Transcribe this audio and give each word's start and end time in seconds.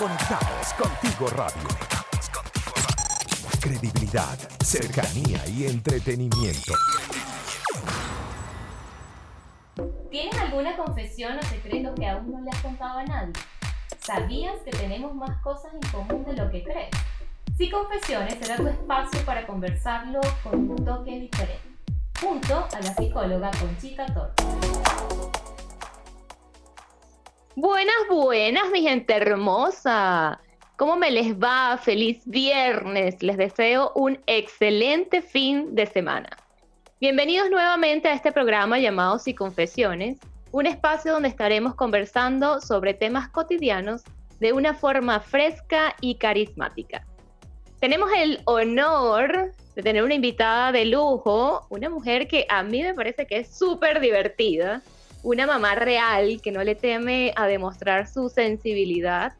Conectados 0.00 0.72
contigo 0.78 1.26
radio. 1.36 1.68
Credibilidad, 3.60 4.38
cercanía 4.64 5.46
y 5.46 5.66
entretenimiento. 5.66 6.72
¿Tienes 10.10 10.38
alguna 10.38 10.74
confesión 10.78 11.36
o 11.36 11.42
secreto 11.42 11.94
que 11.94 12.08
aún 12.08 12.32
no 12.32 12.40
le 12.40 12.48
has 12.48 12.62
contado 12.62 13.00
a 13.00 13.04
nadie? 13.04 13.34
¿Sabías 13.98 14.54
que 14.64 14.70
tenemos 14.70 15.14
más 15.14 15.38
cosas 15.42 15.74
en 15.74 15.90
común 15.90 16.24
de 16.24 16.32
lo 16.32 16.50
que 16.50 16.64
crees? 16.64 16.88
Si 17.58 17.70
Confesiones 17.70 18.38
será 18.40 18.56
tu 18.56 18.68
espacio 18.68 19.22
para 19.26 19.46
conversarlo 19.46 20.22
con 20.42 20.70
un 20.70 20.82
toque 20.82 21.20
diferente, 21.20 21.68
junto 22.22 22.66
a 22.72 22.80
la 22.80 22.94
psicóloga 22.94 23.50
Conchita 23.60 24.06
Torres. 24.06 25.49
Buenas, 27.62 28.08
buenas, 28.08 28.70
mi 28.70 28.80
gente 28.80 29.14
hermosa. 29.14 30.40
¿Cómo 30.78 30.96
me 30.96 31.10
les 31.10 31.34
va? 31.34 31.76
Feliz 31.76 32.22
viernes. 32.24 33.22
Les 33.22 33.36
deseo 33.36 33.92
un 33.94 34.18
excelente 34.26 35.20
fin 35.20 35.74
de 35.74 35.84
semana. 35.84 36.30
Bienvenidos 37.02 37.50
nuevamente 37.50 38.08
a 38.08 38.14
este 38.14 38.32
programa 38.32 38.78
llamado 38.78 39.18
Si 39.18 39.34
Confesiones, 39.34 40.16
un 40.52 40.64
espacio 40.64 41.12
donde 41.12 41.28
estaremos 41.28 41.74
conversando 41.74 42.62
sobre 42.62 42.94
temas 42.94 43.28
cotidianos 43.28 44.04
de 44.38 44.54
una 44.54 44.72
forma 44.72 45.20
fresca 45.20 45.94
y 46.00 46.14
carismática. 46.14 47.04
Tenemos 47.78 48.08
el 48.16 48.40
honor 48.46 49.52
de 49.74 49.82
tener 49.82 50.02
una 50.02 50.14
invitada 50.14 50.72
de 50.72 50.86
lujo, 50.86 51.66
una 51.68 51.90
mujer 51.90 52.26
que 52.26 52.46
a 52.48 52.62
mí 52.62 52.82
me 52.82 52.94
parece 52.94 53.26
que 53.26 53.40
es 53.40 53.54
súper 53.54 54.00
divertida 54.00 54.80
una 55.22 55.46
mamá 55.46 55.74
real 55.74 56.40
que 56.42 56.52
no 56.52 56.62
le 56.62 56.74
teme 56.74 57.32
a 57.36 57.46
demostrar 57.46 58.06
su 58.06 58.28
sensibilidad. 58.28 59.32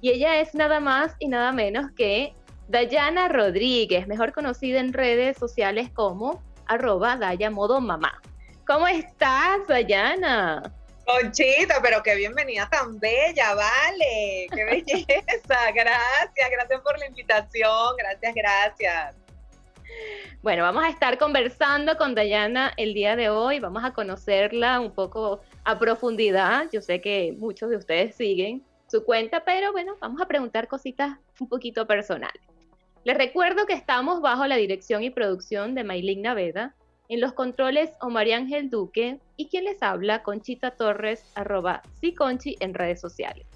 Y 0.00 0.10
ella 0.10 0.40
es 0.40 0.54
nada 0.54 0.80
más 0.80 1.14
y 1.18 1.28
nada 1.28 1.52
menos 1.52 1.90
que 1.96 2.34
Dayana 2.68 3.28
Rodríguez, 3.28 4.06
mejor 4.06 4.32
conocida 4.32 4.80
en 4.80 4.92
redes 4.92 5.38
sociales 5.38 5.90
como 5.90 6.42
arroba 6.66 7.16
Daya 7.16 7.50
Modo 7.50 7.80
Mamá. 7.80 8.20
¿Cómo 8.66 8.86
estás, 8.86 9.66
Dayana? 9.66 10.62
Conchita, 11.06 11.80
pero 11.82 12.02
qué 12.02 12.14
bienvenida 12.16 12.68
tan 12.70 12.98
bella, 13.00 13.54
vale. 13.54 14.46
Qué 14.54 14.64
belleza. 14.66 15.72
Gracias, 15.74 16.50
gracias 16.50 16.80
por 16.82 16.98
la 16.98 17.06
invitación. 17.06 17.96
Gracias, 17.96 18.34
gracias. 18.34 19.27
Bueno, 20.42 20.62
vamos 20.62 20.84
a 20.84 20.88
estar 20.88 21.18
conversando 21.18 21.96
con 21.96 22.14
Dayana 22.14 22.72
el 22.76 22.94
día 22.94 23.16
de 23.16 23.28
hoy, 23.28 23.58
vamos 23.58 23.82
a 23.84 23.92
conocerla 23.92 24.80
un 24.80 24.92
poco 24.92 25.40
a 25.64 25.78
profundidad. 25.78 26.66
Yo 26.72 26.80
sé 26.80 27.00
que 27.00 27.34
muchos 27.38 27.70
de 27.70 27.76
ustedes 27.76 28.14
siguen 28.14 28.62
su 28.86 29.04
cuenta, 29.04 29.44
pero 29.44 29.72
bueno, 29.72 29.96
vamos 30.00 30.20
a 30.20 30.26
preguntar 30.26 30.68
cositas 30.68 31.18
un 31.40 31.48
poquito 31.48 31.86
personales. 31.86 32.42
Les 33.04 33.16
recuerdo 33.16 33.66
que 33.66 33.72
estamos 33.72 34.20
bajo 34.20 34.46
la 34.46 34.56
dirección 34.56 35.02
y 35.02 35.10
producción 35.10 35.74
de 35.74 35.84
Maylin 35.84 36.22
Naveda, 36.22 36.74
en 37.08 37.20
los 37.20 37.32
controles 37.32 37.90
Omar 38.00 38.30
Ángel 38.30 38.70
Duque 38.70 39.18
y 39.36 39.48
quien 39.48 39.64
les 39.64 39.82
habla, 39.82 40.22
Conchita 40.22 40.72
Torres, 40.72 41.24
arroba 41.34 41.82
Conchi 42.16 42.56
en 42.60 42.74
redes 42.74 43.00
sociales. 43.00 43.46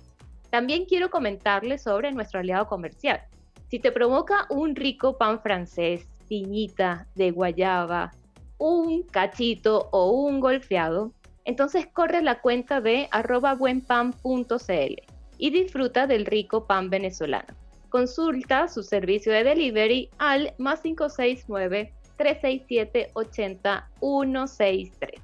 También 0.50 0.86
quiero 0.86 1.10
comentarles 1.10 1.82
sobre 1.82 2.12
nuestro 2.12 2.40
aliado 2.40 2.66
comercial. 2.66 3.22
Si 3.68 3.78
te 3.78 3.92
provoca 3.92 4.46
un 4.50 4.74
rico 4.74 5.16
pan 5.16 5.40
francés, 5.40 6.06
piñita 6.32 7.06
de 7.14 7.30
guayaba, 7.30 8.10
un 8.56 9.02
cachito 9.02 9.90
o 9.92 10.12
un 10.12 10.40
golfeado, 10.40 11.12
entonces 11.44 11.86
corre 11.92 12.22
la 12.22 12.40
cuenta 12.40 12.80
de 12.80 13.06
arroba 13.10 13.54
buenpan.cl 13.54 14.94
y 15.36 15.50
disfruta 15.50 16.06
del 16.06 16.24
rico 16.24 16.66
pan 16.66 16.88
venezolano. 16.88 17.52
Consulta 17.90 18.66
su 18.68 18.82
servicio 18.82 19.30
de 19.30 19.44
delivery 19.44 20.08
al 20.16 20.54
más 20.56 20.80
569 20.80 21.92
367 22.16 23.10
80 23.12 23.90
163. 24.00 25.20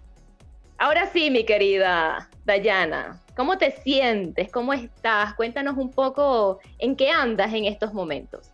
Ahora 0.77 1.07
sí, 1.07 1.31
mi 1.31 1.45
querida 1.47 2.29
Dayana, 2.45 3.19
¿cómo 3.35 3.57
te 3.57 3.71
sientes? 3.71 4.53
¿Cómo 4.53 4.75
estás? 4.75 5.33
Cuéntanos 5.37 5.79
un 5.79 5.91
poco 5.91 6.59
en 6.79 6.97
qué 6.97 7.09
andas 7.09 7.55
en 7.55 7.65
estos 7.65 7.95
momentos. 7.95 8.51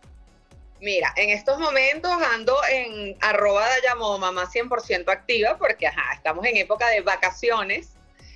Mira, 0.85 1.11
en 1.15 1.31
estos 1.31 1.57
momentos 1.57 2.11
ando 2.35 2.55
en 2.69 3.17
arroba 3.19 3.67
de 3.73 3.81
llamo 3.87 4.19
mamá 4.19 4.45
100% 4.45 5.11
activa 5.11 5.57
porque 5.57 5.87
ajá, 5.87 6.13
estamos 6.13 6.45
en 6.45 6.57
época 6.57 6.87
de 6.89 7.01
vacaciones. 7.01 7.95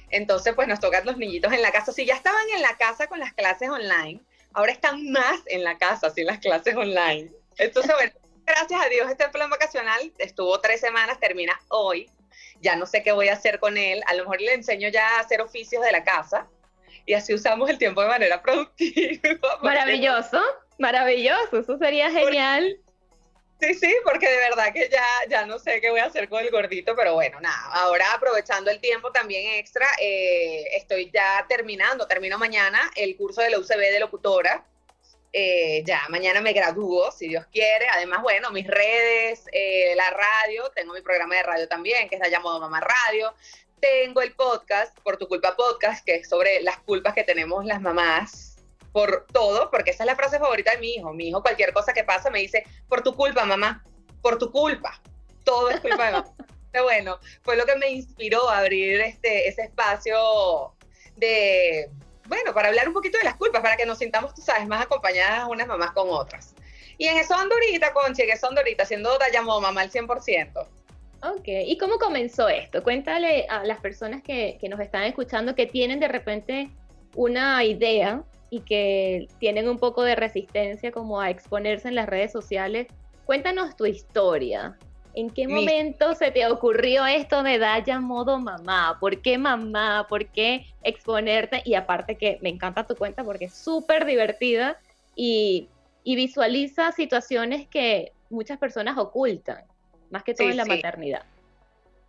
Entonces, 0.10 0.56
pues 0.56 0.68
nos 0.68 0.80
tocan 0.80 1.06
los 1.06 1.16
niñitos 1.18 1.54
en 1.54 1.62
la 1.62 1.72
casa. 1.72 1.92
Si 1.92 2.08
ya 2.08 2.16
estaban 2.16 2.42
en 2.56 2.64
la 2.64 2.76
casa 2.76 3.06
con 3.06 3.20
las 3.20 3.34
clases 3.34 3.70
online, 3.70 4.22
ahora 4.54 4.72
están 4.72 5.12
más 5.12 5.42
en 5.46 5.64
la 5.64 5.78
casa 5.78 6.10
sin 6.10 6.26
las 6.26 6.40
clases 6.40 6.76
online. 6.76 7.32
Entonces, 7.60 7.94
bueno, 7.94 8.14
gracias 8.48 8.82
a 8.84 8.90
Dios 8.90 9.12
este 9.12 9.30
plan 9.30 9.52
vacacional 9.52 10.12
estuvo 10.18 10.60
tres 10.60 10.82
semanas, 10.82 11.20
termina 11.20 11.54
hoy. 11.68 12.10
Ya 12.62 12.76
no 12.76 12.88
sé 12.88 13.04
qué 13.04 13.12
voy 13.12 13.28
a 13.28 13.34
hacer 13.34 13.60
con 13.60 13.78
él. 13.78 14.02
A 14.08 14.16
lo 14.16 14.24
mejor 14.24 14.42
le 14.42 14.56
enseño 14.56 14.90
ya 14.90 15.18
a 15.18 15.20
hacer 15.20 15.40
oficios 15.42 15.84
de 15.84 15.92
la 15.92 16.04
casa 16.04 16.48
y 17.06 17.14
así 17.14 17.32
usamos 17.32 17.70
el 17.70 17.78
tiempo 17.78 18.02
de 18.02 18.08
manera 18.08 18.42
productiva. 18.42 19.60
Maravilloso. 19.62 20.42
Maravilloso, 20.80 21.60
eso 21.60 21.78
sería 21.78 22.10
genial. 22.10 22.80
Sí, 23.60 23.74
sí, 23.74 23.94
porque 24.06 24.30
de 24.30 24.38
verdad 24.38 24.72
que 24.74 24.88
ya, 24.90 25.06
ya 25.30 25.46
no 25.46 25.60
sé 25.60 25.82
qué 25.82 25.90
voy 25.90 26.00
a 26.00 26.06
hacer 26.06 26.30
con 26.30 26.42
el 26.42 26.50
gordito, 26.50 26.96
pero 26.96 27.16
bueno, 27.16 27.42
nada, 27.42 27.66
ahora 27.74 28.14
aprovechando 28.14 28.72
el 28.72 28.80
tiempo 28.80 29.12
también 29.12 29.56
extra, 29.56 29.86
eh, 30.02 30.64
estoy 30.78 31.12
ya 31.14 31.46
terminando, 31.50 32.08
termino 32.08 32.38
mañana 32.38 32.90
el 32.96 33.18
curso 33.18 33.42
de 33.42 33.50
la 33.50 33.60
UCB 33.60 33.92
de 33.92 34.00
locutora. 34.00 34.66
Eh, 35.34 35.84
ya 35.86 36.02
mañana 36.08 36.40
me 36.40 36.54
gradúo, 36.54 37.12
si 37.12 37.28
Dios 37.28 37.46
quiere. 37.52 37.88
Además, 37.90 38.22
bueno, 38.22 38.50
mis 38.52 38.66
redes, 38.66 39.44
eh, 39.52 39.94
la 39.98 40.10
radio, 40.10 40.72
tengo 40.74 40.94
mi 40.94 41.02
programa 41.02 41.36
de 41.36 41.44
radio 41.44 41.68
también, 41.68 42.08
que 42.08 42.16
está 42.16 42.30
llamado 42.30 42.62
Mamá 42.62 42.80
Radio. 42.80 43.34
Tengo 43.82 44.22
el 44.22 44.34
podcast, 44.34 44.98
Por 45.02 45.18
tu 45.18 45.28
culpa 45.28 45.58
podcast, 45.58 46.06
que 46.06 46.16
es 46.16 46.30
sobre 46.30 46.62
las 46.64 46.80
culpas 46.80 47.14
que 47.14 47.26
tenemos 47.26 47.66
las 47.66 47.82
mamás 47.82 48.59
por 48.92 49.28
todo, 49.32 49.70
porque 49.72 49.92
esa 49.92 50.04
es 50.04 50.08
la 50.08 50.16
frase 50.16 50.40
favorita 50.40 50.72
de 50.72 50.78
mi 50.80 50.96
hijo. 50.96 51.14
Mi 51.14 51.30
hijo, 51.30 51.42
cualquier 51.42 51.74
cosa 51.74 51.94
que 51.94 52.04
pasa, 52.04 52.30
me 52.30 52.40
dice, 52.40 52.64
por 52.88 53.02
tu 53.04 53.16
culpa, 53.16 53.46
mamá, 53.46 53.84
por 54.22 54.38
tu 54.38 54.52
culpa. 54.52 55.02
Todo 55.44 55.70
es 55.70 55.80
culpa 55.80 56.06
de 56.06 56.12
mamá. 56.14 56.34
Pero 56.72 56.84
bueno, 56.84 57.20
fue 57.42 57.56
lo 57.56 57.66
que 57.66 57.76
me 57.76 57.90
inspiró 57.90 58.50
a 58.50 58.60
abrir 58.60 59.02
este, 59.02 59.48
ese 59.48 59.64
espacio 59.64 60.74
de, 61.16 61.90
bueno, 62.30 62.54
para 62.54 62.68
hablar 62.68 62.88
un 62.88 62.94
poquito 62.94 63.18
de 63.18 63.24
las 63.24 63.36
culpas, 63.36 63.62
para 63.62 63.76
que 63.76 63.88
nos 63.88 63.98
sintamos, 63.98 64.36
tú 64.36 64.42
sabes, 64.42 64.68
más 64.68 64.84
acompañadas 64.84 65.48
unas 65.50 65.68
mamás 65.68 65.92
con 65.92 66.10
otras. 66.10 66.54
Y 67.00 67.08
en 67.08 67.18
eso 67.18 67.34
ando 67.34 67.56
ahorita, 67.56 67.92
Conchi, 67.94 68.24
que 68.24 68.34
eso 68.34 68.48
ando 68.48 68.62
ahorita, 68.62 68.84
haciendo 68.84 69.18
llamó 69.34 69.60
mamá 69.60 69.82
al 69.82 69.92
100%. 69.92 70.68
Ok, 71.24 71.48
¿y 71.48 71.78
cómo 71.78 71.98
comenzó 71.98 72.48
esto? 72.48 72.84
Cuéntale 72.84 73.46
a 73.50 73.64
las 73.64 73.80
personas 73.80 74.22
que, 74.22 74.58
que 74.62 74.70
nos 74.70 74.80
están 74.80 75.04
escuchando 75.04 75.56
que 75.56 75.66
tienen 75.66 76.00
de 76.00 76.08
repente 76.08 76.70
una 77.16 77.64
idea 77.64 78.24
y 78.50 78.62
que 78.62 79.28
tienen 79.40 79.70
un 79.70 79.78
poco 79.78 80.04
de 80.04 80.16
resistencia 80.16 80.92
como 80.92 81.22
a 81.22 81.30
exponerse 81.30 81.88
en 81.88 81.96
las 81.96 82.08
redes 82.08 82.32
sociales. 82.32 82.88
Cuéntanos 83.26 83.76
tu 83.76 83.86
historia. 83.86 84.78
¿En 85.16 85.30
qué 85.30 85.48
momento 85.48 86.14
se 86.14 86.32
te 86.32 86.48
ocurrió 86.48 87.06
esto 87.06 87.44
de 87.44 87.58
Daya 87.58 88.00
modo 88.00 88.40
mamá? 88.40 88.98
¿Por 89.00 89.22
qué 89.22 89.38
mamá? 89.38 90.06
¿Por 90.08 90.28
qué 90.28 90.66
exponerte? 90.84 91.62
Y 91.66 91.74
aparte 91.74 92.16
que 92.16 92.40
me 92.42 92.50
encanta 92.50 92.86
tu 92.86 92.96
cuenta 92.96 93.24
porque 93.24 93.46
es 93.46 93.54
súper 93.54 94.06
divertida 94.06 94.80
y, 95.16 95.70
visualiza 96.06 96.92
situaciones 96.92 97.68
que 97.68 98.14
muchas 98.32 98.58
personas 98.58 98.98
ocultan, 98.98 99.64
más 100.10 100.24
que 100.24 100.34
todo 100.34 100.50
en 100.50 100.58
la 100.58 100.66
maternidad. 100.66 101.24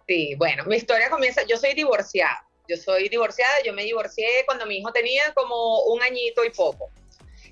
Sí, 0.09 0.35
bueno, 0.37 0.65
mi 0.65 0.77
historia 0.77 1.11
comienza, 1.11 1.43
yo 1.47 1.59
soy 1.59 1.75
divorciada 1.75 2.50
yo 2.69 2.77
soy 2.77 3.09
divorciada, 3.09 3.63
yo 3.65 3.73
me 3.73 3.85
divorcié 3.85 4.45
cuando 4.47 4.67
mi 4.67 4.79
hijo 4.79 4.93
tenía 4.93 5.33
como 5.35 5.85
un 5.85 6.03
añito 6.03 6.45
y 6.45 6.51
poco. 6.51 6.91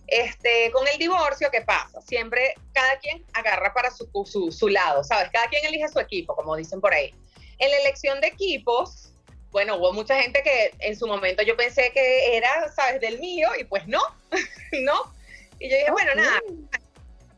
Este, 0.07 0.71
con 0.73 0.89
el 0.89 0.99
divorcio, 0.99 1.51
¿qué 1.51 1.61
pasa? 1.61 2.01
Siempre 2.01 2.55
cada 2.73 2.99
quien 2.99 3.25
agarra 3.35 3.75
para 3.75 3.91
su, 3.91 4.09
su, 4.25 4.51
su, 4.51 4.69
lado, 4.69 5.05
¿sabes? 5.05 5.31
Cada 5.31 5.49
quien 5.49 5.65
elige 5.67 5.89
su 5.89 6.01
equipo, 6.01 6.35
como 6.35 6.57
dicen 6.57 6.81
por 6.81 6.95
ahí. 6.95 7.15
En 7.59 7.71
la 7.71 7.77
elección 7.79 8.21
de 8.21 8.29
equipos, 8.29 9.11
bueno, 9.51 9.77
hubo 9.77 9.93
mucha 9.93 10.21
gente 10.21 10.43
que 10.43 10.73
en 10.79 10.97
su 10.97 11.07
momento 11.07 11.43
yo 11.43 11.57
pensé 11.57 11.91
que 11.93 12.37
era, 12.37 12.73
¿sabes? 12.73 13.01
Del 13.01 13.19
mío, 13.19 13.51
y 13.59 13.65
pues 13.65 13.87
no, 13.87 14.01
no. 14.81 15.15
Y 15.59 15.69
yo 15.69 15.77
dije, 15.77 15.91
bueno, 15.91 16.15
nada, 16.15 16.41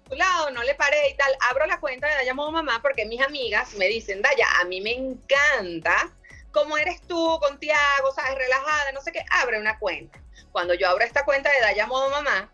su 0.09 0.15
lado, 0.15 0.51
no 0.51 0.63
le 0.63 0.75
paré 0.75 1.09
y 1.11 1.15
tal. 1.15 1.33
Abro 1.51 1.67
la 1.67 1.81
cuenta 1.81 2.09
de 2.09 2.15
Daya 2.15 2.35
Mamá 2.35 2.81
porque 2.83 3.07
mis 3.07 3.21
amigas 3.21 3.75
me 3.75 3.87
dicen, 3.89 4.23
Daya, 4.23 4.47
a 4.61 4.65
mí 4.65 4.81
me 4.81 4.93
encanta 4.93 6.13
¿Cómo 6.53 6.77
eres 6.77 7.01
tú 7.03 7.39
con 7.41 7.59
Tiago, 7.59 8.13
sabes, 8.15 8.37
relajada, 8.37 8.93
no 8.93 9.01
sé 9.01 9.13
qué, 9.13 9.25
abre 9.31 9.61
una 9.61 9.79
cuenta. 9.79 10.21
Cuando 10.53 10.75
yo 10.75 10.89
abro 10.89 11.05
esta 11.05 11.25
cuenta 11.25 11.51
de 11.51 11.61
Daya 11.61 11.87
Modo 11.87 12.11
Mamá, 12.11 12.51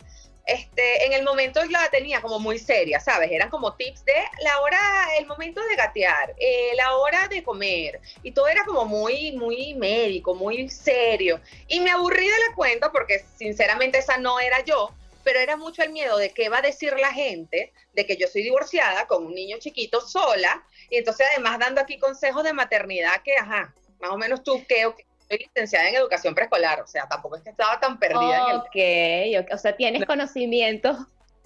este, 0.46 1.06
en 1.06 1.12
el 1.12 1.24
momento 1.24 1.64
la 1.64 1.88
tenía 1.90 2.20
como 2.20 2.38
muy 2.38 2.58
seria, 2.58 3.00
¿sabes? 3.00 3.32
Eran 3.32 3.50
como 3.50 3.74
tips 3.74 4.04
de 4.04 4.14
la 4.42 4.60
hora, 4.60 4.78
el 5.18 5.26
momento 5.26 5.60
de 5.60 5.74
gatear, 5.74 6.34
eh, 6.38 6.70
la 6.76 6.96
hora 6.96 7.26
de 7.26 7.42
comer, 7.42 8.00
y 8.22 8.30
todo 8.30 8.46
era 8.46 8.64
como 8.64 8.84
muy, 8.84 9.32
muy 9.32 9.74
médico, 9.74 10.34
muy 10.34 10.68
serio. 10.68 11.40
Y 11.66 11.80
me 11.80 11.90
aburrí 11.90 12.28
de 12.28 12.38
la 12.48 12.54
cuenta 12.54 12.92
porque 12.92 13.24
sinceramente 13.36 13.98
esa 13.98 14.18
no 14.18 14.38
era 14.38 14.60
yo, 14.60 14.92
pero 15.24 15.40
era 15.40 15.56
mucho 15.56 15.82
el 15.82 15.90
miedo 15.90 16.16
de 16.16 16.30
qué 16.30 16.48
va 16.48 16.58
a 16.58 16.62
decir 16.62 16.94
la 16.96 17.12
gente, 17.12 17.72
de 17.94 18.06
que 18.06 18.16
yo 18.16 18.28
soy 18.28 18.44
divorciada 18.44 19.08
con 19.08 19.26
un 19.26 19.34
niño 19.34 19.56
chiquito 19.58 20.00
sola, 20.00 20.64
y 20.90 20.98
entonces 20.98 21.26
además 21.32 21.58
dando 21.58 21.80
aquí 21.80 21.98
consejos 21.98 22.44
de 22.44 22.52
maternidad 22.52 23.20
que, 23.24 23.34
ajá, 23.36 23.74
más 24.00 24.10
o 24.10 24.16
menos 24.16 24.42
tú, 24.42 24.64
¿qué, 24.68 24.84
soy 25.28 25.38
licenciada 25.38 25.88
en 25.88 25.96
educación 25.96 26.34
preescolar, 26.34 26.80
o 26.80 26.86
sea, 26.86 27.08
tampoco 27.08 27.36
es 27.36 27.42
que 27.42 27.50
estaba 27.50 27.80
tan 27.80 27.98
perdida 27.98 28.44
en 28.44 28.50
el... 28.50 29.36
Ok, 29.36 29.52
o 29.52 29.58
sea, 29.58 29.76
tienes 29.76 30.04
conocimientos 30.06 30.96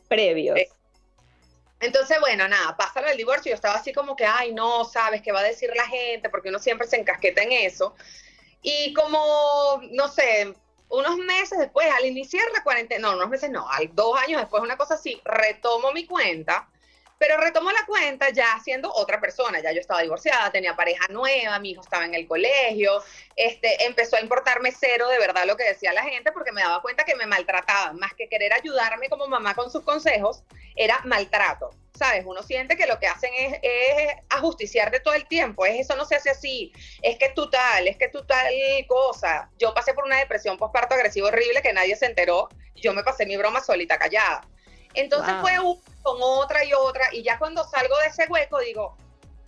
previos. 0.08 0.58
Entonces, 1.80 2.18
bueno, 2.20 2.46
nada, 2.46 2.76
pasa 2.76 3.00
el 3.10 3.16
divorcio, 3.16 3.50
yo 3.50 3.54
estaba 3.54 3.76
así 3.76 3.92
como 3.92 4.14
que, 4.14 4.26
ay, 4.26 4.52
no, 4.52 4.84
sabes 4.84 5.22
qué 5.22 5.32
va 5.32 5.40
a 5.40 5.44
decir 5.44 5.70
la 5.74 5.86
gente, 5.86 6.28
porque 6.28 6.50
uno 6.50 6.58
siempre 6.58 6.86
se 6.86 6.96
encasqueta 6.98 7.42
en 7.42 7.52
eso. 7.52 7.94
Y 8.60 8.92
como, 8.92 9.80
no 9.92 10.08
sé, 10.08 10.52
unos 10.90 11.16
meses 11.16 11.58
después, 11.58 11.88
al 11.90 12.04
iniciar 12.04 12.44
la 12.52 12.62
cuarentena, 12.62 13.08
no, 13.08 13.16
unos 13.16 13.30
meses 13.30 13.50
no, 13.50 13.66
al 13.70 13.94
dos 13.94 14.18
años 14.20 14.42
después, 14.42 14.62
una 14.62 14.76
cosa 14.76 14.94
así, 14.94 15.22
retomo 15.24 15.92
mi 15.92 16.04
cuenta 16.04 16.68
pero 17.20 17.36
retomo 17.36 17.70
la 17.70 17.84
cuenta 17.84 18.30
ya 18.30 18.58
siendo 18.64 18.90
otra 18.90 19.20
persona, 19.20 19.60
ya 19.60 19.72
yo 19.72 19.80
estaba 19.80 20.00
divorciada, 20.00 20.50
tenía 20.50 20.74
pareja 20.74 21.06
nueva, 21.10 21.58
mi 21.58 21.72
hijo 21.72 21.82
estaba 21.82 22.06
en 22.06 22.14
el 22.14 22.26
colegio, 22.26 23.04
este, 23.36 23.84
empezó 23.84 24.16
a 24.16 24.22
importarme 24.22 24.72
cero 24.72 25.06
de 25.06 25.18
verdad 25.18 25.44
lo 25.44 25.54
que 25.54 25.64
decía 25.64 25.92
la 25.92 26.02
gente 26.02 26.32
porque 26.32 26.50
me 26.50 26.62
daba 26.62 26.80
cuenta 26.80 27.04
que 27.04 27.14
me 27.16 27.26
maltrataban, 27.26 27.98
más 27.98 28.14
que 28.14 28.26
querer 28.26 28.54
ayudarme 28.54 29.10
como 29.10 29.28
mamá 29.28 29.54
con 29.54 29.70
sus 29.70 29.84
consejos, 29.84 30.44
era 30.74 30.98
maltrato. 31.04 31.68
¿Sabes? 31.92 32.24
Uno 32.24 32.42
siente 32.42 32.78
que 32.78 32.86
lo 32.86 32.98
que 32.98 33.08
hacen 33.08 33.30
es, 33.36 33.58
es 33.60 34.14
ajusticiarte 34.30 35.00
todo 35.00 35.12
el 35.12 35.28
tiempo, 35.28 35.66
es 35.66 35.80
eso 35.80 35.96
no 35.96 36.06
se 36.06 36.14
hace 36.14 36.30
así, 36.30 36.72
es 37.02 37.18
que 37.18 37.28
tú 37.34 37.50
tal, 37.50 37.86
es 37.86 37.98
que 37.98 38.08
tú 38.08 38.24
tal 38.24 38.50
cosa. 38.86 39.50
Yo 39.58 39.74
pasé 39.74 39.92
por 39.92 40.04
una 40.04 40.16
depresión 40.16 40.56
postparto 40.56 40.94
agresivo 40.94 41.26
horrible 41.26 41.60
que 41.60 41.74
nadie 41.74 41.96
se 41.96 42.06
enteró, 42.06 42.48
yo 42.76 42.94
me 42.94 43.04
pasé 43.04 43.26
mi 43.26 43.36
broma 43.36 43.60
solita 43.60 43.98
callada. 43.98 44.40
Entonces 44.94 45.34
fue 45.40 45.58
una 45.58 45.80
con 46.02 46.16
otra 46.20 46.64
y 46.64 46.72
otra, 46.72 47.08
y 47.12 47.22
ya 47.22 47.38
cuando 47.38 47.64
salgo 47.64 47.96
de 47.98 48.06
ese 48.06 48.26
hueco 48.26 48.58
digo, 48.60 48.96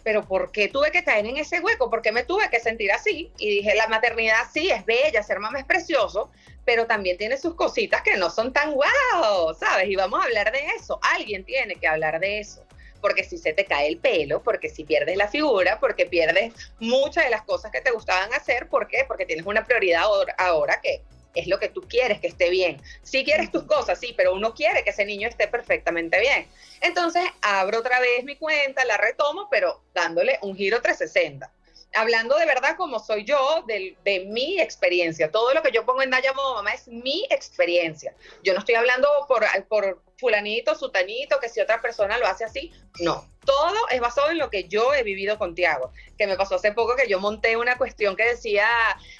pero 0.02 0.24
¿por 0.24 0.50
qué 0.50 0.68
tuve 0.68 0.90
que 0.90 1.04
caer 1.04 1.26
en 1.26 1.36
ese 1.36 1.60
hueco? 1.60 1.88
¿Por 1.88 2.02
qué 2.02 2.12
me 2.12 2.24
tuve 2.24 2.50
que 2.50 2.60
sentir 2.60 2.92
así? 2.92 3.32
Y 3.38 3.50
dije, 3.50 3.74
la 3.74 3.86
maternidad 3.86 4.48
sí 4.52 4.70
es 4.70 4.84
bella, 4.84 5.22
ser 5.22 5.38
mamá 5.38 5.60
es 5.60 5.64
precioso, 5.64 6.30
pero 6.64 6.86
también 6.86 7.18
tiene 7.18 7.38
sus 7.38 7.54
cositas 7.54 8.02
que 8.02 8.16
no 8.16 8.30
son 8.30 8.52
tan 8.52 8.72
guau, 8.72 9.54
¿sabes? 9.54 9.88
Y 9.88 9.96
vamos 9.96 10.20
a 10.20 10.24
hablar 10.24 10.52
de 10.52 10.66
eso. 10.76 10.98
Alguien 11.02 11.44
tiene 11.44 11.76
que 11.76 11.86
hablar 11.86 12.20
de 12.20 12.40
eso. 12.40 12.64
Porque 13.00 13.24
si 13.24 13.36
se 13.36 13.52
te 13.52 13.64
cae 13.64 13.88
el 13.88 13.98
pelo, 13.98 14.42
porque 14.42 14.68
si 14.68 14.84
pierdes 14.84 15.16
la 15.16 15.26
figura, 15.26 15.80
porque 15.80 16.06
pierdes 16.06 16.52
muchas 16.78 17.24
de 17.24 17.30
las 17.30 17.42
cosas 17.42 17.72
que 17.72 17.80
te 17.80 17.90
gustaban 17.90 18.32
hacer, 18.32 18.68
¿por 18.68 18.86
qué? 18.86 19.04
Porque 19.06 19.26
tienes 19.26 19.46
una 19.46 19.64
prioridad 19.64 20.04
ahora 20.38 20.80
que 20.80 21.02
es 21.40 21.46
lo 21.46 21.58
que 21.58 21.68
tú 21.68 21.82
quieres 21.82 22.20
que 22.20 22.28
esté 22.28 22.50
bien. 22.50 22.80
Sí 23.02 23.24
quieres 23.24 23.50
tus 23.50 23.64
cosas, 23.64 23.98
sí, 23.98 24.14
pero 24.16 24.34
uno 24.34 24.54
quiere 24.54 24.84
que 24.84 24.90
ese 24.90 25.04
niño 25.04 25.28
esté 25.28 25.48
perfectamente 25.48 26.20
bien. 26.20 26.46
Entonces 26.80 27.24
abro 27.40 27.78
otra 27.78 28.00
vez 28.00 28.24
mi 28.24 28.36
cuenta, 28.36 28.84
la 28.84 28.96
retomo, 28.96 29.48
pero 29.50 29.82
dándole 29.94 30.38
un 30.42 30.56
giro 30.56 30.80
360 30.80 31.50
hablando 31.94 32.36
de 32.36 32.46
verdad 32.46 32.76
como 32.76 32.98
soy 32.98 33.24
yo, 33.24 33.64
de, 33.66 33.96
de, 34.04 34.26
mi 34.26 34.60
experiencia. 34.60 35.30
Todo 35.30 35.52
lo 35.54 35.62
que 35.62 35.72
yo 35.72 35.84
pongo 35.84 36.02
en 36.02 36.10
Naya 36.10 36.32
Modo 36.32 36.54
Mamá 36.54 36.72
es 36.72 36.88
mi 36.88 37.26
experiencia. 37.30 38.14
Yo 38.42 38.52
no 38.52 38.60
estoy 38.60 38.74
hablando 38.74 39.08
por, 39.28 39.44
por 39.68 40.02
fulanito, 40.18 40.74
sutanito, 40.74 41.38
que 41.40 41.48
si 41.48 41.60
otra 41.60 41.80
persona 41.80 42.18
lo 42.18 42.26
hace 42.26 42.44
así. 42.44 42.72
No, 43.00 43.28
todo 43.44 43.88
es 43.90 44.00
basado 44.00 44.30
en 44.30 44.38
lo 44.38 44.50
que 44.50 44.68
yo 44.68 44.94
he 44.94 45.02
vivido 45.02 45.38
con 45.38 45.54
Tiago. 45.54 45.92
Que 46.16 46.26
me 46.26 46.36
pasó 46.36 46.54
hace 46.54 46.72
poco 46.72 46.96
que 46.96 47.08
yo 47.08 47.20
monté 47.20 47.56
una 47.56 47.76
cuestión 47.76 48.16
que 48.16 48.24
decía, 48.24 48.68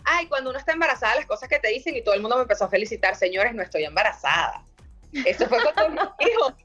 ay, 0.05 0.27
cuando 0.29 0.51
uno 0.51 0.59
está 0.59 0.73
embarazada, 0.73 1.17
las 1.17 1.27
cosas 1.27 1.49
que 1.49 1.59
te 1.59 1.69
dicen 1.69 1.97
y 1.97 2.03
todo 2.03 2.15
el 2.15 2.21
mundo 2.21 2.37
me 2.37 2.43
empezó 2.43 2.65
a 2.65 2.69
felicitar, 2.69 3.17
señores, 3.17 3.55
no 3.55 3.63
estoy 3.63 3.85
embarazada. 3.85 4.65
Eso 5.13 5.47
fue 5.47 5.59
cuando 5.75 6.15
mi 6.21 6.27
hijo 6.27 6.57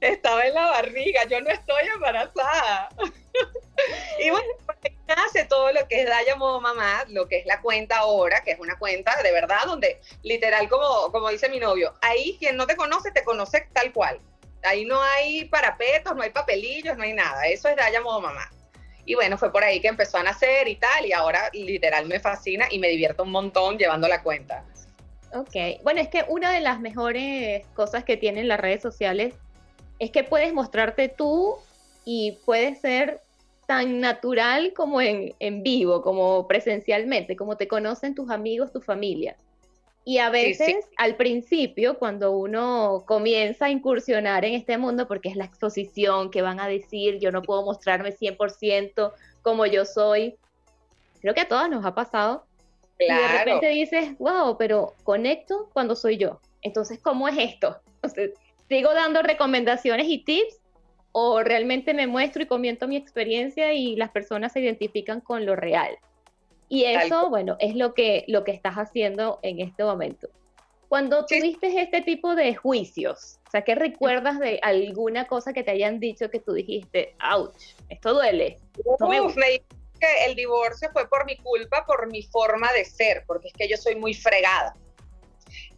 estaba 0.00 0.42
en 0.42 0.54
la 0.54 0.66
barriga, 0.70 1.24
yo 1.24 1.40
no 1.40 1.50
estoy 1.50 1.86
embarazada. 1.94 2.88
y 4.24 4.30
bueno, 4.30 4.46
hace 5.08 5.44
todo 5.44 5.72
lo 5.72 5.86
que 5.88 6.02
es 6.02 6.08
Daya 6.08 6.36
Modo 6.36 6.60
Mamá, 6.60 7.04
lo 7.08 7.28
que 7.28 7.38
es 7.38 7.46
la 7.46 7.60
cuenta 7.60 7.98
ahora, 7.98 8.42
que 8.42 8.52
es 8.52 8.58
una 8.58 8.78
cuenta 8.78 9.22
de 9.22 9.32
verdad 9.32 9.64
donde 9.66 10.00
literal, 10.22 10.68
como, 10.68 11.10
como 11.12 11.30
dice 11.30 11.48
mi 11.48 11.58
novio, 11.58 11.94
ahí 12.02 12.36
quien 12.38 12.56
no 12.56 12.66
te 12.66 12.76
conoce, 12.76 13.10
te 13.10 13.24
conoce 13.24 13.68
tal 13.72 13.92
cual. 13.92 14.20
Ahí 14.62 14.84
no 14.84 15.00
hay 15.00 15.44
parapetos, 15.44 16.16
no 16.16 16.22
hay 16.22 16.30
papelillos, 16.30 16.96
no 16.96 17.04
hay 17.04 17.12
nada. 17.12 17.46
Eso 17.46 17.68
es 17.68 17.76
Daya 17.76 18.00
Modo 18.00 18.20
Mamá. 18.20 18.50
Y 19.04 19.14
bueno, 19.14 19.38
fue 19.38 19.52
por 19.52 19.62
ahí 19.62 19.80
que 19.80 19.86
empezó 19.86 20.18
a 20.18 20.24
nacer 20.24 20.66
y 20.66 20.76
tal, 20.76 21.06
y 21.06 21.12
ahora 21.12 21.48
literal 21.52 22.06
me 22.06 22.18
fascina 22.18 22.66
y 22.70 22.80
me 22.80 22.88
divierto 22.88 23.22
un 23.22 23.30
montón 23.30 23.78
llevando 23.78 24.08
la 24.08 24.22
cuenta. 24.22 24.64
Ok, 25.32 25.82
bueno, 25.84 26.00
es 26.00 26.08
que 26.08 26.24
una 26.28 26.50
de 26.50 26.60
las 26.60 26.80
mejores 26.80 27.64
cosas 27.74 28.02
que 28.02 28.16
tienen 28.16 28.48
las 28.48 28.58
redes 28.58 28.82
sociales 28.82 29.34
es 29.98 30.10
que 30.10 30.24
puedes 30.24 30.52
mostrarte 30.52 31.08
tú 31.08 31.56
y 32.04 32.38
puedes 32.44 32.80
ser 32.80 33.20
tan 33.66 34.00
natural 34.00 34.72
como 34.74 35.00
en, 35.00 35.34
en, 35.40 35.62
vivo, 35.62 36.02
como 36.02 36.46
presencialmente, 36.46 37.36
como 37.36 37.56
te 37.56 37.66
conocen 37.66 38.14
tus 38.14 38.30
amigos, 38.30 38.72
tu 38.72 38.80
familia. 38.80 39.36
Y 40.04 40.18
a 40.18 40.30
veces, 40.30 40.76
al 40.98 41.16
principio, 41.16 41.98
cuando 41.98 42.30
uno 42.30 43.02
comienza 43.06 43.66
a 43.66 43.70
incursionar 43.70 44.44
en 44.44 44.54
este 44.54 44.78
mundo, 44.78 45.08
porque 45.08 45.28
es 45.28 45.34
la 45.34 45.44
exposición 45.44 46.30
que 46.30 46.42
van 46.42 46.60
a 46.60 46.68
decir, 46.68 47.18
yo 47.18 47.32
no 47.32 47.42
puedo 47.42 47.64
mostrarme 47.64 48.16
100% 48.16 49.12
como 49.42 49.66
yo 49.66 49.84
soy, 49.84 50.36
creo 51.20 51.34
que 51.34 51.40
a 51.40 51.48
todos 51.48 51.68
nos 51.68 51.84
ha 51.84 51.96
pasado. 51.96 52.46
Y 53.00 53.12
de 53.12 53.38
repente 53.38 53.68
dices, 53.70 54.16
wow, 54.18 54.56
pero 54.56 54.94
conecto 55.02 55.68
cuando 55.72 55.96
soy 55.96 56.18
yo. 56.18 56.40
Entonces, 56.62 57.00
¿cómo 57.00 57.26
es 57.26 57.36
esto? 57.38 57.76
sigo 58.68 58.94
dando 58.94 59.22
recomendaciones 59.22 60.06
y 60.08 60.18
tips 60.24 60.60
o 61.12 61.42
realmente 61.42 61.94
me 61.94 62.06
muestro 62.06 62.42
y 62.42 62.46
comiento 62.46 62.88
mi 62.88 62.96
experiencia 62.96 63.72
y 63.72 63.96
las 63.96 64.10
personas 64.10 64.52
se 64.52 64.60
identifican 64.60 65.20
con 65.20 65.46
lo 65.46 65.56
real. 65.56 65.96
Y 66.68 66.84
eso, 66.84 67.30
bueno, 67.30 67.56
es 67.60 67.74
lo 67.74 67.94
que, 67.94 68.24
lo 68.26 68.44
que 68.44 68.50
estás 68.50 68.74
haciendo 68.74 69.38
en 69.42 69.60
este 69.60 69.84
momento. 69.84 70.28
Cuando 70.88 71.24
tuviste 71.24 71.80
este 71.80 72.02
tipo 72.02 72.34
de 72.34 72.54
juicios, 72.54 73.38
o 73.46 73.50
sea, 73.50 73.62
¿qué 73.62 73.74
recuerdas 73.74 74.38
de 74.38 74.60
alguna 74.62 75.26
cosa 75.26 75.52
que 75.52 75.64
te 75.64 75.70
hayan 75.70 76.00
dicho 76.00 76.30
que 76.30 76.38
tú 76.38 76.52
dijiste, 76.52 77.16
ouch, 77.34 77.74
esto 77.88 78.14
duele? 78.14 78.58
me, 79.00 79.20
me 79.20 79.62
que 79.98 80.26
el 80.26 80.34
divorcio 80.34 80.90
fue 80.92 81.08
por 81.08 81.24
mi 81.24 81.36
culpa, 81.38 81.84
por 81.86 82.10
mi 82.10 82.22
forma 82.22 82.70
de 82.72 82.84
ser, 82.84 83.24
porque 83.26 83.48
es 83.48 83.54
que 83.54 83.68
yo 83.68 83.76
soy 83.76 83.96
muy 83.96 84.14
fregada. 84.14 84.76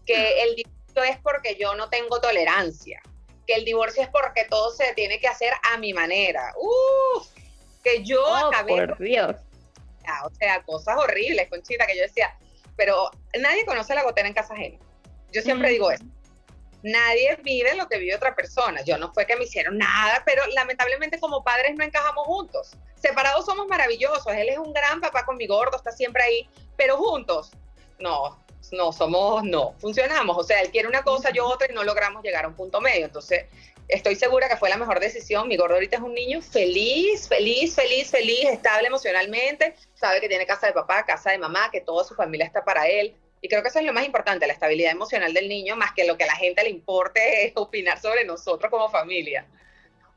Que 0.04 0.16
ah. 0.16 0.44
el 0.44 0.56
divorcio 0.56 0.77
es 1.02 1.18
porque 1.18 1.56
yo 1.56 1.74
no 1.74 1.88
tengo 1.88 2.20
tolerancia 2.20 3.00
que 3.48 3.54
el 3.54 3.64
divorcio 3.64 4.02
es 4.02 4.10
porque 4.10 4.44
todo 4.44 4.70
se 4.70 4.92
tiene 4.94 5.18
que 5.18 5.26
hacer 5.26 5.52
a 5.72 5.78
mi 5.78 5.94
manera. 5.94 6.52
Uf, 6.56 7.26
que 7.82 8.04
yo 8.04 8.22
oh, 8.22 8.50
Por 8.66 8.98
Dios. 8.98 9.36
O 10.24 10.30
sea, 10.34 10.62
cosas 10.62 10.96
horribles, 10.98 11.48
Conchita, 11.48 11.86
que 11.86 11.96
yo 11.96 12.02
decía, 12.02 12.36
pero 12.76 13.10
nadie 13.40 13.64
conoce 13.64 13.94
la 13.94 14.02
gotera 14.02 14.28
en 14.28 14.34
casa 14.34 14.52
ajena. 14.52 14.78
Yo 15.32 15.42
siempre 15.42 15.70
digo 15.70 15.90
eso. 15.90 16.04
Nadie 16.82 17.36
vive 17.42 17.74
lo 17.74 17.88
que 17.88 17.98
vive 17.98 18.14
otra 18.14 18.34
persona. 18.34 18.82
Yo 18.82 18.98
no 18.98 19.12
fue 19.12 19.26
que 19.26 19.36
me 19.36 19.44
hicieron 19.44 19.78
nada, 19.78 20.22
pero 20.24 20.46
lamentablemente 20.48 21.18
como 21.18 21.42
padres 21.42 21.74
no 21.74 21.84
encajamos 21.84 22.26
juntos. 22.26 22.76
Separados 22.96 23.46
somos 23.46 23.66
maravillosos. 23.66 24.32
Él 24.34 24.48
es 24.50 24.58
un 24.58 24.72
gran 24.72 25.00
papá 25.00 25.24
con 25.24 25.36
mi 25.36 25.46
gordo, 25.46 25.76
está 25.76 25.90
siempre 25.90 26.22
ahí, 26.22 26.48
pero 26.76 26.96
juntos, 26.96 27.50
no, 27.98 28.38
no 28.72 28.92
somos, 28.92 29.44
no, 29.44 29.74
funcionamos. 29.78 30.36
O 30.36 30.42
sea, 30.42 30.60
él 30.60 30.70
quiere 30.70 30.88
una 30.88 31.02
cosa, 31.02 31.30
yo 31.30 31.46
otra 31.46 31.68
y 31.70 31.74
no 31.74 31.84
logramos 31.84 32.22
llegar 32.22 32.44
a 32.44 32.48
un 32.48 32.54
punto 32.54 32.80
medio. 32.80 33.06
Entonces, 33.06 33.46
estoy 33.88 34.14
segura 34.14 34.48
que 34.48 34.56
fue 34.56 34.68
la 34.68 34.76
mejor 34.76 35.00
decisión. 35.00 35.48
Mi 35.48 35.56
gordo 35.56 35.74
ahorita 35.74 35.96
es 35.96 36.02
un 36.02 36.14
niño 36.14 36.40
feliz, 36.42 37.28
feliz, 37.28 37.74
feliz, 37.74 38.10
feliz, 38.10 38.44
estable 38.44 38.88
emocionalmente, 38.88 39.74
sabe 39.94 40.20
que 40.20 40.28
tiene 40.28 40.46
casa 40.46 40.66
de 40.66 40.72
papá, 40.72 41.04
casa 41.04 41.30
de 41.30 41.38
mamá, 41.38 41.70
que 41.70 41.80
toda 41.80 42.04
su 42.04 42.14
familia 42.14 42.46
está 42.46 42.64
para 42.64 42.86
él. 42.86 43.14
Y 43.40 43.48
creo 43.48 43.62
que 43.62 43.68
eso 43.68 43.78
es 43.78 43.84
lo 43.84 43.92
más 43.92 44.04
importante, 44.04 44.46
la 44.46 44.52
estabilidad 44.52 44.92
emocional 44.92 45.32
del 45.32 45.48
niño, 45.48 45.76
más 45.76 45.92
que 45.92 46.06
lo 46.06 46.16
que 46.16 46.24
a 46.24 46.26
la 46.26 46.36
gente 46.36 46.62
le 46.62 46.70
importe 46.70 47.46
es 47.46 47.52
opinar 47.54 48.00
sobre 48.00 48.24
nosotros 48.24 48.70
como 48.70 48.88
familia. 48.88 49.46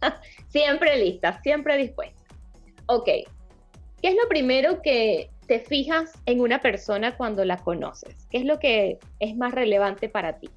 siempre 0.48 0.96
lista, 0.96 1.40
siempre 1.42 1.76
dispuesta. 1.76 2.22
Ok. 2.86 3.06
¿Qué 3.06 4.08
es 4.08 4.14
lo 4.14 4.28
primero 4.28 4.82
que 4.82 5.30
te 5.46 5.60
fijas 5.60 6.12
en 6.26 6.40
una 6.40 6.60
persona 6.60 7.16
cuando 7.16 7.44
la 7.44 7.56
conoces? 7.58 8.14
¿Qué 8.30 8.38
es 8.38 8.44
lo 8.44 8.58
que 8.58 8.98
es 9.18 9.36
más 9.36 9.52
relevante 9.52 10.08
para 10.08 10.38
ti? 10.38 10.50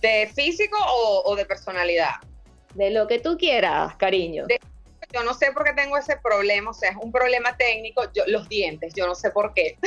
¿De 0.00 0.30
físico 0.34 0.76
o, 1.24 1.36
de 1.36 1.46
personalidad? 1.46 2.14
De 2.74 2.90
lo 2.90 3.06
que 3.06 3.18
tú 3.20 3.36
quieras, 3.38 3.94
cariño. 3.96 4.46
yo 5.12 5.22
no 5.22 5.34
sé 5.34 5.52
por 5.52 5.64
qué 5.64 5.72
tengo 5.74 5.96
ese 5.96 6.16
problema, 6.16 6.70
o 6.70 6.74
sea, 6.74 6.90
es 6.90 6.96
un 7.00 7.12
problema 7.12 7.56
técnico, 7.56 8.02
los 8.26 8.48
dientes, 8.48 8.94
yo 8.94 9.06
no 9.06 9.14
sé 9.14 9.30
por 9.30 9.54
qué. 9.54 9.78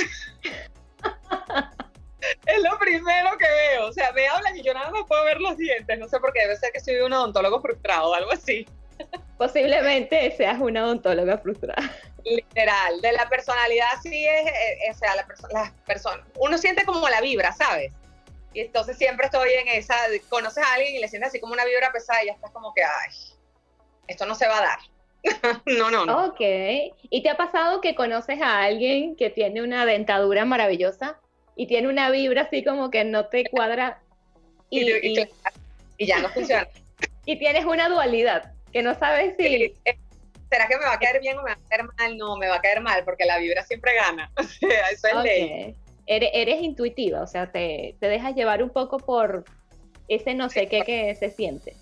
es 2.45 2.63
lo 2.63 2.77
primero 2.79 3.37
que 3.37 3.45
veo, 3.47 3.87
o 3.87 3.93
sea, 3.93 4.11
me 4.13 4.27
hablan 4.27 4.57
y 4.57 4.63
yo 4.63 4.73
nada 4.73 4.89
más 4.91 5.03
puedo 5.07 5.23
ver 5.25 5.39
los 5.39 5.57
dientes, 5.57 5.99
no 5.99 6.07
sé 6.07 6.19
por 6.19 6.33
qué, 6.33 6.41
debe 6.41 6.57
ser 6.57 6.71
que 6.71 6.79
soy 6.79 6.95
un 6.97 7.13
odontólogo 7.13 7.61
frustrado 7.61 8.11
o 8.11 8.13
algo 8.13 8.31
así. 8.31 8.65
Posiblemente 9.37 10.31
seas 10.35 10.59
una 10.59 10.85
odontóloga 10.85 11.37
frustrada. 11.37 11.91
Literal, 12.23 13.01
de 13.01 13.11
la 13.11 13.29
personalidad 13.29 13.87
sí 14.01 14.25
es, 14.25 14.47
eh, 14.47 14.77
eh, 14.87 14.91
o 14.91 14.93
sea, 14.93 15.15
la, 15.15 15.27
la 15.51 15.73
persona, 15.85 16.25
uno 16.37 16.57
siente 16.57 16.85
como 16.85 17.07
la 17.09 17.21
vibra, 17.21 17.51
¿sabes? 17.51 17.91
Y 18.53 18.61
entonces 18.61 18.97
siempre 18.97 19.25
estoy 19.25 19.49
en 19.51 19.67
esa, 19.67 19.95
conoces 20.29 20.63
a 20.63 20.73
alguien 20.73 20.95
y 20.95 20.99
le 20.99 21.09
sientes 21.09 21.29
así 21.29 21.39
como 21.41 21.53
una 21.53 21.65
vibra 21.65 21.91
pesada 21.91 22.23
y 22.23 22.27
ya 22.27 22.33
estás 22.33 22.51
como 22.51 22.73
que, 22.73 22.83
ay, 22.83 23.11
esto 24.07 24.25
no 24.25 24.33
se 24.33 24.47
va 24.47 24.59
a 24.59 24.61
dar. 24.61 24.79
no, 25.65 25.91
no, 25.91 26.05
no. 26.05 26.27
Ok. 26.27 26.39
¿Y 26.39 27.21
te 27.21 27.29
ha 27.29 27.35
pasado 27.35 27.81
que 27.81 27.95
conoces 27.95 28.41
a 28.41 28.61
alguien 28.61 29.15
que 29.17 29.29
tiene 29.29 29.61
una 29.61 29.85
dentadura 29.85 30.45
maravillosa 30.45 31.19
y 31.55 31.67
tiene 31.67 31.87
una 31.87 32.09
vibra 32.09 32.43
así 32.43 32.63
como 32.63 32.89
que 32.89 33.03
no 33.03 33.27
te 33.27 33.45
cuadra 33.49 34.01
y, 34.69 34.91
y, 34.91 36.05
ya 36.05 36.19
no 36.19 36.29
funciona? 36.29 36.67
y 37.25 37.37
tienes 37.39 37.65
una 37.65 37.89
dualidad 37.89 38.51
que 38.71 38.81
no 38.81 38.97
sabes 38.97 39.35
si... 39.37 39.73
Eh, 39.85 39.97
¿Será 40.51 40.67
que 40.67 40.77
me 40.77 40.85
va 40.85 40.93
a 40.93 40.99
caer 40.99 41.19
bien 41.21 41.37
o 41.37 41.43
me 41.43 41.51
va 41.51 41.57
a 41.57 41.69
caer 41.69 41.83
mal? 41.97 42.17
No, 42.17 42.37
me 42.37 42.47
va 42.47 42.55
a 42.57 42.61
caer 42.61 42.79
mal 42.79 43.03
porque 43.03 43.25
la 43.25 43.39
vibra 43.39 43.63
siempre 43.63 43.95
gana. 43.95 44.31
Eso 44.91 45.07
es 45.07 45.15
ley 45.23 45.75
eres, 46.05 46.61
intuitiva, 46.61 47.21
o 47.21 47.27
sea, 47.27 47.51
te, 47.51 47.95
te 47.99 48.07
dejas 48.07 48.35
llevar 48.35 48.61
un 48.61 48.69
poco 48.69 48.97
por 48.97 49.45
ese 50.07 50.33
no 50.33 50.49
sé 50.49 50.67
qué 50.67 50.81
que 50.81 51.15
se 51.15 51.31
siente. 51.31 51.75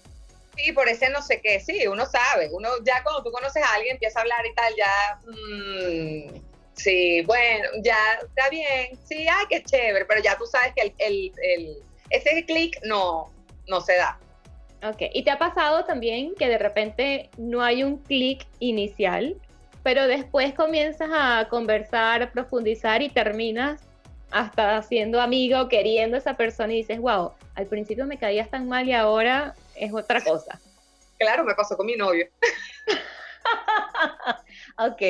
Sí, 0.56 0.72
por 0.72 0.88
ese 0.88 1.10
no 1.10 1.22
sé 1.22 1.42
qué, 1.42 1.60
sí, 1.60 1.88
uno 1.88 2.06
sabe, 2.06 2.50
uno 2.51 2.70
ya 2.86 3.03
cuando 3.03 3.24
tú 3.24 3.32
conoces 3.32 3.63
a 3.63 3.74
alguien 3.74 3.96
empieza 3.96 4.20
a 4.20 4.22
hablar 4.22 4.46
y 4.46 4.53
tal, 4.53 4.74
ya, 4.77 5.20
mm, 5.25 6.52
sí, 6.75 7.22
bueno, 7.22 7.68
ya 7.84 7.98
está 8.22 8.50
bien, 8.50 8.98
sí, 9.03 9.27
ay, 9.27 9.46
qué 9.50 9.63
chévere, 9.63 10.06
pero 10.06 10.22
ya 10.22 10.38
tú 10.38 10.46
sabes 10.46 10.74
que 10.75 10.82
el, 10.82 10.94
el, 11.00 11.32
el 11.42 11.84
ese 12.10 12.46
clic 12.46 12.80
no, 12.84 13.32
no 13.68 13.82
se 13.82 13.96
da. 13.96 14.20
Ok, 14.84 15.03
¿y 15.13 15.24
te 15.24 15.32
ha 15.32 15.39
pasado 15.39 15.86
también 15.86 16.36
que 16.36 16.48
de 16.48 16.58
repente 16.58 17.30
no 17.38 17.63
hay 17.63 17.84
un 17.84 17.98
clic 17.98 18.46
inicial, 18.60 19.38
pero 19.82 20.08
después 20.08 20.53
comienzas 20.53 21.10
a 21.13 21.48
conversar, 21.50 22.22
a 22.22 22.32
profundizar 22.32 23.01
y 23.01 23.10
terminas 23.10 23.82
hasta 24.32 24.82
siendo 24.82 25.22
amigo, 25.22 25.70
queriendo 25.70 26.18
a 26.18 26.20
esa 26.20 26.36
persona 26.36 26.74
y 26.74 26.77
dices, 26.77 27.00
wow, 27.00 27.32
al 27.56 27.68
principio 27.68 28.06
me 28.06 28.18
caías 28.18 28.50
tan 28.50 28.68
mal 28.68 28.88
y 28.88 28.94
ahora 28.94 29.53
es 29.75 29.94
otra 29.94 30.22
cosa. 30.22 30.60
Claro, 31.18 31.46
me 31.46 31.53
pasó 31.53 31.77
con 31.77 31.86
mi 31.86 31.96
novio. 31.96 32.27
ok, 34.77 35.01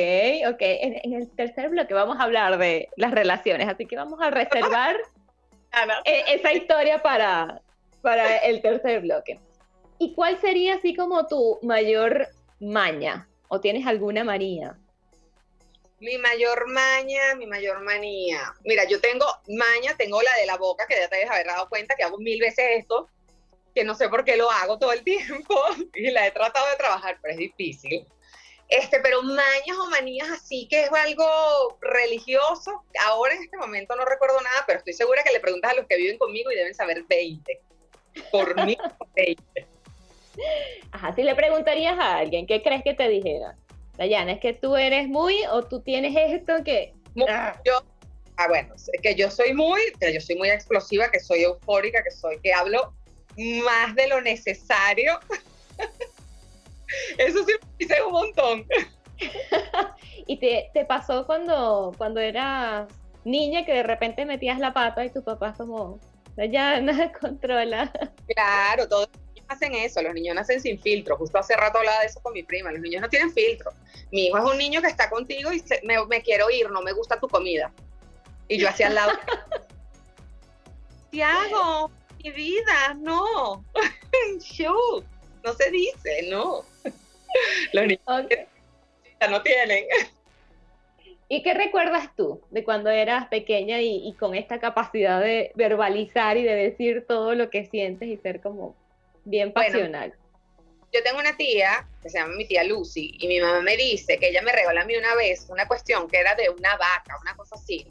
ok. 0.52 0.60
En, 0.60 1.14
el 1.14 1.30
tercer 1.30 1.70
bloque 1.70 1.94
vamos 1.94 2.18
a 2.18 2.24
hablar 2.24 2.58
de 2.58 2.88
las 2.96 3.12
relaciones, 3.12 3.68
así 3.68 3.86
que 3.86 3.96
vamos 3.96 4.20
a 4.20 4.30
reservar 4.30 4.96
e, 6.04 6.24
esa 6.34 6.52
historia 6.52 7.02
para, 7.02 7.60
para 8.02 8.38
el 8.38 8.62
tercer 8.62 9.00
bloque. 9.00 9.40
¿Y 9.98 10.14
cuál 10.14 10.40
sería 10.40 10.74
así 10.76 10.94
como 10.94 11.26
tu 11.26 11.58
mayor 11.62 12.28
maña? 12.60 13.28
¿O 13.48 13.60
tienes 13.60 13.86
alguna 13.86 14.24
manía? 14.24 14.76
Mi 16.00 16.18
mayor 16.18 16.68
maña, 16.68 17.34
mi 17.36 17.46
mayor 17.46 17.80
manía. 17.82 18.52
Mira, 18.64 18.84
yo 18.84 19.00
tengo 19.00 19.24
maña, 19.48 19.96
tengo 19.96 20.20
la 20.20 20.34
de 20.36 20.46
la 20.46 20.56
boca, 20.56 20.86
que 20.86 20.96
ya 20.96 21.08
te 21.08 21.16
debes 21.16 21.30
haber 21.30 21.46
dado 21.46 21.68
cuenta 21.68 21.94
que 21.94 22.02
hago 22.02 22.18
mil 22.18 22.40
veces 22.40 22.64
esto, 22.78 23.08
que 23.74 23.84
no 23.84 23.94
sé 23.94 24.08
por 24.08 24.24
qué 24.24 24.36
lo 24.36 24.50
hago 24.50 24.78
todo 24.78 24.92
el 24.92 25.02
tiempo 25.04 25.54
y 25.94 26.10
la 26.10 26.26
he 26.26 26.30
tratado 26.30 26.68
de 26.68 26.76
trabajar, 26.76 27.18
pero 27.22 27.32
es 27.32 27.38
difícil. 27.38 28.06
Este, 28.68 29.00
pero 29.00 29.22
mañas 29.22 29.76
o 29.80 29.90
manías 29.90 30.28
así 30.30 30.66
que 30.68 30.84
es 30.84 30.92
algo 30.92 31.78
religioso. 31.80 32.82
Ahora 33.06 33.34
en 33.34 33.42
este 33.42 33.56
momento 33.56 33.94
no 33.94 34.04
recuerdo 34.04 34.40
nada, 34.40 34.64
pero 34.66 34.78
estoy 34.78 34.94
segura 34.94 35.22
que 35.22 35.32
le 35.32 35.40
preguntas 35.40 35.72
a 35.72 35.74
los 35.74 35.86
que 35.86 35.96
viven 35.96 36.18
conmigo 36.18 36.50
y 36.50 36.56
deben 36.56 36.74
saber 36.74 37.04
20. 37.08 37.60
Por 38.30 38.64
mí, 38.64 38.76
20. 39.16 39.66
Ajá, 40.92 41.14
si 41.14 41.22
le 41.22 41.34
preguntarías 41.34 41.98
a 41.98 42.18
alguien, 42.18 42.46
¿qué 42.46 42.62
crees 42.62 42.82
que 42.82 42.94
te 42.94 43.08
dijera? 43.08 43.56
Dayana, 43.96 44.32
es 44.32 44.40
que 44.40 44.54
tú 44.54 44.76
eres 44.76 45.08
muy 45.08 45.44
o 45.50 45.62
tú 45.62 45.80
tienes 45.80 46.14
esto 46.16 46.64
que... 46.64 46.94
Ah. 47.28 47.60
Yo, 47.64 47.80
ah, 48.36 48.48
bueno, 48.48 48.74
es 48.74 49.00
que 49.00 49.14
yo 49.14 49.30
soy 49.30 49.54
muy, 49.54 49.80
que 50.00 50.12
yo 50.12 50.20
soy 50.20 50.36
muy 50.36 50.50
explosiva, 50.50 51.10
que 51.10 51.20
soy 51.20 51.44
eufórica, 51.44 52.02
que 52.02 52.10
soy, 52.10 52.40
que 52.40 52.52
hablo 52.52 52.92
más 53.36 53.94
de 53.94 54.08
lo 54.08 54.20
necesario. 54.20 55.20
Eso 57.18 57.44
sí 57.44 57.52
me 57.60 57.68
dice 57.78 58.02
un 58.02 58.12
montón. 58.12 58.66
¿Y 60.26 60.38
te, 60.38 60.70
te, 60.74 60.84
pasó 60.84 61.26
cuando, 61.26 61.92
cuando 61.96 62.20
eras 62.20 62.88
niña 63.24 63.64
que 63.64 63.72
de 63.72 63.82
repente 63.82 64.26
metías 64.26 64.58
la 64.58 64.72
pata 64.72 65.04
y 65.04 65.10
tu 65.10 65.22
papá 65.22 65.54
como, 65.56 65.98
Dayana, 66.36 67.12
controla? 67.20 67.92
Claro, 68.26 68.88
todo 68.88 69.08
hacen 69.48 69.74
eso, 69.74 70.02
los 70.02 70.14
niños 70.14 70.34
nacen 70.34 70.60
sin 70.60 70.80
filtro. 70.80 71.16
Justo 71.16 71.38
hace 71.38 71.56
rato 71.56 71.78
hablaba 71.78 72.00
de 72.00 72.06
eso 72.06 72.20
con 72.20 72.32
mi 72.32 72.42
prima, 72.42 72.72
los 72.72 72.80
niños 72.80 73.02
no 73.02 73.08
tienen 73.08 73.32
filtro. 73.32 73.72
Mi 74.10 74.26
hijo 74.26 74.38
es 74.38 74.44
un 74.44 74.58
niño 74.58 74.80
que 74.80 74.88
está 74.88 75.10
contigo 75.10 75.52
y 75.52 75.62
me, 75.82 76.22
quiero 76.22 76.50
ir, 76.50 76.70
no 76.70 76.82
me 76.82 76.92
gusta 76.92 77.18
tu 77.18 77.28
comida. 77.28 77.72
Y 78.48 78.58
yo 78.58 78.68
hacia 78.68 78.88
al 78.88 78.94
lado. 78.94 79.12
hago? 81.22 81.90
mi 82.22 82.30
vida, 82.30 82.94
no. 82.98 83.64
Shoot. 84.40 85.04
No 85.44 85.52
se 85.52 85.70
dice, 85.70 86.26
no. 86.30 86.64
Los 87.72 87.86
niños 87.86 88.28
ya 89.20 89.28
no 89.28 89.42
tienen. 89.42 89.84
¿Y 91.28 91.42
qué 91.42 91.54
recuerdas 91.54 92.10
tú 92.16 92.40
de 92.50 92.64
cuando 92.64 92.90
eras 92.90 93.28
pequeña 93.28 93.80
y, 93.80 94.12
con 94.18 94.34
esta 94.34 94.58
capacidad 94.58 95.20
de 95.20 95.52
verbalizar 95.54 96.36
y 96.36 96.44
de 96.44 96.54
decir 96.54 97.04
todo 97.06 97.34
lo 97.34 97.50
que 97.50 97.66
sientes 97.66 98.08
y 98.08 98.16
ser 98.18 98.40
como 98.40 98.76
bien 99.24 99.52
pasional. 99.52 100.14
yo 100.92 101.02
tengo 101.02 101.18
una 101.18 101.36
tía 101.36 101.88
que 102.02 102.10
se 102.10 102.18
llama 102.18 102.34
mi 102.36 102.46
tía 102.46 102.62
Lucy 102.62 103.16
y 103.18 103.26
mi 103.26 103.40
mamá 103.40 103.62
me 103.62 103.76
dice 103.76 104.18
que 104.18 104.28
ella 104.28 104.42
me 104.42 104.52
regaló 104.52 104.82
a 104.82 104.84
mí 104.84 104.94
una 104.96 105.14
vez 105.14 105.46
una 105.48 105.66
cuestión 105.66 106.08
que 106.08 106.18
era 106.18 106.34
de 106.34 106.50
una 106.50 106.76
vaca, 106.76 107.18
una 107.20 107.34
cosa 107.34 107.56
así. 107.56 107.86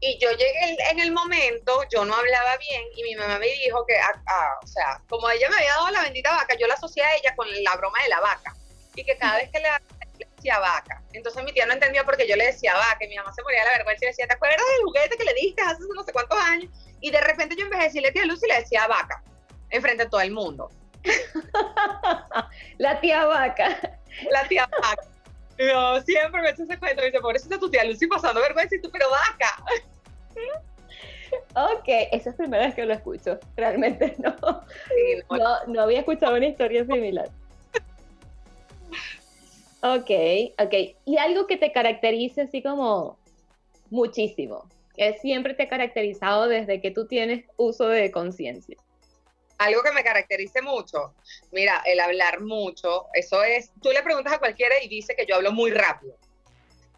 Y 0.00 0.18
yo 0.18 0.30
llegué 0.30 0.76
en 0.90 1.00
el 1.00 1.12
momento, 1.12 1.82
yo 1.90 2.04
no 2.04 2.14
hablaba 2.14 2.56
bien 2.58 2.82
y 2.96 3.02
mi 3.02 3.16
mamá 3.16 3.38
me 3.38 3.46
dijo 3.46 3.84
que, 3.86 3.96
ah, 3.96 4.22
ah, 4.26 4.58
o 4.62 4.66
sea, 4.66 5.00
como 5.08 5.28
ella 5.30 5.48
me 5.48 5.56
había 5.56 5.70
dado 5.70 5.90
la 5.90 6.02
bendita 6.02 6.30
vaca, 6.30 6.54
yo 6.58 6.66
la 6.66 6.74
asocié 6.74 7.02
a 7.02 7.16
ella 7.16 7.34
con 7.34 7.48
la 7.62 7.76
broma 7.76 8.02
de 8.02 8.08
la 8.10 8.20
vaca. 8.20 8.54
Y 8.94 9.04
que 9.04 9.16
cada 9.16 9.36
vez 9.36 9.50
que 9.50 9.60
le, 9.60 9.68
decía 10.18 10.58
vaca. 10.58 11.02
Entonces 11.12 11.42
mi 11.44 11.52
tía 11.52 11.66
no 11.66 11.72
entendía 11.72 12.04
porque 12.04 12.28
yo 12.28 12.36
le 12.36 12.46
decía 12.46 12.74
vaca 12.74 13.04
y 13.04 13.08
mi 13.08 13.16
mamá 13.16 13.32
se 13.32 13.42
moría 13.42 13.60
de 13.60 13.66
la 13.66 13.76
vergüenza 13.78 14.04
y 14.04 14.08
decía, 14.08 14.26
¿te 14.26 14.34
acuerdas 14.34 14.58
del 14.76 14.84
juguete 14.84 15.16
que 15.16 15.24
le 15.24 15.34
diste 15.34 15.62
hace 15.62 15.82
no 15.94 16.02
sé 16.02 16.12
cuántos 16.12 16.38
años? 16.38 16.70
Y 17.00 17.10
de 17.10 17.20
repente 17.20 17.56
yo 17.56 17.64
envejecí 17.64 18.00
le 18.00 18.12
tía 18.12 18.24
Lucy 18.24 18.46
y 18.46 18.48
le 18.48 18.60
decía 18.60 18.86
vaca 18.86 19.22
enfrente 19.70 20.04
de 20.04 20.10
todo 20.10 20.20
el 20.20 20.30
mundo. 20.30 20.70
la 22.78 23.00
tía 23.00 23.26
vaca. 23.26 23.98
La 24.30 24.46
tía 24.48 24.66
vaca. 24.66 25.15
No, 25.58 26.00
siempre 26.02 26.42
me 26.42 26.50
echa 26.50 26.62
ese 26.62 26.78
cuento. 26.78 27.00
Me 27.00 27.06
dice, 27.06 27.20
pobrecita 27.20 27.58
tu 27.58 27.70
tía 27.70 27.84
Lucy 27.84 28.06
pasando 28.06 28.40
vergüenza 28.40 28.76
y 28.76 28.80
tú, 28.80 28.90
pero 28.90 29.06
vaca. 29.10 29.64
Ok, 31.54 31.88
esa 32.12 32.30
es 32.30 32.38
la 32.38 32.44
primera 32.44 32.66
vez 32.66 32.74
que 32.74 32.86
lo 32.86 32.92
escucho. 32.92 33.38
Realmente 33.56 34.14
no. 34.18 34.36
no. 35.30 35.66
no. 35.66 35.82
había 35.82 36.00
escuchado 36.00 36.36
una 36.36 36.46
historia 36.46 36.84
similar. 36.84 37.28
Ok, 39.82 40.10
ok. 40.58 40.74
Y 41.04 41.16
algo 41.18 41.46
que 41.46 41.56
te 41.56 41.72
caracterice 41.72 42.42
así 42.42 42.62
como 42.62 43.18
muchísimo, 43.90 44.68
que 44.96 45.14
siempre 45.14 45.54
te 45.54 45.64
ha 45.64 45.68
caracterizado 45.68 46.48
desde 46.48 46.80
que 46.80 46.90
tú 46.90 47.06
tienes 47.06 47.44
uso 47.56 47.88
de 47.88 48.10
conciencia. 48.10 48.76
Algo 49.58 49.82
que 49.82 49.92
me 49.92 50.04
caracterice 50.04 50.60
mucho, 50.60 51.14
mira, 51.50 51.82
el 51.86 52.00
hablar 52.00 52.40
mucho, 52.40 53.06
eso 53.14 53.42
es, 53.42 53.70
tú 53.80 53.90
le 53.90 54.02
preguntas 54.02 54.34
a 54.34 54.38
cualquiera 54.38 54.74
y 54.82 54.88
dice 54.88 55.14
que 55.16 55.24
yo 55.24 55.36
hablo 55.36 55.52
muy 55.52 55.70
rápido. 55.70 56.18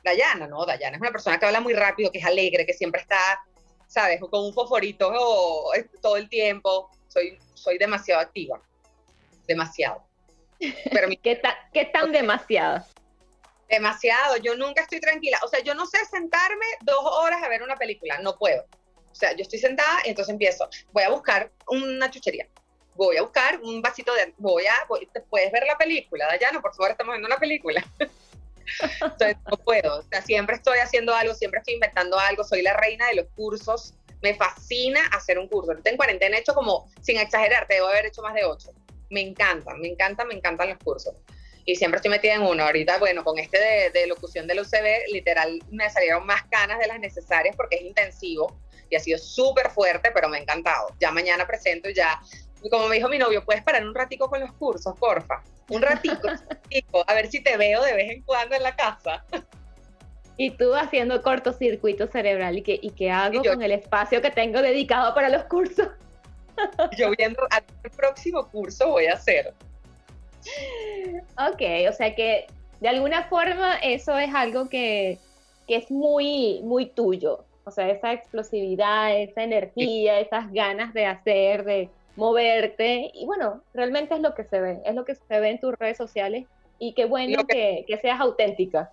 Dayana, 0.02 0.46
¿no? 0.46 0.64
Dayana 0.64 0.96
es 0.96 1.00
una 1.00 1.12
persona 1.12 1.38
que 1.38 1.46
habla 1.46 1.60
muy 1.60 1.74
rápido, 1.74 2.10
que 2.10 2.18
es 2.18 2.24
alegre, 2.24 2.66
que 2.66 2.72
siempre 2.72 3.00
está, 3.00 3.44
¿sabes? 3.86 4.20
Con 4.20 4.44
un 4.44 4.52
fosforito 4.52 5.12
todo 6.00 6.16
el 6.16 6.28
tiempo. 6.28 6.90
Soy, 7.08 7.38
soy 7.54 7.78
demasiado 7.78 8.20
activa. 8.20 8.60
Demasiado. 9.46 10.04
Pero 10.58 11.08
¿Qué, 11.22 11.40
¿Qué 11.72 11.84
tan 11.86 12.12
demasiado? 12.12 12.84
Demasiado. 13.68 14.36
Yo 14.38 14.56
nunca 14.56 14.82
estoy 14.82 15.00
tranquila. 15.00 15.38
O 15.44 15.48
sea, 15.48 15.60
yo 15.60 15.74
no 15.74 15.86
sé 15.86 15.98
sentarme 16.06 16.66
dos 16.82 17.00
horas 17.02 17.42
a 17.42 17.48
ver 17.48 17.62
una 17.62 17.76
película. 17.76 18.18
No 18.18 18.36
puedo. 18.36 18.64
Sea, 19.18 19.32
yo 19.34 19.42
estoy 19.42 19.58
sentada 19.58 20.00
y 20.04 20.10
entonces 20.10 20.32
empiezo. 20.32 20.68
Voy 20.92 21.02
a 21.02 21.10
buscar 21.10 21.50
una 21.66 22.08
chuchería. 22.08 22.46
Voy 22.94 23.16
a 23.16 23.22
buscar 23.22 23.58
un 23.60 23.82
vasito 23.82 24.14
de... 24.14 24.32
Voy 24.38 24.64
a... 24.66 24.86
¿Puedes 25.28 25.50
ver 25.50 25.64
la 25.66 25.76
película? 25.76 26.26
Dayana, 26.26 26.60
por 26.60 26.72
favor, 26.72 26.92
estamos 26.92 27.14
viendo 27.14 27.26
una 27.26 27.36
película. 27.36 27.84
Entonces, 29.02 29.36
no 29.50 29.56
puedo. 29.56 29.98
O 29.98 30.02
sea, 30.02 30.22
siempre 30.22 30.54
estoy 30.54 30.78
haciendo 30.78 31.12
algo, 31.12 31.34
siempre 31.34 31.58
estoy 31.58 31.74
inventando 31.74 32.16
algo. 32.16 32.44
Soy 32.44 32.62
la 32.62 32.74
reina 32.74 33.08
de 33.08 33.16
los 33.16 33.26
cursos. 33.34 33.94
Me 34.22 34.34
fascina 34.34 35.04
hacer 35.08 35.36
un 35.40 35.48
curso. 35.48 35.74
En 35.82 35.96
cuarentena 35.96 36.36
he 36.36 36.40
hecho 36.40 36.54
como, 36.54 36.88
sin 37.00 37.18
exagerar, 37.18 37.66
te 37.66 37.74
debo 37.74 37.88
haber 37.88 38.06
hecho 38.06 38.22
más 38.22 38.34
de 38.34 38.44
ocho. 38.44 38.70
Me 39.10 39.20
encantan, 39.20 39.80
me 39.80 39.88
encantan, 39.88 40.28
me 40.28 40.34
encantan 40.34 40.68
los 40.68 40.78
cursos. 40.78 41.12
Y 41.64 41.74
siempre 41.74 41.96
estoy 41.96 42.12
metida 42.12 42.34
en 42.34 42.42
uno. 42.42 42.62
Ahorita, 42.62 42.98
bueno, 42.98 43.24
con 43.24 43.36
este 43.40 43.58
de, 43.58 43.90
de 43.90 44.06
locución 44.06 44.46
del 44.46 44.60
UCB, 44.60 45.12
literal, 45.12 45.60
me 45.72 45.90
salieron 45.90 46.24
más 46.24 46.44
canas 46.44 46.78
de 46.78 46.86
las 46.86 47.00
necesarias 47.00 47.56
porque 47.56 47.76
es 47.76 47.82
intensivo 47.82 48.56
y 48.90 48.96
ha 48.96 49.00
sido 49.00 49.18
súper 49.18 49.70
fuerte, 49.70 50.10
pero 50.12 50.28
me 50.28 50.38
ha 50.38 50.40
encantado. 50.40 50.88
Ya 51.00 51.10
mañana 51.10 51.46
presento 51.46 51.90
ya 51.90 52.20
como 52.70 52.88
me 52.88 52.96
dijo 52.96 53.08
mi 53.08 53.18
novio, 53.18 53.44
¿puedes 53.44 53.62
parar 53.62 53.86
un 53.86 53.94
ratico 53.94 54.28
con 54.28 54.40
los 54.40 54.52
cursos, 54.52 54.94
porfa? 54.98 55.42
Un 55.68 55.82
ratico, 55.82 56.28
a 57.06 57.14
ver 57.14 57.28
si 57.28 57.42
te 57.42 57.56
veo 57.56 57.82
de 57.82 57.94
vez 57.94 58.10
en 58.10 58.22
cuando 58.22 58.56
en 58.56 58.62
la 58.62 58.74
casa. 58.74 59.24
Y 60.36 60.50
tú 60.50 60.74
haciendo 60.74 61.22
cortocircuito 61.22 62.06
cerebral, 62.06 62.58
¿y 62.58 62.62
qué, 62.62 62.78
y 62.80 62.90
qué 62.90 63.10
hago 63.10 63.42
con 63.42 63.62
el 63.62 63.72
espacio 63.72 64.22
que 64.22 64.30
tengo 64.30 64.62
dedicado 64.62 65.14
para 65.14 65.28
los 65.28 65.44
cursos? 65.44 65.88
Yo 66.98 67.10
viendo 67.16 67.46
al 67.50 67.64
próximo 67.96 68.48
curso 68.48 68.88
voy 68.88 69.06
a 69.06 69.14
hacer. 69.14 69.54
Ok, 71.36 71.62
o 71.88 71.92
sea 71.92 72.14
que 72.14 72.46
de 72.80 72.88
alguna 72.88 73.24
forma 73.24 73.76
eso 73.78 74.16
es 74.18 74.32
algo 74.34 74.68
que, 74.68 75.18
que 75.66 75.76
es 75.76 75.90
muy, 75.90 76.60
muy 76.62 76.86
tuyo. 76.86 77.44
O 77.68 77.70
sea, 77.70 77.88
esa 77.88 78.12
explosividad, 78.12 79.16
esa 79.16 79.44
energía, 79.44 80.20
esas 80.20 80.52
ganas 80.52 80.92
de 80.94 81.06
hacer, 81.06 81.64
de, 81.64 81.90
moverte 82.18 83.12
y 83.14 83.24
bueno, 83.24 83.62
realmente 83.72 84.14
es 84.14 84.20
lo 84.20 84.34
que 84.34 84.44
se 84.44 84.60
ve, 84.60 84.80
es 84.84 84.94
lo 84.94 85.04
que 85.04 85.14
se 85.14 85.40
ve 85.40 85.50
en 85.50 85.60
tus 85.60 85.78
redes 85.78 85.96
sociales 85.96 86.46
y 86.78 86.92
qué 86.92 87.06
bueno 87.06 87.46
que, 87.46 87.84
seas 88.02 88.20
auténtica. 88.20 88.92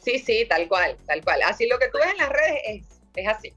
Sí, 0.00 0.18
sí, 0.18 0.46
tal 0.48 0.68
cual, 0.68 0.96
tal 1.06 1.24
cual. 1.24 1.40
Así 1.42 1.66
lo 1.66 1.78
que 1.78 1.88
tú 1.88 1.98
ves 1.98 2.12
en 2.12 2.18
las 2.18 2.28
redes 2.28 2.60
es, 2.66 3.00
es 3.16 3.28
así. 3.28 3.54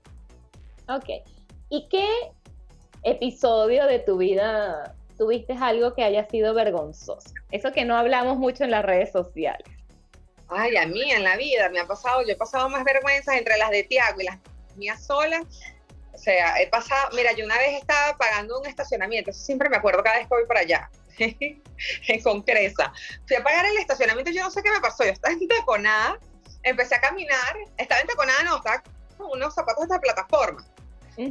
Ok. 0.90 1.24
¿Y 1.70 1.88
qué 1.90 2.08
episodio 3.04 3.86
de 3.86 4.00
tu 4.00 4.18
vida 4.18 4.96
tuviste 5.18 5.54
algo 5.60 5.94
que 5.94 6.04
haya 6.04 6.28
sido 6.30 6.54
vergonzoso? 6.54 7.34
Eso 7.52 7.72
que 7.72 7.86
no 7.86 7.96
hablamos 7.98 8.38
mucho 8.38 8.64
en 8.64 8.72
las 8.72 8.84
redes 8.84 9.12
sociales. 9.12 9.68
Ay, 10.48 10.76
a 10.76 10.86
mí 10.86 11.12
en 11.12 11.24
la 11.24 11.38
vida 11.38 11.70
me 11.70 11.80
ha 11.80 11.86
pasado, 11.86 12.24
yo 12.24 12.34
he 12.34 12.36
pasado 12.36 12.68
más 12.70 12.84
vergüenzas 12.84 13.36
entre 13.36 13.58
las 13.58 13.72
de 13.72 13.84
Tiago 13.84 14.20
y 14.20 14.26
las 14.26 14.38
mías 14.76 15.06
solas 15.06 15.46
o 16.14 16.18
sea, 16.18 16.60
he 16.62 16.68
pasado, 16.68 17.10
mira, 17.16 17.32
yo 17.34 17.46
una 17.46 17.58
vez 17.58 17.80
estaba 17.80 18.18
pagando 18.18 18.60
un 18.60 18.66
estacionamiento, 18.66 19.32
eso 19.32 19.40
siempre 19.42 19.70
me 19.70 19.78
acuerdo 19.78 20.04
cada 20.04 20.18
vez 20.18 20.28
que 20.28 20.36
voy 20.36 20.46
para 20.46 20.60
allá, 20.62 20.90
en 21.18 22.22
Concresa. 22.22 22.92
Fui 23.28 23.38
a 23.38 23.44
pagar 23.44 23.66
el 23.66 23.78
estacionamiento, 23.78 24.32
yo 24.32 24.44
no 24.44 24.52
sé 24.52 24.62
qué 24.62 24.72
me 24.72 24.82
pasó, 24.82 25.06
yo 25.06 25.12
estaba 25.12 25.34
entaconada, 25.34 26.20
empecé 26.64 26.96
a 26.96 27.02
caminar, 27.02 27.58
estaba 27.78 28.02
entaconada, 28.02 28.44
no, 28.44 28.58
estaba 28.58 28.84
con 29.18 29.32
unos 29.32 29.54
zapatos 29.54 29.88
de 29.88 30.00
plataforma. 30.00 30.66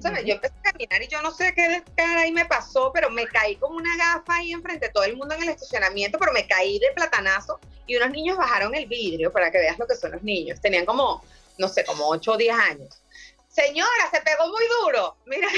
¿sabes? 0.03 0.25
Yo 0.25 0.35
empecé 0.35 0.55
a 0.59 0.73
caminar 0.73 1.03
y 1.03 1.09
yo 1.09 1.23
no 1.23 1.31
sé 1.33 1.53
qué 1.55 1.83
cara 1.97 2.21
ahí 2.21 2.33
me 2.33 2.45
pasó, 2.45 2.93
pero 2.93 3.11
me 3.11 3.27
caí 3.27 3.57
como 3.57 3.77
una 3.77 3.97
gafa 3.97 4.37
ahí 4.37 4.53
enfrente 4.53 4.87
de 4.87 4.93
todo 4.93 5.05
el 5.05 5.17
mundo 5.17 5.35
en 5.35 5.43
el 5.43 5.49
estacionamiento, 5.49 6.19
pero 6.19 6.33
me 6.33 6.47
caí 6.47 6.79
de 6.79 6.93
platanazo 6.95 7.59
y 7.87 7.97
unos 7.97 8.11
niños 8.11 8.37
bajaron 8.37 8.75
el 8.75 8.87
vidrio 8.87 9.33
para 9.33 9.51
que 9.51 9.59
veas 9.59 9.79
lo 9.79 9.87
que 9.87 9.97
son 9.97 10.13
los 10.13 10.23
niños. 10.23 10.61
Tenían 10.61 10.85
como, 10.85 11.25
no 11.59 11.67
sé, 11.67 11.85
como 11.85 12.09
8 12.09 12.33
o 12.33 12.37
10 12.37 12.55
años. 12.55 13.03
Señora, 13.51 14.11
se 14.11 14.21
pegó 14.21 14.47
muy 14.47 14.65
duro. 14.81 15.17
Mira. 15.27 15.49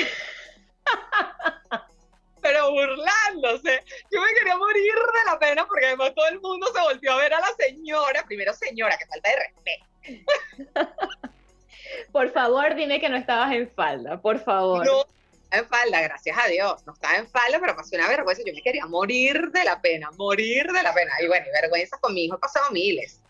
Pero 2.41 2.71
burlándose. 2.73 3.85
Yo 4.11 4.21
me 4.21 4.35
quería 4.35 4.57
morir 4.57 4.95
de 4.95 5.31
la 5.31 5.39
pena 5.39 5.67
porque 5.67 5.87
además 5.87 6.13
todo 6.15 6.27
el 6.27 6.41
mundo 6.41 6.67
se 6.75 6.81
volvió 6.81 7.13
a 7.13 7.19
ver 7.19 7.35
a 7.35 7.41
la 7.41 7.53
señora. 7.59 8.25
Primero, 8.25 8.53
señora, 8.55 8.97
que 8.97 9.07
falta 9.07 9.31
de 9.31 9.37
respeto. 9.37 9.87
Por 12.13 12.33
favor, 12.33 12.75
dime 12.75 12.99
que 12.99 13.09
no 13.09 13.17
estabas 13.17 13.53
en 13.53 13.71
falda, 13.71 14.21
por 14.21 14.43
favor. 14.43 14.85
No, 14.85 15.05
en 15.51 15.67
falda, 15.67 16.01
gracias 16.01 16.37
a 16.43 16.49
Dios. 16.49 16.87
No 16.87 16.95
estaba 16.95 17.17
en 17.17 17.29
falda, 17.29 17.61
pero 17.61 17.77
pasó 17.77 17.95
una 17.95 18.09
vergüenza. 18.09 18.43
Yo 18.47 18.55
me 18.55 18.63
quería 18.63 18.87
morir 18.87 19.51
de 19.51 19.65
la 19.65 19.81
pena, 19.81 20.11
morir 20.13 20.67
de 20.73 20.83
la 20.83 20.95
pena. 20.95 21.13
Y 21.21 21.27
bueno, 21.27 21.47
y 21.47 21.53
vergüenza 21.61 21.99
con 22.01 22.15
mi 22.15 22.25
hijo 22.25 22.37
he 22.37 22.39
pasado 22.39 22.71
miles 22.71 23.22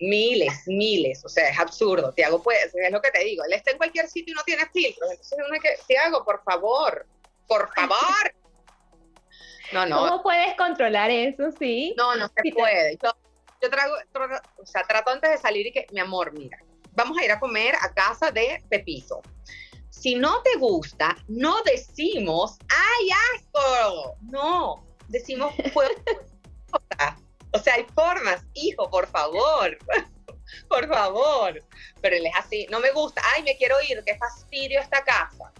miles, 0.00 0.62
miles, 0.66 1.24
o 1.24 1.28
sea, 1.28 1.48
es 1.48 1.58
absurdo. 1.58 2.12
Tiago, 2.12 2.42
pues, 2.42 2.74
es 2.74 2.92
lo 2.92 3.00
que 3.00 3.10
te 3.10 3.24
digo, 3.24 3.44
él 3.44 3.52
está 3.52 3.70
en 3.70 3.78
cualquier 3.78 4.08
sitio 4.08 4.32
y 4.32 4.34
no 4.34 4.42
tiene 4.44 4.66
filtros, 4.72 5.10
entonces 5.10 5.38
uno 5.38 5.60
que, 5.60 5.78
Tiago, 5.86 6.24
por 6.24 6.42
favor, 6.42 7.06
por 7.46 7.72
favor. 7.74 7.96
No, 9.72 9.84
no. 9.84 9.98
¿Cómo 9.98 10.22
puedes 10.22 10.54
controlar 10.54 11.10
eso, 11.10 11.50
sí? 11.58 11.92
No, 11.96 12.14
no 12.14 12.28
se 12.28 12.52
puede. 12.52 12.96
Yo, 13.02 13.10
yo 13.60 13.68
trago, 13.68 13.96
o 14.58 14.64
sea, 14.64 14.84
trato 14.84 15.10
antes 15.10 15.28
de 15.28 15.38
salir 15.38 15.66
y 15.66 15.72
que, 15.72 15.88
mi 15.90 15.98
amor, 15.98 16.32
mira, 16.32 16.56
vamos 16.92 17.18
a 17.18 17.24
ir 17.24 17.32
a 17.32 17.40
comer 17.40 17.74
a 17.82 17.92
casa 17.92 18.30
de 18.30 18.62
Pepito. 18.68 19.22
Si 19.90 20.14
no 20.14 20.42
te 20.42 20.56
gusta, 20.58 21.16
no 21.26 21.62
decimos, 21.64 22.58
¡ay, 22.68 23.08
asco! 23.34 24.16
No, 24.22 24.86
decimos, 25.08 25.52
puedo. 25.72 25.90
O 27.56 27.58
sea, 27.58 27.74
hay 27.74 27.86
formas, 27.94 28.44
hijo, 28.52 28.90
por 28.90 29.06
favor, 29.06 29.78
por 30.68 30.86
favor. 30.86 31.62
Pero 32.02 32.16
él 32.16 32.26
es 32.26 32.32
así, 32.36 32.66
no 32.70 32.80
me 32.80 32.90
gusta, 32.90 33.22
ay, 33.34 33.42
me 33.42 33.56
quiero 33.56 33.76
ir, 33.88 34.02
qué 34.04 34.16
fastidio 34.18 34.78
esta 34.80 35.02
casa. 35.02 35.52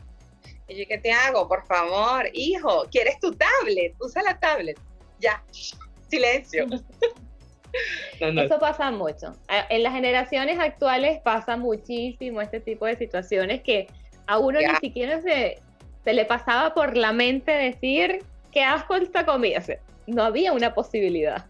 Y 0.69 0.77
yo, 0.77 0.85
¿qué 0.87 0.99
te 0.99 1.11
hago? 1.11 1.49
Por 1.49 1.65
favor, 1.67 2.29
hijo, 2.35 2.85
¿quieres 2.91 3.19
tu 3.19 3.33
tablet? 3.33 3.95
Usa 4.01 4.23
la 4.23 4.39
tablet. 4.39 4.79
Ya, 5.21 5.43
silencio. 6.11 6.67
Eso 8.21 8.59
pasa 8.59 8.91
mucho. 8.91 9.35
En 9.49 9.83
las 9.83 9.93
generaciones 9.93 10.59
actuales 10.59 11.21
pasa 11.23 11.57
muchísimo 11.57 12.41
este 12.41 12.61
tipo 12.61 12.87
de 12.87 12.97
situaciones 12.97 13.63
que 13.63 13.87
a 14.27 14.39
uno 14.39 14.61
ni 14.61 14.77
siquiera 14.77 15.21
se, 15.21 15.61
se 16.05 16.13
le 16.15 16.25
pasaba 16.25 16.73
por 16.73 16.97
la 16.97 17.13
mente 17.13 17.53
decir 17.53 18.25
qué 18.51 18.63
asco 18.63 18.95
esta 18.97 19.27
comida. 19.27 19.63
no 20.07 20.23
había 20.23 20.53
una 20.53 20.75
posibilidad 20.75 21.47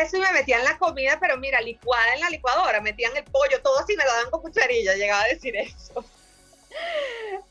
eso 0.00 0.16
y 0.16 0.20
me 0.20 0.32
metían 0.32 0.64
la 0.64 0.78
comida, 0.78 1.18
pero 1.20 1.36
mira, 1.36 1.60
licuada 1.60 2.14
en 2.14 2.20
la 2.20 2.30
licuadora, 2.30 2.80
metían 2.80 3.16
el 3.16 3.24
pollo, 3.24 3.60
todo 3.62 3.78
así 3.78 3.96
me 3.96 4.04
lo 4.04 4.10
daban 4.10 4.30
con 4.30 4.42
cucharilla, 4.42 4.94
llegaba 4.94 5.22
a 5.22 5.28
decir 5.28 5.54
eso. 5.56 6.04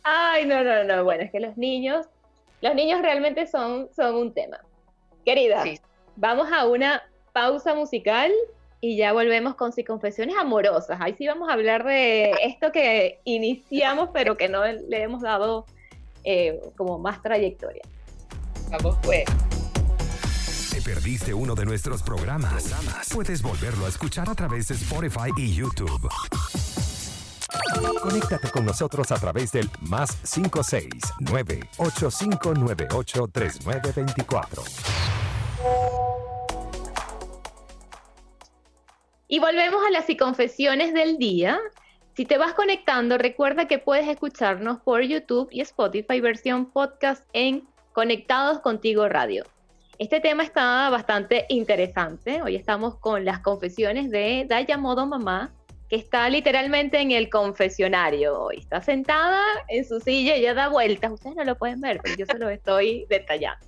Ay, 0.03 0.45
no, 0.45 0.63
no, 0.63 0.83
no, 0.83 1.03
bueno, 1.03 1.23
es 1.23 1.31
que 1.31 1.39
los 1.39 1.57
niños, 1.57 2.07
los 2.61 2.73
niños 2.75 3.01
realmente 3.01 3.45
son, 3.47 3.89
son 3.95 4.15
un 4.15 4.33
tema. 4.33 4.59
Querida, 5.25 5.63
vamos 6.15 6.51
a 6.51 6.65
una 6.65 7.03
pausa 7.33 7.75
musical 7.75 8.31
y 8.79 8.97
ya 8.97 9.13
volvemos 9.13 9.55
con 9.55 9.71
si 9.71 9.83
confesiones 9.83 10.35
amorosas. 10.37 10.99
Ahí 10.99 11.13
sí 11.17 11.27
vamos 11.27 11.49
a 11.49 11.53
hablar 11.53 11.83
de 11.83 12.31
esto 12.43 12.71
que 12.71 13.19
iniciamos, 13.23 14.09
pero 14.11 14.35
que 14.35 14.49
no 14.49 14.65
le 14.65 15.01
hemos 15.01 15.21
dado 15.21 15.65
eh, 16.23 16.59
como 16.75 16.97
más 16.97 17.21
trayectoria. 17.21 17.83
Vamos 18.71 18.97
pues 19.03 19.25
perdiste 20.79 21.33
uno 21.33 21.55
de 21.55 21.65
nuestros 21.65 22.01
programas, 22.03 22.71
puedes 23.13 23.41
volverlo 23.41 23.85
a 23.85 23.89
escuchar 23.89 24.29
a 24.29 24.35
través 24.35 24.69
de 24.69 24.75
Spotify 24.75 25.31
y 25.35 25.53
YouTube. 25.53 26.07
Conéctate 28.01 28.49
con 28.51 28.65
nosotros 28.65 29.11
a 29.11 29.15
través 29.15 29.51
del 29.51 29.69
más 29.81 30.15
569 30.33 31.59
8598 31.77 33.27
3924. 33.27 34.63
Y 39.27 39.39
volvemos 39.39 39.81
a 39.85 39.89
las 39.91 40.09
y 40.09 40.17
confesiones 40.17 40.93
del 40.93 41.17
día. 41.17 41.59
Si 42.15 42.25
te 42.25 42.37
vas 42.37 42.53
conectando, 42.53 43.17
recuerda 43.17 43.67
que 43.67 43.79
puedes 43.79 44.07
escucharnos 44.07 44.79
por 44.81 45.01
YouTube 45.01 45.47
y 45.51 45.61
Spotify 45.61 46.19
versión 46.21 46.71
podcast 46.71 47.25
en 47.33 47.67
Conectados 47.93 48.59
Contigo 48.59 49.07
Radio. 49.07 49.45
Este 50.01 50.19
tema 50.19 50.41
está 50.41 50.89
bastante 50.89 51.45
interesante. 51.47 52.41
Hoy 52.41 52.55
estamos 52.55 52.95
con 52.95 53.23
las 53.23 53.37
confesiones 53.37 54.09
de 54.09 54.47
Daya 54.49 54.75
Modo 54.75 55.05
Mamá, 55.05 55.53
que 55.89 55.95
está 55.95 56.27
literalmente 56.27 56.99
en 56.99 57.11
el 57.11 57.29
confesionario 57.29 58.45
hoy. 58.45 58.57
Está 58.57 58.81
sentada 58.81 59.43
en 59.67 59.85
su 59.85 59.99
silla 59.99 60.35
ya 60.37 60.55
da 60.55 60.69
vueltas. 60.69 61.11
Ustedes 61.11 61.35
no 61.35 61.43
lo 61.43 61.55
pueden 61.55 61.81
ver, 61.81 61.99
pero 62.01 62.15
yo 62.15 62.25
se 62.25 62.39
lo 62.39 62.49
estoy 62.49 63.05
detallando. 63.11 63.63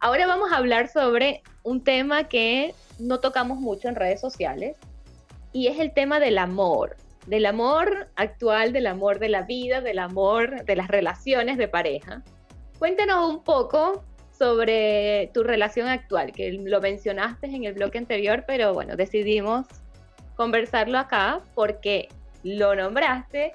Ahora 0.00 0.26
vamos 0.26 0.50
a 0.50 0.56
hablar 0.56 0.88
sobre 0.88 1.40
un 1.62 1.84
tema 1.84 2.24
que 2.24 2.74
no 2.98 3.20
tocamos 3.20 3.60
mucho 3.60 3.86
en 3.86 3.94
redes 3.94 4.20
sociales 4.20 4.74
y 5.52 5.68
es 5.68 5.78
el 5.78 5.94
tema 5.94 6.18
del 6.18 6.38
amor, 6.38 6.96
del 7.28 7.46
amor 7.46 8.08
actual, 8.16 8.72
del 8.72 8.88
amor 8.88 9.20
de 9.20 9.28
la 9.28 9.42
vida, 9.42 9.80
del 9.80 10.00
amor 10.00 10.64
de 10.64 10.74
las 10.74 10.88
relaciones 10.88 11.58
de 11.58 11.68
pareja. 11.68 12.24
Cuéntanos 12.80 13.30
un 13.30 13.44
poco 13.44 14.02
sobre 14.40 15.30
tu 15.34 15.42
relación 15.42 15.86
actual, 15.86 16.32
que 16.32 16.50
lo 16.52 16.80
mencionaste 16.80 17.46
en 17.46 17.64
el 17.64 17.74
bloque 17.74 17.98
anterior, 17.98 18.44
pero 18.46 18.72
bueno, 18.72 18.96
decidimos 18.96 19.66
conversarlo 20.34 20.98
acá 20.98 21.42
porque 21.54 22.08
lo 22.42 22.74
nombraste, 22.74 23.52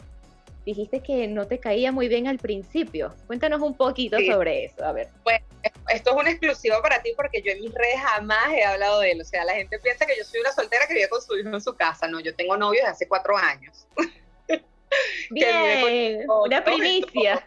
dijiste 0.63 0.99
que 0.99 1.27
no 1.27 1.47
te 1.47 1.57
caía 1.57 1.91
muy 1.91 2.07
bien 2.07 2.27
al 2.27 2.37
principio. 2.37 3.15
Cuéntanos 3.25 3.61
un 3.61 3.75
poquito 3.75 4.17
sobre 4.29 4.65
eso, 4.65 4.85
a 4.85 4.91
ver. 4.91 5.09
Pues 5.23 5.41
esto 5.89 6.11
es 6.11 6.15
un 6.15 6.27
exclusivo 6.27 6.75
para 6.83 7.01
ti 7.01 7.13
porque 7.17 7.41
yo 7.41 7.51
en 7.51 7.61
mis 7.61 7.73
redes 7.73 7.99
jamás 8.03 8.53
he 8.53 8.63
hablado 8.63 8.99
de 8.99 9.13
él. 9.13 9.21
O 9.21 9.25
sea, 9.25 9.43
la 9.43 9.55
gente 9.55 9.79
piensa 9.79 10.05
que 10.05 10.15
yo 10.15 10.23
soy 10.23 10.41
una 10.41 10.51
soltera 10.51 10.85
que 10.85 10.93
vive 10.93 11.09
con 11.09 11.19
su 11.19 11.35
hijo 11.35 11.49
en 11.49 11.61
su 11.61 11.73
casa. 11.73 12.07
No, 12.07 12.19
yo 12.19 12.35
tengo 12.35 12.57
novio 12.57 12.81
desde 12.81 12.91
hace 12.91 13.07
cuatro 13.07 13.35
años. 13.35 13.87
Bien, 15.31 16.27
una 16.27 16.63
primicia. 16.63 17.43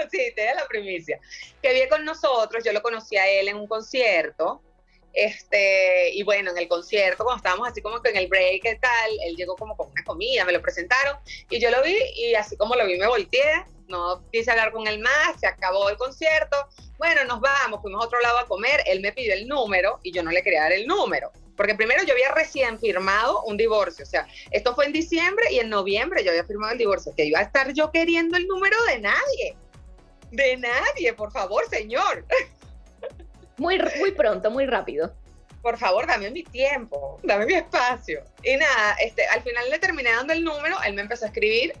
Sí, 0.10 0.32
te 0.34 0.44
da 0.44 0.54
la 0.54 0.66
primicia. 0.66 1.20
Que 1.62 1.72
vive 1.72 1.88
con 1.88 2.04
nosotros, 2.04 2.64
yo 2.64 2.72
lo 2.72 2.82
conocí 2.82 3.16
a 3.16 3.28
él 3.28 3.48
en 3.48 3.56
un 3.56 3.66
concierto 3.66 4.62
este, 5.12 6.14
y 6.14 6.22
bueno, 6.22 6.52
en 6.52 6.58
el 6.58 6.68
concierto, 6.68 7.24
cuando 7.24 7.38
estábamos 7.38 7.68
así 7.68 7.82
como 7.82 8.00
que 8.00 8.10
en 8.10 8.16
el 8.16 8.28
break 8.28 8.64
y 8.64 8.78
tal, 8.78 9.10
él 9.24 9.36
llegó 9.36 9.56
como 9.56 9.76
con 9.76 9.90
una 9.90 10.04
comida, 10.04 10.44
me 10.44 10.52
lo 10.52 10.62
presentaron 10.62 11.16
y 11.48 11.58
yo 11.58 11.70
lo 11.70 11.82
vi 11.82 11.96
y 12.14 12.34
así 12.34 12.56
como 12.56 12.76
lo 12.76 12.86
vi 12.86 12.96
me 12.96 13.08
volteé, 13.08 13.64
no 13.88 14.24
quise 14.30 14.52
hablar 14.52 14.70
con 14.70 14.86
él 14.86 15.00
más, 15.00 15.40
se 15.40 15.48
acabó 15.48 15.88
el 15.90 15.96
concierto, 15.96 16.56
bueno, 16.98 17.24
nos 17.24 17.40
vamos, 17.40 17.80
fuimos 17.82 18.02
a 18.02 18.06
otro 18.06 18.20
lado 18.20 18.38
a 18.38 18.46
comer, 18.46 18.82
él 18.86 19.00
me 19.00 19.12
pidió 19.12 19.34
el 19.34 19.48
número 19.48 19.98
y 20.02 20.12
yo 20.12 20.22
no 20.22 20.30
le 20.30 20.42
quería 20.44 20.62
dar 20.62 20.72
el 20.72 20.86
número, 20.86 21.32
porque 21.56 21.74
primero 21.74 22.04
yo 22.04 22.12
había 22.12 22.32
recién 22.32 22.78
firmado 22.78 23.42
un 23.42 23.56
divorcio, 23.56 24.04
o 24.04 24.08
sea, 24.08 24.28
esto 24.52 24.76
fue 24.76 24.86
en 24.86 24.92
diciembre 24.92 25.46
y 25.50 25.58
en 25.58 25.70
noviembre 25.70 26.22
yo 26.22 26.30
había 26.30 26.44
firmado 26.44 26.72
el 26.72 26.78
divorcio, 26.78 27.12
que 27.16 27.24
iba 27.24 27.40
a 27.40 27.42
estar 27.42 27.72
yo 27.72 27.90
queriendo 27.90 28.36
el 28.36 28.46
número 28.46 28.76
de 28.84 29.00
nadie, 29.00 29.56
de 30.30 30.56
nadie, 30.56 31.12
por 31.12 31.32
favor, 31.32 31.68
señor. 31.68 32.24
Muy, 33.56 33.78
muy 33.98 34.12
pronto, 34.12 34.50
muy 34.50 34.66
rápido. 34.66 35.14
Por 35.62 35.76
favor, 35.76 36.06
dame 36.06 36.30
mi 36.30 36.42
tiempo, 36.42 37.20
dame 37.22 37.44
mi 37.44 37.54
espacio. 37.54 38.24
Y 38.42 38.56
nada, 38.56 38.96
este, 39.00 39.26
al 39.26 39.42
final 39.42 39.68
le 39.68 39.78
terminé 39.78 40.10
dando 40.10 40.32
el 40.32 40.42
número, 40.42 40.76
él 40.82 40.94
me 40.94 41.02
empezó 41.02 41.26
a 41.26 41.28
escribir. 41.28 41.74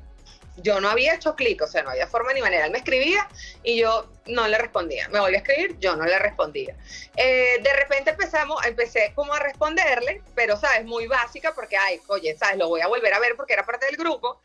Yo 0.58 0.78
no 0.78 0.90
había 0.90 1.14
hecho 1.14 1.34
clic, 1.36 1.62
o 1.62 1.66
sea, 1.66 1.82
no 1.82 1.90
había 1.90 2.06
forma 2.06 2.34
ni 2.34 2.42
manera. 2.42 2.66
Él 2.66 2.72
me 2.72 2.78
escribía 2.78 3.26
y 3.62 3.78
yo 3.80 4.10
no 4.26 4.46
le 4.46 4.58
respondía. 4.58 5.08
Me 5.08 5.20
volvió 5.20 5.38
a 5.38 5.40
escribir, 5.40 5.78
yo 5.78 5.96
no 5.96 6.04
le 6.04 6.18
respondía. 6.18 6.76
Eh, 7.16 7.60
de 7.62 7.72
repente 7.72 8.10
empezamos, 8.10 8.62
empecé 8.66 9.12
como 9.14 9.32
a 9.32 9.38
responderle, 9.38 10.22
pero, 10.34 10.58
¿sabes? 10.58 10.84
Muy 10.84 11.06
básica 11.06 11.54
porque, 11.54 11.78
ay, 11.78 11.98
oye, 12.08 12.36
¿sabes? 12.36 12.58
Lo 12.58 12.68
voy 12.68 12.82
a 12.82 12.88
volver 12.88 13.14
a 13.14 13.20
ver 13.20 13.36
porque 13.36 13.54
era 13.54 13.64
parte 13.64 13.86
del 13.86 13.96
grupo. 13.96 14.42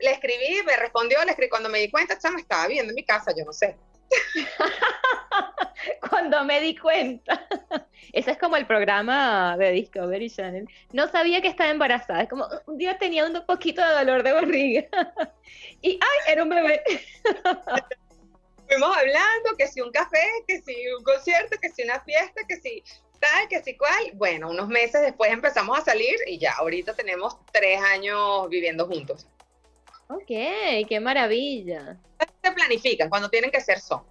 Le 0.00 0.12
escribí, 0.12 0.62
me 0.64 0.76
respondió, 0.76 1.22
le 1.24 1.30
escribí. 1.30 1.50
Cuando 1.50 1.68
me 1.68 1.78
di 1.78 1.90
cuenta, 1.90 2.16
me 2.30 2.40
estaba 2.40 2.66
viendo 2.66 2.90
en 2.90 2.94
mi 2.94 3.04
casa, 3.04 3.32
yo 3.36 3.44
no 3.44 3.52
sé. 3.52 3.76
Cuando 6.08 6.44
me 6.44 6.60
di 6.60 6.76
cuenta. 6.76 7.46
Ese 8.12 8.32
es 8.32 8.38
como 8.38 8.56
el 8.56 8.66
programa 8.66 9.56
de 9.56 9.72
Discovery 9.72 10.30
Channel. 10.30 10.68
No 10.92 11.08
sabía 11.08 11.40
que 11.40 11.48
estaba 11.48 11.70
embarazada. 11.70 12.22
Es 12.22 12.28
como 12.28 12.46
un 12.66 12.78
día 12.78 12.98
tenía 12.98 13.24
un 13.24 13.44
poquito 13.46 13.82
de 13.82 13.94
dolor 13.94 14.22
de 14.22 14.32
barriga. 14.32 14.86
Y 15.82 15.92
¡ay! 15.92 16.32
Era 16.32 16.42
un 16.42 16.50
bebé. 16.50 16.82
Fuimos 18.68 18.96
hablando 18.96 19.56
que 19.56 19.66
si 19.66 19.80
un 19.80 19.90
café, 19.90 20.22
que 20.46 20.60
si 20.60 20.76
un 20.88 21.02
concierto, 21.02 21.56
que 21.60 21.70
si 21.70 21.82
una 21.82 21.98
fiesta, 22.00 22.42
que 22.46 22.56
si 22.56 22.84
tal, 23.18 23.48
que 23.48 23.62
si 23.62 23.76
cual. 23.76 24.12
Bueno, 24.14 24.50
unos 24.50 24.68
meses 24.68 25.00
después 25.00 25.32
empezamos 25.32 25.78
a 25.78 25.82
salir 25.82 26.16
y 26.26 26.38
ya 26.38 26.52
ahorita 26.52 26.94
tenemos 26.94 27.36
tres 27.50 27.80
años 27.80 28.48
viviendo 28.50 28.86
juntos. 28.86 29.26
Ok, 30.10 30.26
qué 30.88 30.98
maravilla. 31.00 31.96
Se 32.42 32.52
planifican, 32.52 33.08
cuando 33.08 33.28
tienen 33.28 33.50
que 33.50 33.60
ser 33.60 33.78
son. 33.78 34.02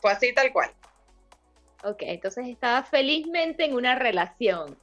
Fue 0.00 0.10
así 0.10 0.32
tal 0.34 0.52
cual. 0.52 0.72
Ok, 1.84 1.98
entonces 2.00 2.48
estabas 2.48 2.88
felizmente 2.88 3.64
en 3.64 3.74
una 3.74 3.94
relación. 3.94 4.76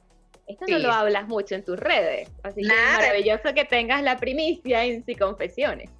Esto 0.46 0.64
no 0.66 0.78
lo 0.78 0.90
hablas 0.90 1.28
mucho 1.28 1.54
en 1.54 1.64
tus 1.64 1.78
redes, 1.78 2.30
así 2.42 2.62
que 2.62 2.68
es 2.68 2.92
maravilloso 2.92 3.52
que 3.54 3.66
tengas 3.66 4.02
la 4.02 4.16
primicia 4.16 4.84
en 4.84 5.04
Si 5.04 5.14
Confesiones. 5.14 5.90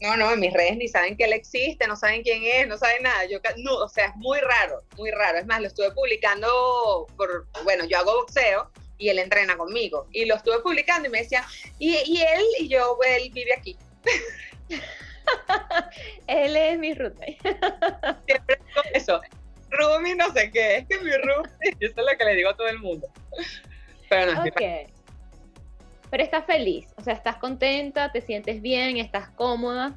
No, 0.00 0.16
no, 0.16 0.32
en 0.32 0.40
mis 0.40 0.52
redes 0.52 0.76
ni 0.76 0.88
saben 0.88 1.16
que 1.16 1.26
él 1.26 1.32
existe, 1.32 1.86
no 1.86 1.94
saben 1.94 2.24
quién 2.24 2.42
es, 2.42 2.66
no 2.66 2.76
saben 2.76 3.04
nada. 3.04 3.24
Yo, 3.26 3.38
no, 3.58 3.76
o 3.76 3.88
sea, 3.88 4.06
es 4.06 4.16
muy 4.16 4.40
raro, 4.40 4.82
muy 4.96 5.12
raro. 5.12 5.38
Es 5.38 5.46
más, 5.46 5.60
lo 5.60 5.68
estuve 5.68 5.92
publicando 5.92 7.06
por, 7.16 7.46
bueno, 7.62 7.84
yo 7.84 7.98
hago 7.98 8.12
boxeo 8.16 8.68
y 8.98 9.10
él 9.10 9.20
entrena 9.20 9.56
conmigo. 9.56 10.08
Y 10.10 10.24
lo 10.24 10.34
estuve 10.34 10.58
publicando 10.58 11.06
y 11.06 11.12
me 11.12 11.20
decía, 11.20 11.44
y, 11.78 11.94
y 11.94 12.20
él 12.20 12.44
y 12.58 12.68
yo, 12.68 12.98
él 13.06 13.30
vive 13.32 13.54
aquí. 13.56 13.76
Él 16.26 16.56
es 16.56 16.78
mi 16.78 16.94
roommate. 16.94 17.38
Siempre 18.26 18.58
digo 18.66 18.82
eso. 18.94 19.20
Rumi 19.72 20.14
no 20.14 20.32
sé 20.32 20.50
qué, 20.50 20.78
es 20.78 20.86
que 20.86 20.98
mi 20.98 21.10
Rumi, 21.10 21.48
eso 21.80 21.80
es 21.80 21.96
lo 21.96 22.18
que 22.18 22.24
le 22.24 22.34
digo 22.34 22.50
a 22.50 22.56
todo 22.56 22.68
el 22.68 22.78
mundo. 22.78 23.08
Pero 24.08 24.34
no, 24.34 24.44
Pero 26.10 26.22
estás 26.22 26.44
feliz, 26.44 26.86
o 26.98 27.02
sea, 27.02 27.14
estás 27.14 27.36
contenta, 27.36 28.12
te 28.12 28.20
sientes 28.20 28.60
bien, 28.60 28.98
estás 28.98 29.30
cómoda. 29.30 29.96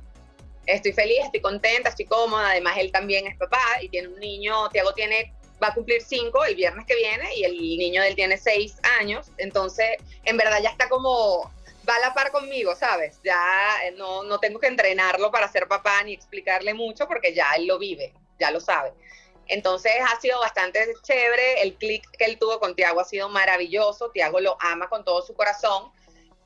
Estoy 0.66 0.94
feliz, 0.94 1.20
estoy 1.26 1.42
contenta, 1.42 1.90
estoy 1.90 2.06
cómoda. 2.06 2.52
Además, 2.52 2.78
él 2.78 2.92
también 2.92 3.28
es 3.28 3.38
papá 3.38 3.62
y 3.82 3.90
tiene 3.90 4.08
un 4.08 4.20
niño. 4.20 4.70
Tiago 4.70 4.94
tiene, 4.94 5.34
va 5.62 5.68
a 5.68 5.74
cumplir 5.74 6.02
cinco 6.02 6.44
el 6.46 6.56
viernes 6.56 6.86
que 6.86 6.96
viene 6.96 7.36
y 7.36 7.44
el 7.44 7.58
niño 7.58 8.02
de 8.02 8.08
él 8.08 8.16
tiene 8.16 8.38
seis 8.38 8.78
años. 9.00 9.30
Entonces, 9.38 9.98
en 10.24 10.38
verdad 10.38 10.60
ya 10.64 10.70
está 10.70 10.90
como 10.90 11.52
va 11.88 11.96
a 11.96 12.00
la 12.00 12.14
par 12.14 12.32
conmigo, 12.32 12.76
¿sabes? 12.76 13.20
Ya 13.24 13.38
eh, 13.84 13.92
no, 13.92 14.24
no 14.24 14.40
tengo 14.40 14.60
que 14.60 14.68
entrenarlo 14.68 15.32
para 15.32 15.48
ser 15.48 15.68
papá 15.68 16.04
ni 16.04 16.14
explicarle 16.14 16.74
mucho 16.74 17.08
porque 17.08 17.34
ya 17.34 17.54
él 17.56 17.68
lo 17.68 17.78
vive, 17.78 18.14
ya 18.40 18.52
lo 18.52 18.60
sabe. 18.60 18.94
Entonces 19.48 19.94
ha 20.12 20.20
sido 20.20 20.40
bastante 20.40 20.88
chévere, 21.04 21.62
el 21.62 21.76
clic 21.76 22.04
que 22.18 22.26
él 22.26 22.40
tuvo 22.40 22.60
con 22.60 22.76
Tiago 22.76 23.00
ha 23.00 23.06
sido 23.06 23.30
maravilloso, 23.30 24.10
Tiago 24.10 24.40
lo 24.40 24.58
ama 24.60 24.90
con 24.90 25.04
todo 25.04 25.22
su 25.22 25.36
corazón, 25.36 25.92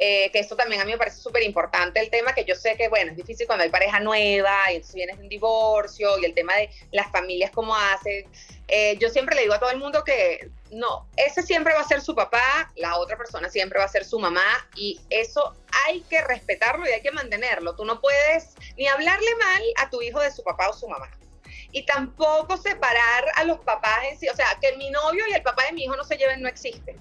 eh, 0.02 0.32
que 0.32 0.40
esto 0.40 0.56
también 0.56 0.82
a 0.82 0.86
mí 0.86 0.94
me 0.94 0.98
parece 0.98 1.18
súper 1.18 1.44
importante 1.44 2.00
el 2.00 2.10
tema, 2.10 2.34
que 2.34 2.46
yo 2.46 2.56
sé 2.56 2.78
que, 2.78 2.88
bueno, 2.88 3.12
es 3.12 3.18
difícil 3.18 3.46
cuando 3.46 3.66
hay 3.66 3.70
pareja 3.70 4.00
nueva 4.00 4.72
y 4.72 4.76
entonces 4.76 4.96
vienes 4.96 5.18
de 5.18 5.24
un 5.24 5.30
divorcio 5.30 6.18
y 6.20 6.26
el 6.26 6.34
tema 6.34 6.56
de 6.56 6.70
las 6.92 7.12
familias, 7.12 7.52
cómo 7.52 7.76
hacen. 7.76 8.26
Eh, 8.70 8.98
yo 8.98 9.10
siempre 9.10 9.36
le 9.36 9.42
digo 9.42 9.56
a 9.56 9.60
todo 9.60 9.72
el 9.72 9.78
mundo 9.78 10.04
que 10.06 10.52
no, 10.72 11.06
ese 11.18 11.42
siempre 11.42 11.74
va 11.74 11.82
a 11.82 11.88
ser 11.88 12.00
su 12.00 12.16
papá, 12.16 12.72
la 12.76 12.98
otra 12.98 13.18
persona 13.18 13.50
siempre 13.50 13.80
va 13.80 13.86
a 13.86 13.90
ser 13.90 14.06
su 14.06 14.20
mamá 14.20 14.46
y 14.76 15.02
eso 15.10 15.54
hay 15.86 16.00
que 16.02 16.22
respetarlo 16.22 16.88
y 16.88 16.92
hay 16.92 17.02
que 17.02 17.12
mantenerlo. 17.12 17.76
Tú 17.76 17.84
no 17.84 18.00
puedes 18.00 18.56
ni 18.78 18.88
hablarle 18.88 19.36
mal 19.36 19.62
a 19.78 19.90
tu 19.90 20.02
hijo 20.02 20.22
de 20.22 20.32
su 20.32 20.44
papá 20.44 20.70
o 20.70 20.74
su 20.74 20.88
mamá. 20.88 21.10
Y 21.72 21.86
tampoco 21.86 22.56
separar 22.56 23.26
a 23.36 23.44
los 23.44 23.60
papás 23.60 24.00
en 24.10 24.18
sí, 24.18 24.30
o 24.30 24.36
sea, 24.36 24.58
que 24.62 24.78
mi 24.78 24.90
novio 24.92 25.26
y 25.28 25.34
el 25.34 25.42
papá 25.44 25.66
de 25.66 25.74
mi 25.74 25.84
hijo 25.84 25.98
no 25.98 26.06
se 26.06 26.16
lleven 26.16 26.42
no 26.42 26.48
existe. 26.48 26.96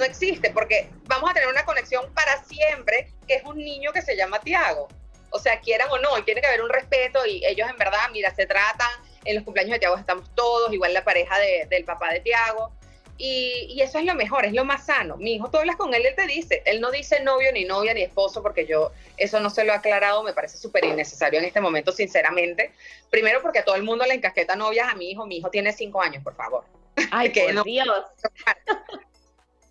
No 0.00 0.06
existe 0.06 0.48
porque 0.50 0.88
vamos 1.04 1.30
a 1.30 1.34
tener 1.34 1.50
una 1.50 1.66
conexión 1.66 2.10
para 2.14 2.42
siempre, 2.44 3.12
que 3.28 3.34
es 3.34 3.44
un 3.44 3.58
niño 3.58 3.92
que 3.92 4.00
se 4.00 4.16
llama 4.16 4.40
Tiago. 4.40 4.88
O 5.28 5.38
sea, 5.38 5.60
quieran 5.60 5.90
o 5.90 5.98
no, 5.98 6.16
y 6.16 6.22
tiene 6.22 6.40
que 6.40 6.46
haber 6.46 6.62
un 6.62 6.70
respeto 6.70 7.26
y 7.26 7.44
ellos 7.44 7.68
en 7.68 7.76
verdad, 7.76 8.08
mira, 8.10 8.34
se 8.34 8.46
tratan, 8.46 8.88
en 9.26 9.34
los 9.34 9.44
cumpleaños 9.44 9.74
de 9.74 9.78
Tiago 9.80 9.98
estamos 9.98 10.34
todos, 10.34 10.72
igual 10.72 10.94
la 10.94 11.04
pareja 11.04 11.36
del 11.68 11.84
papá 11.84 12.14
de 12.14 12.20
Tiago. 12.20 12.72
Y, 13.18 13.78
eso 13.82 13.98
es 13.98 14.06
lo 14.06 14.14
mejor, 14.14 14.46
es 14.46 14.54
lo 14.54 14.64
más 14.64 14.86
sano. 14.86 15.18
Mi 15.18 15.34
hijo, 15.34 15.50
tú 15.50 15.58
hablas 15.58 15.76
con 15.76 15.92
él, 15.92 16.06
él 16.06 16.14
te 16.16 16.26
dice, 16.26 16.62
él 16.64 16.80
no 16.80 16.90
dice 16.90 17.22
novio, 17.22 17.52
ni 17.52 17.66
novia, 17.66 17.92
ni 17.92 18.00
esposo, 18.00 18.42
porque 18.42 18.64
yo 18.64 18.92
eso 19.18 19.38
no 19.38 19.50
se 19.50 19.64
lo 19.64 19.74
he 19.74 19.76
aclarado, 19.76 20.22
me 20.22 20.32
parece 20.32 20.56
súper 20.56 20.86
innecesario 20.86 21.38
en 21.38 21.44
este 21.44 21.60
momento, 21.60 21.92
sinceramente. 21.92 22.72
Primero 23.10 23.42
porque 23.42 23.58
a 23.58 23.64
todo 23.66 23.74
el 23.74 23.82
mundo 23.82 24.06
le 24.06 24.14
encasqueta 24.14 24.56
novias 24.56 24.88
a 24.88 24.94
mi 24.94 25.10
hijo, 25.10 25.26
mi 25.26 25.36
hijo 25.36 25.50
tiene 25.50 25.74
cinco 25.74 26.00
años, 26.00 26.24
por 26.24 26.34
favor. 26.34 26.64
Ay, 27.10 27.30
que 27.32 27.52
no, 27.52 27.62
Dios. 27.62 27.86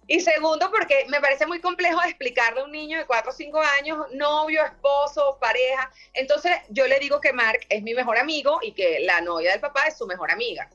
Y 0.10 0.20
segundo, 0.20 0.70
porque 0.70 1.06
me 1.08 1.22
parece 1.22 1.46
muy 1.46 1.62
complejo 1.62 2.02
explicarle 2.02 2.60
a 2.60 2.64
un 2.66 2.72
niño 2.72 2.98
de 2.98 3.06
cuatro 3.06 3.32
o 3.32 3.34
cinco 3.34 3.62
años, 3.80 4.08
novio, 4.12 4.66
esposo, 4.66 5.38
pareja. 5.40 5.90
Entonces 6.14 6.52
yo 6.70 6.86
le 6.88 7.00
digo 7.00 7.22
que 7.22 7.32
Mark 7.32 7.62
es 7.70 7.82
mi 7.82 7.94
mejor 7.94 8.18
amigo 8.18 8.60
y 8.62 8.74
que 8.74 9.00
la 9.00 9.22
novia 9.22 9.52
del 9.52 9.62
papá 9.62 9.84
es 9.88 9.98
su 9.98 10.06
mejor 10.06 10.32
amiga 10.32 10.68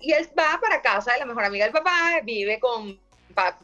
y 0.00 0.12
él 0.12 0.28
va 0.38 0.58
para 0.60 0.80
casa 0.80 1.12
de 1.12 1.18
la 1.18 1.26
mejor 1.26 1.44
amiga 1.44 1.64
del 1.64 1.72
papá, 1.72 2.20
vive 2.22 2.58
con, 2.58 2.98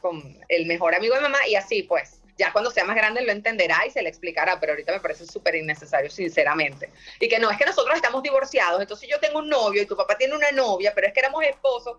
con 0.01 0.39
el 0.49 0.67
mejor 0.67 0.95
amigo 0.95 1.15
de 1.15 1.21
mamá 1.21 1.47
y 1.47 1.55
así 1.55 1.83
pues. 1.83 2.19
Ya 2.39 2.51
cuando 2.51 2.71
sea 2.71 2.85
más 2.85 2.97
grande 2.97 3.21
lo 3.23 3.31
entenderá 3.31 3.87
y 3.87 3.91
se 3.91 4.03
le 4.03 4.09
explicará, 4.09 4.59
pero 4.59 4.73
ahorita 4.73 4.93
me 4.93 5.01
parece 5.01 5.27
súper 5.27 5.55
innecesario, 5.55 6.11
sinceramente. 6.11 6.91
Y 7.21 7.29
que 7.29 7.39
no, 7.39 7.51
es 7.51 7.59
que 7.59 7.67
nosotros 7.67 7.95
estamos 7.95 8.23
divorciados, 8.23 8.81
entonces 8.81 9.09
yo 9.09 9.21
tengo 9.21 9.41
un 9.41 9.51
novio 9.51 9.83
y 9.83 9.87
tu 9.87 9.97
papá 9.97 10.17
tiene 10.17 10.35
una 10.35 10.51
novia, 10.51 10.93
pero 10.95 11.07
es 11.07 11.13
que 11.13 11.21
éramos 11.21 11.45
esposos. 11.45 11.99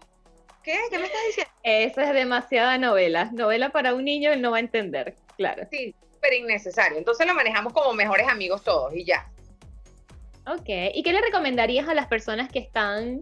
¿Qué? 0.64 0.80
¿Qué 0.90 0.98
me 0.98 1.06
estás 1.06 1.22
diciendo? 1.28 1.52
Eso 1.64 2.02
es 2.02 2.14
demasiada 2.14 2.78
novela. 2.78 3.30
Novela 3.34 3.70
para 3.70 3.94
un 3.94 4.06
niño, 4.06 4.32
él 4.32 4.42
no 4.42 4.52
va 4.52 4.58
a 4.58 4.62
entender, 4.62 5.16
claro. 5.36 5.68
Sí, 5.70 5.94
súper 6.14 6.34
innecesario. 6.34 6.98
Entonces 6.98 7.28
lo 7.28 7.34
manejamos 7.34 7.74
como 7.74 7.94
mejores 7.94 8.28
amigos 8.28 8.64
todos 8.64 8.96
y 8.96 9.04
ya. 9.04 9.30
Ok, 10.48 10.68
¿y 10.94 11.04
qué 11.04 11.14
le 11.14 11.22
recomendarías 11.22 11.88
a 11.88 11.94
las 11.94 12.08
personas 12.08 12.50
que 12.50 12.60
están 12.60 13.22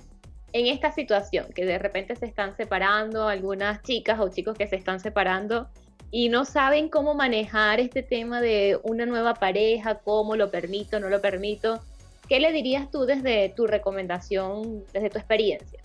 en 0.53 0.67
esta 0.67 0.91
situación, 0.91 1.47
que 1.53 1.65
de 1.65 1.77
repente 1.77 2.15
se 2.15 2.25
están 2.25 2.55
separando, 2.57 3.27
algunas 3.27 3.81
chicas 3.83 4.19
o 4.19 4.29
chicos 4.29 4.57
que 4.57 4.67
se 4.67 4.75
están 4.75 4.99
separando 4.99 5.69
y 6.09 6.29
no 6.29 6.45
saben 6.45 6.89
cómo 6.89 7.13
manejar 7.13 7.79
este 7.79 8.03
tema 8.03 8.41
de 8.41 8.79
una 8.83 9.05
nueva 9.05 9.35
pareja, 9.35 9.95
cómo 9.95 10.35
lo 10.35 10.51
permito, 10.51 10.99
no 10.99 11.09
lo 11.09 11.21
permito? 11.21 11.79
¿Qué 12.27 12.39
le 12.39 12.51
dirías 12.51 12.89
tú 12.91 13.05
desde 13.05 13.49
tu 13.49 13.67
recomendación, 13.67 14.85
desde 14.93 15.09
tu 15.09 15.17
experiencia? 15.17 15.80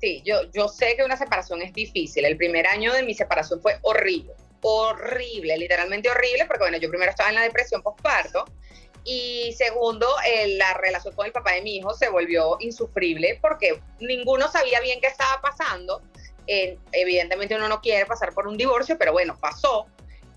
Sí, 0.00 0.22
yo, 0.24 0.42
yo 0.52 0.68
sé 0.68 0.94
que 0.96 1.04
una 1.04 1.16
separación 1.16 1.62
es 1.62 1.72
difícil. 1.72 2.24
El 2.24 2.36
primer 2.36 2.66
año 2.66 2.92
de 2.92 3.02
mi 3.02 3.14
separación 3.14 3.60
fue 3.60 3.78
horrible, 3.82 4.32
horrible, 4.62 5.56
literalmente 5.58 6.08
horrible, 6.08 6.46
porque 6.46 6.64
bueno, 6.64 6.78
yo 6.78 6.88
primero 6.88 7.10
estaba 7.10 7.30
en 7.30 7.36
la 7.36 7.42
depresión 7.42 7.82
postparto 7.82 8.44
y 9.10 9.54
segundo, 9.56 10.06
la 10.58 10.74
relación 10.74 11.14
con 11.14 11.24
el 11.24 11.32
papá 11.32 11.52
de 11.52 11.62
mi 11.62 11.76
hijo 11.76 11.94
se 11.94 12.10
volvió 12.10 12.58
insufrible 12.60 13.38
porque 13.40 13.80
ninguno 14.00 14.50
sabía 14.50 14.80
bien 14.80 15.00
qué 15.00 15.06
estaba 15.06 15.40
pasando. 15.40 16.02
evidentemente 16.46 17.56
uno 17.56 17.68
no 17.68 17.80
quiere 17.80 18.04
pasar 18.04 18.34
por 18.34 18.46
un 18.46 18.58
divorcio, 18.58 18.98
pero 18.98 19.12
bueno, 19.12 19.38
pasó. 19.40 19.86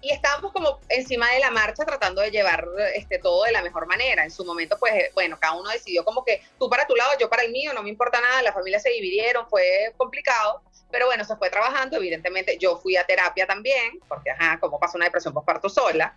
Y 0.02 0.12
estábamos 0.12 0.52
como 0.52 0.80
encima 0.90 1.32
de 1.32 1.40
la 1.40 1.52
marcha 1.52 1.86
tratando 1.86 2.22
de 2.22 2.32
llevar 2.32 2.68
este, 2.96 3.20
todo 3.20 3.44
de 3.44 3.52
la 3.52 3.62
mejor 3.62 3.86
manera. 3.86 4.24
En 4.24 4.32
su 4.32 4.44
momento, 4.44 4.78
pues, 4.80 4.94
bueno, 5.14 5.38
cada 5.40 5.54
uno 5.54 5.70
decidió 5.70 6.04
como 6.04 6.26
que 6.26 6.42
tú 6.58 6.70
para 6.70 6.88
tu 6.88 6.96
lado, 6.96 7.12
yo 7.20 7.30
para 7.30 7.44
el 7.44 7.52
mío, 7.52 7.72
no 7.74 7.84
me 7.84 7.90
importa 7.90 8.20
nada, 8.20 8.42
la 8.42 8.52
familia 8.52 8.80
se 8.80 8.90
dividieron, 8.90 9.48
fue 9.48 9.94
complicado, 9.98 10.62
pero 10.90 11.06
bueno, 11.06 11.24
se 11.24 11.36
fue 11.36 11.50
trabajando. 11.50 11.98
Evidentemente, 11.98 12.58
yo 12.58 12.78
fui 12.78 12.98
a 12.98 13.06
terapia 13.06 13.46
también, 13.46 14.00
porque, 14.08 14.32
ajá, 14.32 14.60
como 14.60 14.80
pasó 14.80 14.98
una 14.98 15.06
depresión 15.06 15.34
postparto 15.34 15.70
sola. 15.70 16.16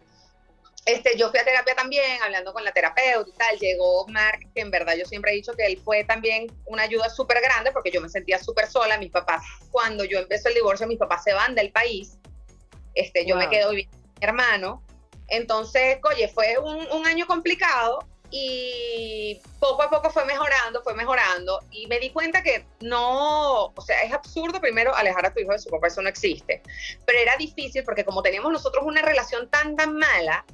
Este, 0.87 1.17
yo 1.17 1.31
fui 1.31 1.41
a 1.41 1.45
terapia 1.45 1.75
también, 1.75 2.23
hablando 2.23 2.53
con 2.53 2.63
la 2.63 2.73
terapeuta 2.73 3.29
y 3.29 3.33
tal. 3.33 3.59
Llegó 3.59 4.07
Mark, 4.09 4.41
que 4.55 4.61
en 4.61 4.71
verdad 4.71 4.95
yo 4.95 5.07
siempre 5.07 5.33
he 5.33 5.35
dicho 5.35 5.55
que 5.55 5.65
él 5.65 5.81
fue 5.83 6.05
también 6.05 6.47
una 6.67 6.83
ayuda 6.83 7.09
súper 7.09 7.41
grande 7.41 7.73
porque 7.73 7.91
yo 7.91 8.03
me 8.03 8.09
sentía 8.11 8.39
súper 8.39 8.67
sola. 8.67 8.99
Mis 8.99 9.11
papás, 9.11 9.43
cuando 9.71 10.05
yo 10.05 10.19
empecé 10.19 10.49
el 10.49 10.55
divorcio, 10.55 10.87
mis 10.87 10.99
papás 10.99 11.25
se 11.25 11.33
van 11.33 11.55
del 11.55 11.73
país. 11.73 12.19
Este, 12.95 13.27
yo 13.27 13.37
me 13.37 13.49
quedo 13.49 13.71
viviendo 13.71 13.97
con 13.97 14.13
mi 14.21 14.27
hermano. 14.27 14.83
Entonces, 15.29 15.99
oye, 16.11 16.29
fue 16.29 16.59
un, 16.59 16.87
un 16.93 17.07
año 17.07 17.27
complicado 17.27 18.07
y 18.31 19.41
poco 19.61 19.83
a 19.83 19.91
poco 19.91 20.11
fue 20.11 20.25
mejorando, 20.25 20.83
fue 20.83 20.95
mejorando 20.95 21.61
y 21.71 21.87
me 21.87 22.01
di 22.01 22.11
cuenta 22.11 22.43
que 22.43 22.67
no, 22.81 23.67
o 23.67 23.81
sea, 23.81 24.03
es 24.03 24.13
absurdo 24.13 24.61
primero 24.61 24.95
alejar 24.95 25.27
a 25.27 25.33
tu 25.33 25.41
hijo 25.41 25.53
de 25.53 25.59
su 25.61 25.71
papá, 25.71 25.87
eso 25.87 26.03
no 26.03 26.09
existe, 26.09 26.61
pero 27.07 27.19
era 27.21 27.37
difícil 27.37 27.85
porque 27.85 28.05
como 28.05 28.23
teníamos 28.23 28.53
nosotros 28.53 28.85
una 28.85 29.03
relación 29.03 29.49
tan 29.51 29.77
tan 29.77 29.97
mala, 29.97 30.45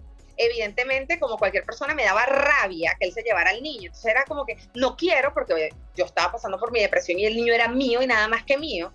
evidentemente, 0.41 1.21
como 1.21 1.37
cualquier 1.37 1.65
persona, 1.65 1.95
me 1.95 2.05
daba 2.05 2.25
rabia 2.25 2.97
que 2.99 3.07
él 3.07 3.13
se 3.13 3.23
llevara 3.23 3.51
al 3.51 3.63
niño. 3.63 3.87
Entonces 3.89 4.11
era 4.11 4.25
como 4.25 4.47
que 4.47 4.57
no 4.75 4.97
quiero 4.97 5.35
porque 5.35 5.71
yo 5.95 6.05
estaba 6.07 6.33
pasando 6.33 6.59
por 6.59 6.73
mi 6.73 6.81
depresión 6.81 7.19
y 7.19 7.27
el 7.27 7.37
niño 7.37 7.53
era 7.53 7.69
mío 7.69 8.01
y 8.03 8.07
nada 8.07 8.27
más 8.27 8.45
que 8.45 8.57
mío. 8.57 8.91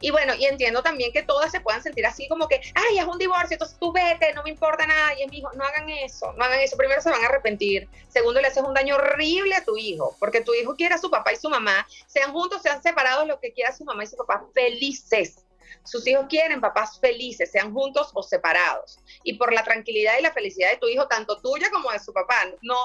Y 0.00 0.10
bueno, 0.10 0.34
y 0.34 0.44
entiendo 0.44 0.82
también 0.82 1.12
que 1.12 1.22
todas 1.22 1.50
se 1.50 1.60
puedan 1.60 1.82
sentir 1.82 2.04
así 2.06 2.28
como 2.28 2.48
que, 2.48 2.60
ay, 2.74 2.98
es 2.98 3.04
un 3.04 3.18
divorcio, 3.18 3.54
entonces 3.54 3.78
tú 3.78 3.92
vete, 3.92 4.32
no 4.34 4.42
me 4.42 4.50
importa 4.50 4.86
nada. 4.86 5.18
Y 5.18 5.22
es 5.22 5.30
mi 5.30 5.38
hijo, 5.38 5.50
no 5.54 5.64
hagan 5.64 5.88
eso, 5.88 6.32
no 6.34 6.44
hagan 6.44 6.60
eso. 6.60 6.76
Primero 6.76 7.00
se 7.00 7.10
van 7.10 7.22
a 7.22 7.26
arrepentir. 7.26 7.88
Segundo, 8.08 8.40
le 8.40 8.48
haces 8.48 8.62
un 8.62 8.74
daño 8.74 8.96
horrible 8.96 9.54
a 9.54 9.64
tu 9.64 9.76
hijo, 9.76 10.14
porque 10.18 10.42
tu 10.42 10.52
hijo 10.54 10.76
quiere 10.76 10.94
a 10.94 10.98
su 10.98 11.10
papá 11.10 11.32
y 11.32 11.36
su 11.36 11.48
mamá, 11.48 11.86
sean 12.06 12.32
juntos, 12.32 12.62
sean 12.62 12.82
separados, 12.82 13.26
lo 13.26 13.40
que 13.40 13.52
quiera 13.52 13.74
su 13.74 13.84
mamá 13.84 14.04
y 14.04 14.06
su 14.06 14.16
papá, 14.16 14.44
felices. 14.52 15.44
Sus 15.82 16.06
hijos 16.06 16.26
quieren 16.28 16.60
papás 16.60 16.98
felices, 17.00 17.50
sean 17.50 17.72
juntos 17.72 18.10
o 18.12 18.22
separados. 18.22 18.98
Y 19.22 19.34
por 19.34 19.52
la 19.52 19.62
tranquilidad 19.64 20.14
y 20.18 20.22
la 20.22 20.32
felicidad 20.32 20.70
de 20.70 20.78
tu 20.78 20.88
hijo, 20.88 21.06
tanto 21.06 21.40
tuya 21.40 21.70
como 21.70 21.90
de 21.90 22.00
su 22.00 22.12
papá, 22.12 22.44
no, 22.60 22.76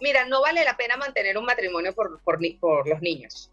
mira, 0.00 0.24
no 0.24 0.40
vale 0.40 0.64
la 0.64 0.76
pena 0.76 0.96
mantener 0.96 1.38
un 1.38 1.44
matrimonio 1.44 1.94
por, 1.94 2.20
por, 2.22 2.38
por 2.58 2.88
los 2.88 3.00
niños. 3.02 3.50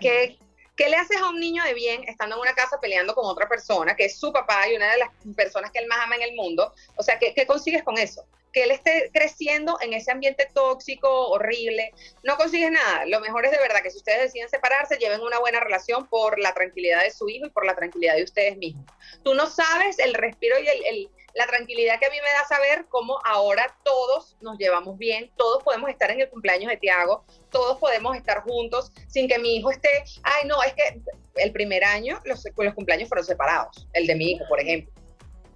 ¿Qué, 0.00 0.38
¿Qué 0.78 0.88
le 0.88 0.94
haces 0.94 1.20
a 1.20 1.28
un 1.28 1.40
niño 1.40 1.64
de 1.64 1.74
bien 1.74 2.04
estando 2.06 2.36
en 2.36 2.42
una 2.42 2.54
casa 2.54 2.78
peleando 2.80 3.12
con 3.12 3.26
otra 3.26 3.48
persona, 3.48 3.96
que 3.96 4.04
es 4.04 4.16
su 4.16 4.32
papá 4.32 4.68
y 4.68 4.76
una 4.76 4.92
de 4.92 4.98
las 4.98 5.10
personas 5.34 5.72
que 5.72 5.80
él 5.80 5.88
más 5.88 5.98
ama 6.04 6.14
en 6.14 6.22
el 6.22 6.36
mundo? 6.36 6.72
O 6.94 7.02
sea, 7.02 7.18
¿qué, 7.18 7.34
qué 7.34 7.48
consigues 7.48 7.82
con 7.82 7.98
eso? 7.98 8.24
Que 8.52 8.64
él 8.64 8.70
esté 8.70 9.10
creciendo 9.12 9.78
en 9.80 9.92
ese 9.92 10.10
ambiente 10.10 10.48
tóxico, 10.52 11.28
horrible, 11.28 11.92
no 12.22 12.36
consigues 12.36 12.70
nada. 12.70 13.04
Lo 13.06 13.20
mejor 13.20 13.44
es 13.44 13.50
de 13.50 13.58
verdad 13.58 13.82
que 13.82 13.90
si 13.90 13.98
ustedes 13.98 14.22
deciden 14.22 14.48
separarse, 14.48 14.96
lleven 14.96 15.20
una 15.20 15.38
buena 15.38 15.60
relación 15.60 16.06
por 16.08 16.38
la 16.38 16.54
tranquilidad 16.54 17.02
de 17.02 17.10
su 17.10 17.28
hijo 17.28 17.46
y 17.46 17.50
por 17.50 17.66
la 17.66 17.74
tranquilidad 17.74 18.16
de 18.16 18.24
ustedes 18.24 18.56
mismos. 18.56 18.86
Tú 19.22 19.34
no 19.34 19.46
sabes 19.46 19.98
el 19.98 20.14
respiro 20.14 20.56
y 20.58 20.68
el, 20.68 21.10
la 21.34 21.46
tranquilidad 21.46 21.98
que 22.00 22.06
a 22.06 22.10
mí 22.10 22.16
me 22.16 22.32
da 22.32 22.46
saber 22.46 22.86
cómo 22.88 23.18
ahora 23.24 23.76
todos 23.84 24.36
nos 24.40 24.58
llevamos 24.58 24.98
bien, 24.98 25.30
todos 25.36 25.62
podemos 25.62 25.90
estar 25.90 26.10
en 26.10 26.20
el 26.20 26.28
cumpleaños 26.28 26.70
de 26.70 26.76
Tiago, 26.76 27.24
todos 27.50 27.78
podemos 27.78 28.16
estar 28.16 28.42
juntos 28.42 28.92
sin 29.06 29.28
que 29.28 29.38
mi 29.38 29.56
hijo 29.56 29.70
esté, 29.70 30.04
ay 30.22 30.46
no, 30.46 30.62
es 30.62 30.72
que 30.74 31.00
el 31.36 31.52
primer 31.52 31.84
año 31.84 32.20
los, 32.24 32.42
los 32.56 32.74
cumpleaños 32.74 33.08
fueron 33.08 33.24
separados, 33.24 33.86
el 33.92 34.06
de 34.06 34.14
mi 34.16 34.32
hijo, 34.32 34.44
por 34.48 34.60
ejemplo. 34.60 34.92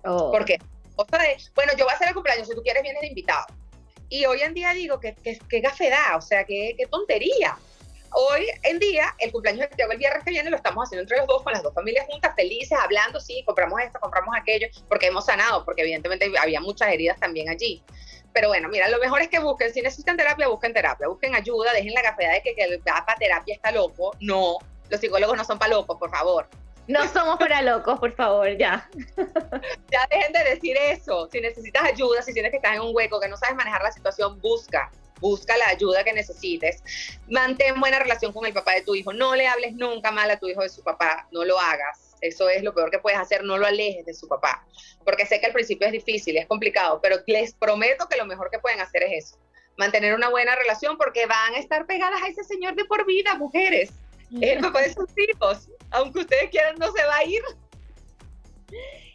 Oh. 0.04 0.30
¿Por 0.96 1.06
qué? 1.06 1.36
bueno, 1.54 1.72
yo 1.76 1.84
voy 1.84 1.92
a 1.92 1.96
hacer 1.96 2.08
el 2.08 2.14
cumpleaños, 2.14 2.48
si 2.48 2.54
tú 2.54 2.62
quieres 2.62 2.82
vienes 2.82 3.00
de 3.00 3.08
invitado. 3.08 3.46
Y 4.08 4.26
hoy 4.26 4.42
en 4.42 4.52
día 4.52 4.72
digo, 4.72 5.00
que, 5.00 5.14
que, 5.14 5.38
que 5.38 5.60
gafedad, 5.60 6.16
o 6.16 6.20
sea, 6.20 6.44
qué, 6.44 6.74
qué 6.76 6.86
tontería. 6.86 7.56
Hoy 8.14 8.46
en 8.62 8.78
día, 8.78 9.14
el 9.18 9.32
cumpleaños 9.32 9.70
de 9.70 9.74
Tiago 9.74 9.92
el 9.92 9.98
viernes 9.98 10.22
que 10.22 10.30
viene 10.30 10.50
lo 10.50 10.56
estamos 10.56 10.84
haciendo 10.84 11.02
entre 11.02 11.16
los 11.16 11.26
dos, 11.26 11.42
con 11.42 11.52
las 11.54 11.62
dos 11.62 11.72
familias 11.72 12.06
juntas, 12.06 12.34
felices, 12.36 12.78
hablando, 12.78 13.18
sí, 13.20 13.42
compramos 13.46 13.80
esto, 13.80 13.98
compramos 14.00 14.34
aquello, 14.38 14.66
porque 14.86 15.06
hemos 15.06 15.24
sanado, 15.24 15.64
porque 15.64 15.80
evidentemente 15.80 16.30
había 16.38 16.60
muchas 16.60 16.92
heridas 16.92 17.18
también 17.18 17.48
allí. 17.48 17.82
Pero 18.34 18.48
bueno, 18.48 18.68
mira, 18.68 18.88
lo 18.88 18.98
mejor 18.98 19.22
es 19.22 19.28
que 19.28 19.38
busquen, 19.38 19.72
si 19.72 19.80
necesitan 19.80 20.18
terapia, 20.18 20.48
busquen 20.48 20.74
terapia, 20.74 21.08
busquen 21.08 21.34
ayuda, 21.34 21.72
dejen 21.72 21.94
la 21.94 22.02
gafedad 22.02 22.32
de 22.32 22.42
que, 22.42 22.54
que 22.54 22.64
el 22.64 22.80
para 22.80 23.16
terapia 23.18 23.54
está 23.54 23.72
loco. 23.72 24.14
No, 24.20 24.58
los 24.90 25.00
psicólogos 25.00 25.36
no 25.36 25.44
son 25.44 25.58
para 25.58 25.74
locos, 25.74 25.96
por 25.98 26.10
favor. 26.10 26.48
No 26.88 27.06
somos 27.08 27.38
para 27.38 27.62
locos, 27.62 27.98
por 28.00 28.12
favor, 28.12 28.56
ya. 28.56 28.88
Ya 29.90 30.08
dejen 30.10 30.32
de 30.32 30.44
decir 30.54 30.76
eso. 30.76 31.28
Si 31.30 31.40
necesitas 31.40 31.82
ayuda, 31.84 32.22
si 32.22 32.32
sientes 32.32 32.50
que 32.50 32.56
estás 32.56 32.74
en 32.74 32.82
un 32.82 32.94
hueco, 32.94 33.20
que 33.20 33.28
no 33.28 33.36
sabes 33.36 33.54
manejar 33.56 33.82
la 33.82 33.92
situación, 33.92 34.40
busca. 34.40 34.90
Busca 35.20 35.56
la 35.56 35.68
ayuda 35.68 36.02
que 36.02 36.12
necesites. 36.12 36.82
Mantén 37.28 37.78
buena 37.78 38.00
relación 38.00 38.32
con 38.32 38.44
el 38.44 38.52
papá 38.52 38.72
de 38.72 38.82
tu 38.82 38.94
hijo. 38.94 39.12
No 39.12 39.36
le 39.36 39.46
hables 39.46 39.74
nunca 39.74 40.10
mal 40.10 40.30
a 40.30 40.38
tu 40.38 40.48
hijo 40.48 40.62
de 40.62 40.68
su 40.68 40.82
papá. 40.82 41.28
No 41.30 41.44
lo 41.44 41.60
hagas. 41.60 42.16
Eso 42.20 42.48
es 42.48 42.62
lo 42.64 42.74
peor 42.74 42.90
que 42.90 42.98
puedes 42.98 43.18
hacer. 43.18 43.44
No 43.44 43.58
lo 43.58 43.66
alejes 43.66 44.04
de 44.04 44.14
su 44.14 44.26
papá. 44.26 44.66
Porque 45.04 45.26
sé 45.26 45.38
que 45.38 45.46
al 45.46 45.52
principio 45.52 45.86
es 45.86 45.92
difícil, 45.92 46.36
es 46.36 46.46
complicado, 46.46 47.00
pero 47.00 47.16
les 47.26 47.54
prometo 47.54 48.08
que 48.08 48.16
lo 48.16 48.26
mejor 48.26 48.50
que 48.50 48.58
pueden 48.58 48.80
hacer 48.80 49.04
es 49.04 49.26
eso. 49.26 49.38
Mantener 49.76 50.14
una 50.14 50.28
buena 50.28 50.56
relación 50.56 50.96
porque 50.96 51.26
van 51.26 51.54
a 51.54 51.58
estar 51.58 51.86
pegadas 51.86 52.22
a 52.22 52.28
ese 52.28 52.42
señor 52.44 52.74
de 52.74 52.84
por 52.84 53.06
vida, 53.06 53.34
mujeres. 53.36 53.90
Es 54.40 54.56
el 54.56 54.60
papá 54.60 54.82
de 54.82 54.94
sus 54.94 55.10
hijos 55.16 55.68
aunque 55.92 56.20
ustedes 56.20 56.50
quieran, 56.50 56.76
no 56.78 56.90
se 56.90 57.04
va 57.04 57.16
a 57.16 57.24
ir. 57.24 57.42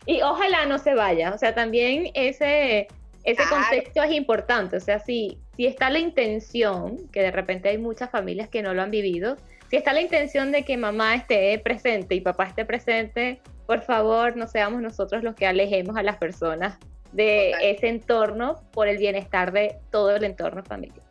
Y 0.06 0.22
ojalá 0.22 0.66
no 0.66 0.78
se 0.78 0.94
vaya. 0.94 1.34
O 1.34 1.38
sea, 1.38 1.54
también 1.54 2.12
ese, 2.14 2.88
ese 3.24 3.44
contexto 3.50 4.02
es 4.04 4.12
importante. 4.12 4.78
O 4.78 4.80
sea, 4.80 5.00
si, 5.00 5.40
si 5.56 5.66
está 5.66 5.90
la 5.90 6.00
intención, 6.00 7.10
que 7.12 7.22
de 7.22 7.32
repente 7.32 7.70
hay 7.70 7.78
muchas 7.78 8.10
familias 8.10 8.48
que 8.48 8.62
no 8.62 8.74
lo 8.74 8.84
han 8.84 8.92
vivido, 8.92 9.36
si 9.70 9.76
está 9.76 9.92
la 9.92 10.02
intención 10.02 10.52
de 10.52 10.64
que 10.64 10.78
mamá 10.78 11.16
esté 11.16 11.60
presente 11.60 12.16
y 12.16 12.22
papá 12.22 12.46
esté 12.46 12.64
presente, 12.64 13.42
por 13.66 13.82
favor, 13.82 14.38
no 14.38 14.48
seamos 14.48 14.82
nosotros 14.82 15.24
los 15.24 15.36
que 15.36 15.46
alejemos 15.46 15.98
a 15.98 16.04
las 16.04 16.18
personas 16.18 16.78
de 17.12 17.52
ese 17.62 17.90
entorno 17.90 18.62
por 18.72 18.88
el 18.88 18.98
bienestar 18.98 19.52
de 19.52 19.76
todo 19.92 20.16
el 20.16 20.24
entorno 20.24 20.64
familiar. 20.64 21.06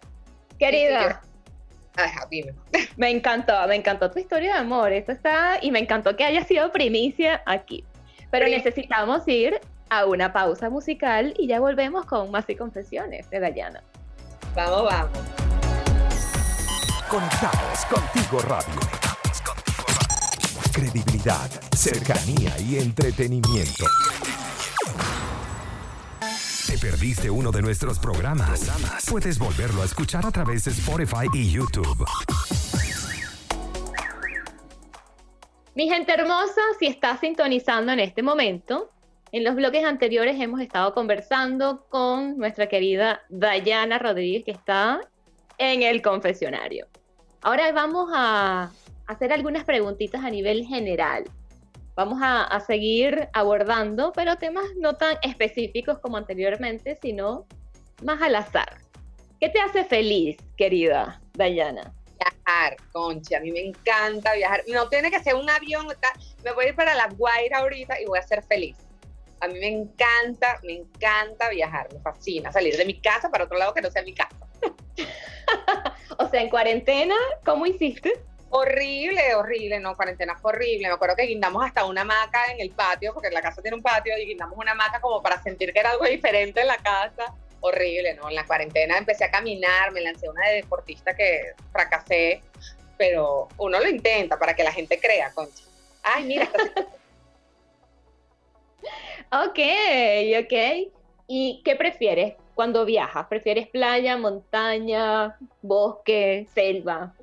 Querida, 0.58 1.20
me 2.96 3.10
encantó, 3.10 3.54
me 3.68 3.76
encantó 3.76 4.10
tu 4.10 4.18
historia 4.18 4.54
de 4.54 4.58
amor. 4.60 4.92
Esto 4.92 5.12
está, 5.12 5.58
y 5.60 5.70
me 5.70 5.78
encantó 5.78 6.16
que 6.16 6.24
haya 6.24 6.44
sido 6.44 6.70
primicia 6.72 7.42
aquí. 7.46 7.84
Pero 8.30 8.46
necesitamos 8.48 9.26
ir 9.28 9.60
a 9.88 10.04
una 10.04 10.32
pausa 10.32 10.68
musical 10.68 11.34
y 11.38 11.46
ya 11.46 11.60
volvemos 11.60 12.04
con 12.06 12.30
más 12.30 12.48
y 12.48 12.56
confesiones 12.56 13.30
de 13.30 13.40
Dayana. 13.40 13.82
Vamos, 14.54 14.84
vamos. 14.84 15.18
Conectados 17.08 17.84
contigo 17.86 18.40
radio. 18.40 18.80
contigo 19.44 19.84
radio. 19.88 20.72
Credibilidad, 20.72 21.50
cercanía 21.72 22.58
y 22.58 22.78
entretenimiento 22.78 23.84
perdiste 26.80 27.30
uno 27.30 27.50
de 27.50 27.62
nuestros 27.62 27.98
programas, 27.98 28.70
puedes 29.10 29.38
volverlo 29.38 29.82
a 29.82 29.84
escuchar 29.84 30.26
a 30.26 30.30
través 30.30 30.64
de 30.64 30.70
Spotify 30.72 31.26
y 31.32 31.50
YouTube. 31.50 32.04
Mi 35.74 35.88
gente 35.88 36.12
hermosa, 36.12 36.60
si 36.78 36.86
estás 36.86 37.20
sintonizando 37.20 37.92
en 37.92 38.00
este 38.00 38.22
momento, 38.22 38.90
En 39.32 39.44
los 39.44 39.56
bloques 39.56 39.84
anteriores 39.84 40.40
hemos 40.40 40.60
estado 40.60 40.94
conversando 40.94 41.84
con 41.88 42.38
nuestra 42.38 42.68
querida 42.68 43.22
Dayana 43.28 43.98
Rodríguez, 43.98 44.44
que 44.44 44.52
está 44.52 45.00
en 45.58 45.82
el 45.82 46.00
confesionario. 46.00 46.86
Ahora 47.42 47.70
vamos 47.72 48.08
a 48.14 48.70
hacer 49.06 49.32
algunas 49.32 49.64
preguntitas 49.64 50.24
a 50.24 50.30
nivel 50.30 50.64
general. 50.64 51.24
Vamos 51.96 52.18
a, 52.22 52.60
seguir 52.60 53.30
abordando, 53.32 54.12
pero 54.12 54.36
temas 54.36 54.66
no 54.78 54.96
tan 54.96 55.16
específicos 55.22 55.98
como 55.98 56.18
anteriormente, 56.18 56.98
sino 57.00 57.46
más 58.02 58.20
al 58.20 58.34
azar. 58.34 58.76
¿Qué 59.40 59.48
te 59.48 59.58
hace 59.60 59.82
feliz, 59.82 60.36
querida 60.58 61.22
Dayana? 61.32 61.94
Viajar, 62.18 62.76
concha, 62.92 63.38
a 63.38 63.40
mí 63.40 63.50
me 63.50 63.60
encanta 63.60 64.34
viajar. 64.34 64.62
No 64.68 64.90
tiene 64.90 65.10
que 65.10 65.22
ser 65.22 65.36
un 65.36 65.48
avión, 65.48 65.86
me 66.44 66.52
voy 66.52 66.66
a 66.66 66.68
ir 66.68 66.74
para 66.74 66.94
La 66.94 67.08
Guaira 67.08 67.60
ahorita 67.60 67.98
y 67.98 68.04
voy 68.04 68.18
a 68.18 68.22
ser 68.22 68.42
feliz. 68.42 68.76
A 69.40 69.48
mí 69.48 69.58
me 69.58 69.68
encanta, 69.68 70.60
me 70.64 70.74
encanta 70.74 71.48
viajar, 71.48 71.88
me 71.94 72.00
fascina 72.00 72.52
salir 72.52 72.76
de 72.76 72.84
mi 72.84 73.00
casa 73.00 73.30
para 73.30 73.44
otro 73.44 73.56
lado 73.56 73.72
que 73.72 73.80
no 73.80 73.90
sea 73.90 74.02
mi 74.02 74.12
casa. 74.12 74.36
o 76.18 76.28
sea, 76.28 76.42
en 76.42 76.50
cuarentena, 76.50 77.16
¿cómo 77.42 77.64
hiciste? 77.64 78.12
Horrible, 78.48 79.34
horrible, 79.34 79.80
no, 79.80 79.96
cuarentena 79.96 80.36
fue 80.36 80.52
horrible. 80.52 80.88
Me 80.88 80.94
acuerdo 80.94 81.16
que 81.16 81.24
guindamos 81.26 81.64
hasta 81.64 81.84
una 81.84 82.02
hamaca 82.02 82.52
en 82.52 82.60
el 82.60 82.70
patio, 82.70 83.12
porque 83.12 83.30
la 83.30 83.42
casa 83.42 83.60
tiene 83.60 83.76
un 83.76 83.82
patio, 83.82 84.16
y 84.18 84.26
guindamos 84.26 84.56
una 84.56 84.72
hamaca 84.72 85.00
como 85.00 85.22
para 85.22 85.42
sentir 85.42 85.72
que 85.72 85.80
era 85.80 85.90
algo 85.90 86.04
diferente 86.04 86.60
en 86.60 86.68
la 86.68 86.76
casa. 86.76 87.34
Horrible, 87.60 88.14
¿no? 88.14 88.28
En 88.28 88.34
la 88.34 88.46
cuarentena 88.46 88.98
empecé 88.98 89.24
a 89.24 89.30
caminar, 89.30 89.90
me 89.92 90.00
lancé 90.00 90.28
una 90.28 90.48
de 90.48 90.56
deportista 90.56 91.16
que 91.16 91.54
fracasé, 91.72 92.42
pero 92.96 93.48
uno 93.58 93.80
lo 93.80 93.88
intenta 93.88 94.38
para 94.38 94.54
que 94.54 94.62
la 94.62 94.72
gente 94.72 95.00
crea, 95.00 95.32
concha. 95.32 95.64
Ay, 96.02 96.24
mira, 96.24 96.48
Ok, 99.32 99.58
ok. 100.40 100.92
¿Y 101.26 101.62
qué 101.64 101.74
prefieres 101.76 102.34
cuando 102.54 102.84
viajas? 102.84 103.26
¿Prefieres 103.26 103.68
playa, 103.68 104.16
montaña, 104.16 105.36
bosque, 105.62 106.46
selva? 106.54 107.14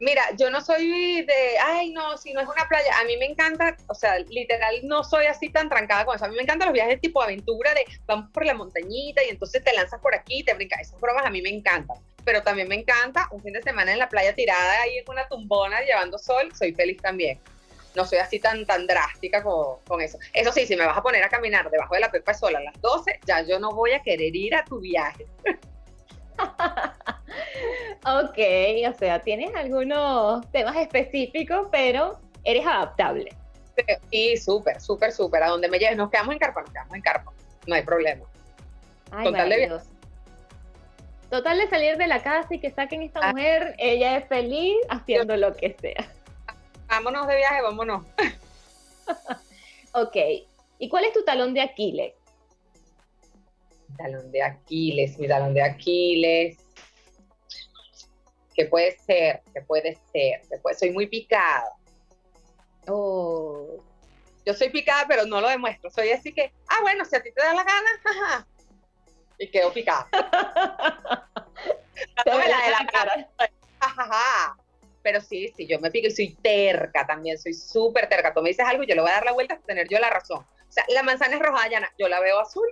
Mira, 0.00 0.22
yo 0.36 0.50
no 0.50 0.60
soy 0.60 1.22
de, 1.22 1.58
ay, 1.62 1.90
no, 1.90 2.16
si 2.18 2.32
no 2.32 2.40
es 2.40 2.48
una 2.48 2.68
playa, 2.68 2.98
a 2.98 3.04
mí 3.04 3.16
me 3.16 3.26
encanta, 3.26 3.76
o 3.86 3.94
sea, 3.94 4.18
literal, 4.18 4.80
no 4.82 5.04
soy 5.04 5.26
así 5.26 5.50
tan 5.50 5.68
trancada 5.68 6.04
con 6.04 6.16
eso. 6.16 6.24
A 6.24 6.28
mí 6.28 6.36
me 6.36 6.42
encantan 6.42 6.66
los 6.66 6.74
viajes 6.74 7.00
tipo 7.00 7.22
aventura 7.22 7.72
de 7.74 7.84
vamos 8.04 8.30
por 8.32 8.44
la 8.44 8.54
montañita 8.54 9.22
y 9.24 9.30
entonces 9.30 9.62
te 9.62 9.72
lanzas 9.72 10.00
por 10.00 10.14
aquí, 10.14 10.42
te 10.42 10.54
brincas. 10.54 10.80
Esas 10.80 11.00
bromas 11.00 11.24
a 11.24 11.30
mí 11.30 11.40
me 11.42 11.50
encantan. 11.50 11.96
Pero 12.24 12.42
también 12.42 12.68
me 12.68 12.74
encanta 12.74 13.28
un 13.30 13.42
fin 13.42 13.52
de 13.52 13.62
semana 13.62 13.92
en 13.92 13.98
la 13.98 14.08
playa 14.08 14.34
tirada 14.34 14.82
ahí 14.82 14.98
en 14.98 15.04
una 15.08 15.28
tumbona 15.28 15.80
llevando 15.82 16.18
sol, 16.18 16.50
soy 16.54 16.74
feliz 16.74 17.00
también 17.00 17.38
no 17.94 18.04
soy 18.04 18.18
así 18.18 18.40
tan, 18.40 18.66
tan 18.66 18.86
drástica 18.86 19.42
con, 19.42 20.00
eso. 20.00 20.18
Eso 20.32 20.52
sí, 20.52 20.66
si 20.66 20.76
me 20.76 20.84
vas 20.84 20.98
a 20.98 21.02
poner 21.02 21.22
a 21.22 21.28
caminar 21.28 21.70
debajo 21.70 21.94
de 21.94 22.00
la 22.00 22.10
pepa 22.10 22.34
sola 22.34 22.58
a 22.58 22.62
las 22.62 22.80
12, 22.80 23.20
ya 23.26 23.42
yo 23.42 23.58
no 23.58 23.70
voy 23.70 23.92
a 23.92 24.02
querer 24.02 24.34
ir 24.34 24.54
a 24.54 24.64
tu 24.64 24.80
viaje. 24.80 25.26
ok, 28.04 28.38
o 28.88 28.98
sea, 28.98 29.20
tienes 29.20 29.54
algunos 29.54 30.50
temas 30.50 30.76
específicos, 30.76 31.68
pero 31.70 32.18
eres 32.44 32.66
adaptable. 32.66 33.34
Sí, 34.10 34.36
súper, 34.36 34.80
súper, 34.80 35.12
súper. 35.12 35.42
A 35.42 35.48
donde 35.48 35.68
me 35.68 35.78
lleves, 35.78 35.96
nos 35.96 36.10
quedamos 36.10 36.32
en 36.32 36.38
carpa, 36.38 36.60
nos 36.62 36.70
quedamos 36.70 36.94
en 36.94 37.02
carpa. 37.02 37.32
No 37.66 37.74
hay 37.74 37.82
problema. 37.82 38.24
Total 39.10 39.48
de 39.48 39.80
Total 41.30 41.58
de 41.58 41.68
salir 41.68 41.96
de 41.96 42.06
la 42.06 42.22
casa 42.22 42.54
y 42.54 42.60
que 42.60 42.70
saquen 42.70 43.02
esta 43.02 43.20
ah. 43.22 43.32
mujer, 43.32 43.74
ella 43.78 44.16
es 44.18 44.28
feliz 44.28 44.76
haciendo 44.88 45.36
lo 45.36 45.54
que 45.54 45.76
sea 45.80 46.06
vámonos 46.94 47.26
de 47.26 47.36
viaje, 47.36 47.62
vámonos. 47.62 48.04
ok. 49.92 50.16
¿Y 50.78 50.88
cuál 50.88 51.04
es 51.04 51.12
tu 51.12 51.24
talón 51.24 51.54
de 51.54 51.60
Aquiles? 51.60 52.14
Talón 53.96 54.30
de 54.30 54.42
Aquiles, 54.42 55.18
mi 55.18 55.28
talón 55.28 55.54
de 55.54 55.62
Aquiles. 55.62 56.58
¿Qué 58.54 58.66
puede 58.66 58.96
ser? 58.98 59.42
¿Qué 59.52 59.62
puede 59.62 59.98
ser? 60.12 60.42
puede... 60.62 60.76
Soy 60.76 60.90
muy 60.90 61.06
picada. 61.06 61.70
Oh. 62.86 63.78
Yo 64.46 64.54
soy 64.54 64.70
picada, 64.70 65.06
pero 65.08 65.26
no 65.26 65.40
lo 65.40 65.48
demuestro. 65.48 65.90
Soy 65.90 66.10
así 66.10 66.32
que, 66.32 66.52
ah, 66.68 66.80
bueno, 66.82 67.04
si 67.04 67.16
a 67.16 67.22
ti 67.22 67.32
te 67.32 67.42
da 67.42 67.54
la 67.54 67.64
gana, 67.64 67.90
jaja. 68.04 68.46
Y 69.38 69.50
quedo 69.50 69.72
picada. 69.72 70.08
la 72.26 72.36
de 72.36 72.70
la 72.70 72.86
cara. 72.92 73.28
Jajaja 73.80 74.56
pero 75.04 75.20
sí, 75.20 75.52
sí, 75.54 75.66
yo 75.66 75.78
me 75.78 75.90
pico 75.90 76.08
y 76.08 76.10
soy 76.10 76.34
terca 76.42 77.06
también, 77.06 77.38
soy 77.38 77.52
súper 77.52 78.08
terca. 78.08 78.32
Tú 78.32 78.40
me 78.40 78.48
dices 78.48 78.64
algo 78.66 78.82
y 78.82 78.86
yo 78.86 78.94
le 78.94 79.02
voy 79.02 79.10
a 79.10 79.14
dar 79.14 79.26
la 79.26 79.32
vuelta 79.32 79.54
hasta 79.54 79.66
tener 79.66 79.86
yo 79.86 79.98
la 79.98 80.08
razón. 80.08 80.38
O 80.38 80.72
sea, 80.72 80.82
la 80.88 81.02
manzana 81.02 81.36
es 81.36 81.42
roja, 81.42 81.68
Yana, 81.68 81.92
yo 81.98 82.08
la 82.08 82.20
veo 82.20 82.40
azul. 82.40 82.66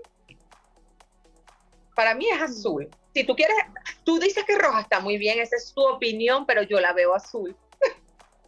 Para 1.95 2.15
mí 2.15 2.27
es 2.29 2.41
azul. 2.41 2.89
Si 3.15 3.25
tú 3.25 3.35
quieres, 3.35 3.57
tú 4.05 4.19
dices 4.19 4.45
que 4.45 4.57
roja 4.57 4.81
está 4.81 5.01
muy 5.01 5.19
bien, 5.19 5.39
esa 5.39 5.57
es 5.57 5.73
tu 5.75 5.83
opinión, 5.83 6.47
pero 6.47 6.63
yo 6.63 6.81
la 6.81 6.93
veo 6.93 7.15
azul. 7.15 7.55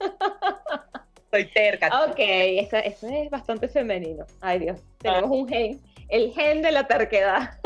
soy 1.30 1.50
terca. 1.52 2.06
Ok, 2.06 2.18
eso, 2.18 2.76
eso, 2.76 3.08
es 3.08 3.30
bastante 3.30 3.68
femenino. 3.68 4.24
Ay 4.40 4.60
Dios, 4.60 4.80
tenemos 5.00 5.30
un 5.30 5.48
gen, 5.48 5.80
el 6.08 6.32
gen 6.32 6.62
de 6.62 6.70
la 6.70 6.86
terquedad. 6.86 7.58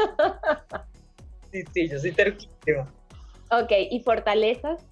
sí, 1.53 1.63
sí, 1.75 1.89
yo 1.89 1.99
soy 1.99 2.13
terquísima. 2.13 2.93
Ok, 3.51 3.73
¿y 3.91 4.01
fortalezas? 4.01 4.85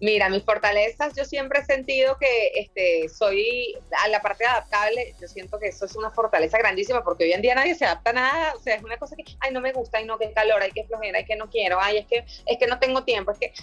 Mira, 0.00 0.28
mis 0.28 0.44
fortalezas, 0.44 1.14
yo 1.16 1.24
siempre 1.24 1.60
he 1.60 1.64
sentido 1.64 2.18
que 2.18 2.52
este, 2.54 3.08
soy 3.08 3.78
a 4.04 4.08
la 4.08 4.20
parte 4.20 4.44
adaptable, 4.44 5.14
yo 5.18 5.26
siento 5.26 5.58
que 5.58 5.68
eso 5.68 5.86
es 5.86 5.96
una 5.96 6.10
fortaleza 6.10 6.58
grandísima 6.58 7.02
porque 7.02 7.24
hoy 7.24 7.32
en 7.32 7.40
día 7.40 7.54
nadie 7.54 7.74
se 7.74 7.86
adapta 7.86 8.10
a 8.10 8.12
nada, 8.12 8.52
o 8.54 8.60
sea, 8.60 8.74
es 8.74 8.82
una 8.82 8.98
cosa 8.98 9.16
que, 9.16 9.24
ay, 9.40 9.52
no 9.54 9.62
me 9.62 9.72
gusta, 9.72 9.96
ay, 9.96 10.04
no, 10.04 10.18
que 10.18 10.32
calor, 10.32 10.60
hay 10.60 10.72
que 10.72 10.84
flojera, 10.84 11.18
ay, 11.18 11.24
que 11.24 11.36
no 11.36 11.48
quiero, 11.48 11.78
ay, 11.80 11.98
es 11.98 12.06
que, 12.06 12.26
es 12.44 12.58
que 12.58 12.66
no 12.66 12.78
tengo 12.78 13.04
tiempo, 13.04 13.30
es 13.30 13.38
que 13.38 13.54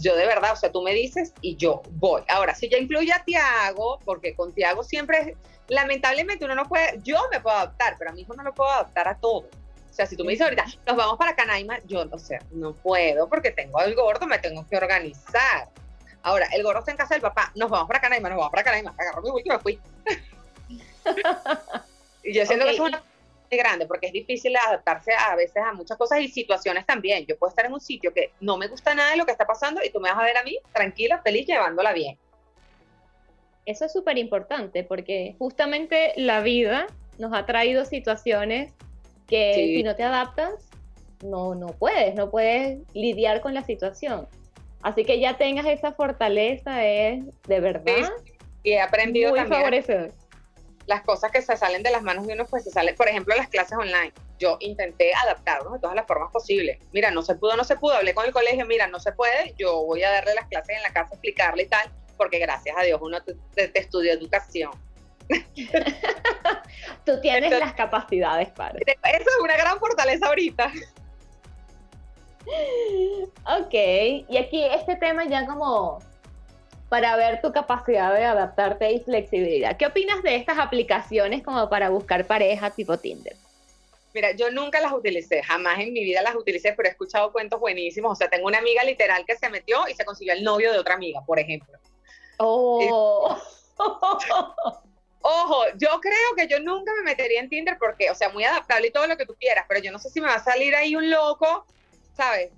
yo 0.00 0.14
de 0.14 0.24
verdad, 0.26 0.52
o 0.52 0.56
sea, 0.56 0.70
tú 0.70 0.82
me 0.82 0.94
dices 0.94 1.34
y 1.40 1.56
yo 1.56 1.82
voy. 1.92 2.22
Ahora, 2.28 2.54
si 2.54 2.68
ya 2.68 2.78
incluye 2.78 3.12
a 3.12 3.24
Tiago, 3.24 3.98
porque 4.04 4.34
con 4.34 4.52
Tiago 4.54 4.84
siempre, 4.84 5.36
lamentablemente 5.68 6.44
uno 6.44 6.54
no 6.54 6.68
puede, 6.68 7.00
yo 7.02 7.18
me 7.30 7.40
puedo 7.40 7.56
adaptar, 7.56 7.96
pero 7.98 8.10
a 8.10 8.14
mi 8.14 8.22
hijo 8.22 8.34
no 8.34 8.42
lo 8.42 8.54
puedo 8.54 8.70
adaptar 8.70 9.08
a 9.08 9.18
todo. 9.18 9.48
O 9.92 9.94
sea, 9.94 10.06
si 10.06 10.16
tú 10.16 10.24
me 10.24 10.30
dices 10.30 10.44
ahorita, 10.44 10.64
nos 10.86 10.96
vamos 10.96 11.18
para 11.18 11.36
Canaima, 11.36 11.78
yo, 11.84 12.06
o 12.10 12.18
sea, 12.18 12.40
no 12.50 12.72
puedo 12.72 13.28
porque 13.28 13.50
tengo 13.50 13.78
al 13.78 13.94
gordo, 13.94 14.26
me 14.26 14.38
tengo 14.38 14.66
que 14.66 14.78
organizar. 14.78 15.68
Ahora, 16.22 16.46
el 16.54 16.62
gordo 16.62 16.78
está 16.78 16.92
en 16.92 16.96
casa 16.96 17.14
del 17.14 17.20
papá, 17.20 17.52
nos 17.56 17.68
vamos 17.68 17.88
para 17.88 18.00
Canaima, 18.00 18.30
nos 18.30 18.38
vamos 18.38 18.52
para 18.52 18.64
Canaima, 18.64 18.94
agarró 18.96 19.20
mi 19.20 19.42
y 19.44 19.48
me 19.50 19.58
fui. 19.58 19.78
y 22.22 22.32
yo 22.32 22.46
siento 22.46 22.64
que 22.64 22.70
es 22.70 22.80
una 22.80 23.04
muy 23.50 23.58
grande 23.58 23.84
porque 23.84 24.06
es 24.06 24.14
difícil 24.14 24.56
adaptarse 24.56 25.12
a 25.12 25.36
veces 25.36 25.62
a 25.62 25.74
muchas 25.74 25.98
cosas 25.98 26.20
y 26.20 26.28
situaciones 26.28 26.86
también. 26.86 27.26
Yo 27.26 27.36
puedo 27.36 27.50
estar 27.50 27.66
en 27.66 27.74
un 27.74 27.80
sitio 27.80 28.14
que 28.14 28.32
no 28.40 28.56
me 28.56 28.68
gusta 28.68 28.94
nada 28.94 29.10
de 29.10 29.18
lo 29.18 29.26
que 29.26 29.32
está 29.32 29.46
pasando 29.46 29.82
y 29.84 29.90
tú 29.90 30.00
me 30.00 30.08
vas 30.08 30.18
a 30.18 30.24
ver 30.24 30.38
a 30.38 30.42
mí 30.42 30.58
tranquila, 30.72 31.20
feliz, 31.20 31.46
llevándola 31.46 31.92
bien. 31.92 32.16
Eso 33.66 33.84
es 33.84 33.92
súper 33.92 34.16
importante 34.16 34.84
porque 34.84 35.36
justamente 35.38 36.14
la 36.16 36.40
vida 36.40 36.86
nos 37.18 37.34
ha 37.34 37.44
traído 37.44 37.84
situaciones 37.84 38.72
que 39.32 39.54
si 39.54 39.82
no 39.82 39.96
te 39.96 40.02
adaptas, 40.02 40.68
no, 41.22 41.54
no 41.54 41.68
puedes, 41.68 42.14
no 42.14 42.30
puedes 42.30 42.80
lidiar 42.92 43.40
con 43.40 43.54
la 43.54 43.64
situación. 43.64 44.28
Así 44.82 45.04
que 45.04 45.18
ya 45.20 45.38
tengas 45.38 45.64
esa 45.66 45.92
fortaleza 45.92 46.84
es 46.84 47.24
de 47.46 47.60
verdad. 47.60 48.10
y 48.62 48.72
he 48.72 48.80
aprendido 48.80 49.30
muy 49.30 49.38
también 49.38 49.60
favorecedor. 49.60 50.12
las 50.86 51.02
cosas 51.02 51.30
que 51.30 51.40
se 51.40 51.56
salen 51.56 51.82
de 51.82 51.90
las 51.90 52.02
manos 52.02 52.26
de 52.26 52.34
uno, 52.34 52.44
pues 52.44 52.64
se 52.64 52.70
salen, 52.70 52.94
por 52.94 53.08
ejemplo, 53.08 53.34
las 53.34 53.48
clases 53.48 53.78
online. 53.78 54.12
Yo 54.38 54.58
intenté 54.60 55.12
adaptarnos 55.14 55.72
de 55.72 55.78
todas 55.78 55.96
las 55.96 56.06
formas 56.06 56.30
posibles. 56.30 56.78
Mira, 56.92 57.10
no 57.10 57.22
se 57.22 57.36
pudo, 57.36 57.56
no 57.56 57.64
se 57.64 57.76
pudo. 57.76 57.94
Hablé 57.94 58.12
con 58.12 58.26
el 58.26 58.32
colegio, 58.32 58.66
mira, 58.66 58.86
no 58.88 59.00
se 59.00 59.12
puede. 59.12 59.54
Yo 59.56 59.84
voy 59.84 60.02
a 60.02 60.10
darle 60.10 60.34
las 60.34 60.48
clases 60.48 60.76
en 60.76 60.82
la 60.82 60.92
casa, 60.92 61.14
explicarle 61.14 61.62
y 61.62 61.68
tal, 61.68 61.90
porque 62.18 62.38
gracias 62.38 62.76
a 62.76 62.82
Dios 62.82 63.00
uno 63.00 63.18
te, 63.22 63.68
te 63.68 63.78
estudió 63.80 64.12
educación. 64.12 64.72
Tú 67.04 67.20
tienes 67.20 67.50
las 67.58 67.74
capacidades 67.74 68.50
para. 68.50 68.78
Eso 68.78 68.96
es 69.04 69.42
una 69.42 69.56
gran 69.56 69.78
fortaleza 69.78 70.26
ahorita. 70.26 70.70
Ok, 73.58 73.74
y 73.74 74.36
aquí 74.36 74.64
este 74.64 74.96
tema 74.96 75.24
ya 75.24 75.46
como 75.46 76.00
para 76.88 77.16
ver 77.16 77.40
tu 77.40 77.52
capacidad 77.52 78.12
de 78.12 78.24
adaptarte 78.24 78.92
y 78.92 79.00
flexibilidad. 79.00 79.76
¿Qué 79.76 79.86
opinas 79.86 80.22
de 80.22 80.36
estas 80.36 80.58
aplicaciones 80.58 81.42
como 81.42 81.70
para 81.70 81.88
buscar 81.88 82.26
pareja 82.26 82.70
tipo 82.70 82.98
Tinder? 82.98 83.34
Mira, 84.14 84.32
yo 84.32 84.50
nunca 84.50 84.78
las 84.80 84.92
utilicé, 84.92 85.42
jamás 85.42 85.78
en 85.80 85.94
mi 85.94 86.04
vida 86.04 86.20
las 86.20 86.34
utilicé, 86.34 86.74
pero 86.74 86.88
he 86.88 86.92
escuchado 86.92 87.32
cuentos 87.32 87.58
buenísimos. 87.60 88.12
O 88.12 88.14
sea, 88.14 88.28
tengo 88.28 88.46
una 88.46 88.58
amiga 88.58 88.84
literal 88.84 89.24
que 89.26 89.36
se 89.36 89.48
metió 89.48 89.88
y 89.88 89.94
se 89.94 90.04
consiguió 90.04 90.34
el 90.34 90.44
novio 90.44 90.70
de 90.70 90.78
otra 90.78 90.94
amiga, 90.94 91.22
por 91.24 91.38
ejemplo. 91.38 91.78
Oh. 92.38 93.38
Ojo, 95.22 95.64
yo 95.76 96.00
creo 96.00 96.34
que 96.36 96.48
yo 96.48 96.60
nunca 96.60 96.92
me 96.94 97.02
metería 97.02 97.40
en 97.40 97.48
Tinder 97.48 97.76
porque, 97.78 98.10
o 98.10 98.14
sea, 98.14 98.28
muy 98.30 98.44
adaptable 98.44 98.88
y 98.88 98.90
todo 98.90 99.06
lo 99.06 99.16
que 99.16 99.26
tú 99.26 99.34
quieras, 99.38 99.64
pero 99.68 99.80
yo 99.80 99.92
no 99.92 99.98
sé 99.98 100.10
si 100.10 100.20
me 100.20 100.26
va 100.26 100.34
a 100.34 100.44
salir 100.44 100.74
ahí 100.74 100.96
un 100.96 101.10
loco, 101.10 101.66
¿sabes? 102.16 102.50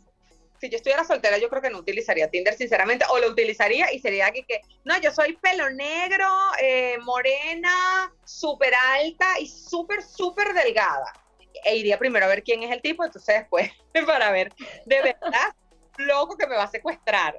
si 0.65 0.71
yo 0.71 0.77
estuviera 0.77 1.05
soltera, 1.05 1.37
yo 1.37 1.51
creo 1.51 1.61
que 1.61 1.69
no 1.69 1.79
utilizaría 1.79 2.31
Tinder, 2.31 2.55
sinceramente, 2.55 3.05
o 3.11 3.19
lo 3.19 3.29
utilizaría 3.29 3.93
y 3.93 3.99
sería 3.99 4.31
que, 4.31 4.45
que 4.45 4.63
no, 4.85 4.99
yo 4.99 5.13
soy 5.13 5.37
pelo 5.37 5.69
negro, 5.71 6.27
eh, 6.61 6.97
morena, 7.03 8.11
súper 8.25 8.73
alta 8.75 9.39
y 9.41 9.47
súper, 9.47 10.03
súper 10.03 10.55
delgada. 10.55 11.21
E 11.65 11.77
iría 11.77 11.99
primero 11.99 12.25
a 12.25 12.29
ver 12.29 12.43
quién 12.43 12.63
es 12.63 12.71
el 12.71 12.81
tipo, 12.81 13.05
entonces 13.05 13.41
después 13.41 13.71
para 14.07 14.31
ver, 14.31 14.55
de 14.87 15.03
verdad, 15.03 15.53
loco 15.97 16.37
que 16.37 16.47
me 16.47 16.57
va 16.57 16.65
a 16.65 16.71
secuestrar. 16.71 17.37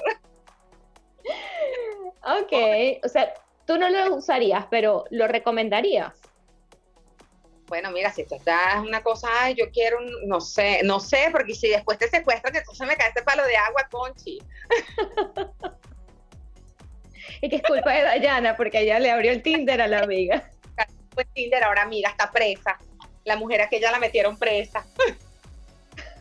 Ok, 2.21 2.53
o 3.03 3.09
sea, 3.09 3.34
tú 3.66 3.78
no 3.78 3.89
lo 3.89 4.16
usarías, 4.16 4.66
pero 4.70 5.05
lo 5.09 5.28
recomendarías 5.28 6.13
bueno, 7.68 7.91
mira, 7.91 8.11
si 8.11 8.22
esto 8.22 8.36
está 8.36 8.82
una 8.82 9.01
cosa, 9.01 9.49
yo 9.51 9.72
quiero, 9.72 9.97
no 10.26 10.39
sé, 10.39 10.82
no 10.84 10.99
sé, 10.99 11.30
porque 11.32 11.55
si 11.55 11.70
después 11.70 11.97
te 11.97 12.07
secuestran, 12.07 12.55
entonces 12.55 12.88
me 12.88 12.95
cae 12.95 13.09
este 13.09 13.24
palo 13.24 13.43
de 13.45 13.57
agua, 13.57 13.88
Conchi. 13.89 14.39
y 17.41 17.49
que 17.49 17.55
es 17.55 17.63
culpa 17.63 17.91
de 17.91 18.03
Dayana, 18.03 18.55
porque 18.55 18.82
ella 18.82 18.99
le 18.99 19.11
abrió 19.11 19.32
el 19.32 19.41
Tinder 19.41 19.82
a 19.82 19.88
la 19.88 20.01
amiga. 20.01 20.49
Pues 21.13 21.28
Tinder, 21.34 21.63
ahora 21.63 21.86
mira, 21.86 22.09
está 22.09 22.32
presa. 22.32 22.78
La 23.24 23.38
mujer 23.38 23.61
a 23.61 23.70
que 23.70 23.80
ya 23.80 23.91
la 23.91 23.99
metieron 23.99 24.38
presa. 24.38 24.86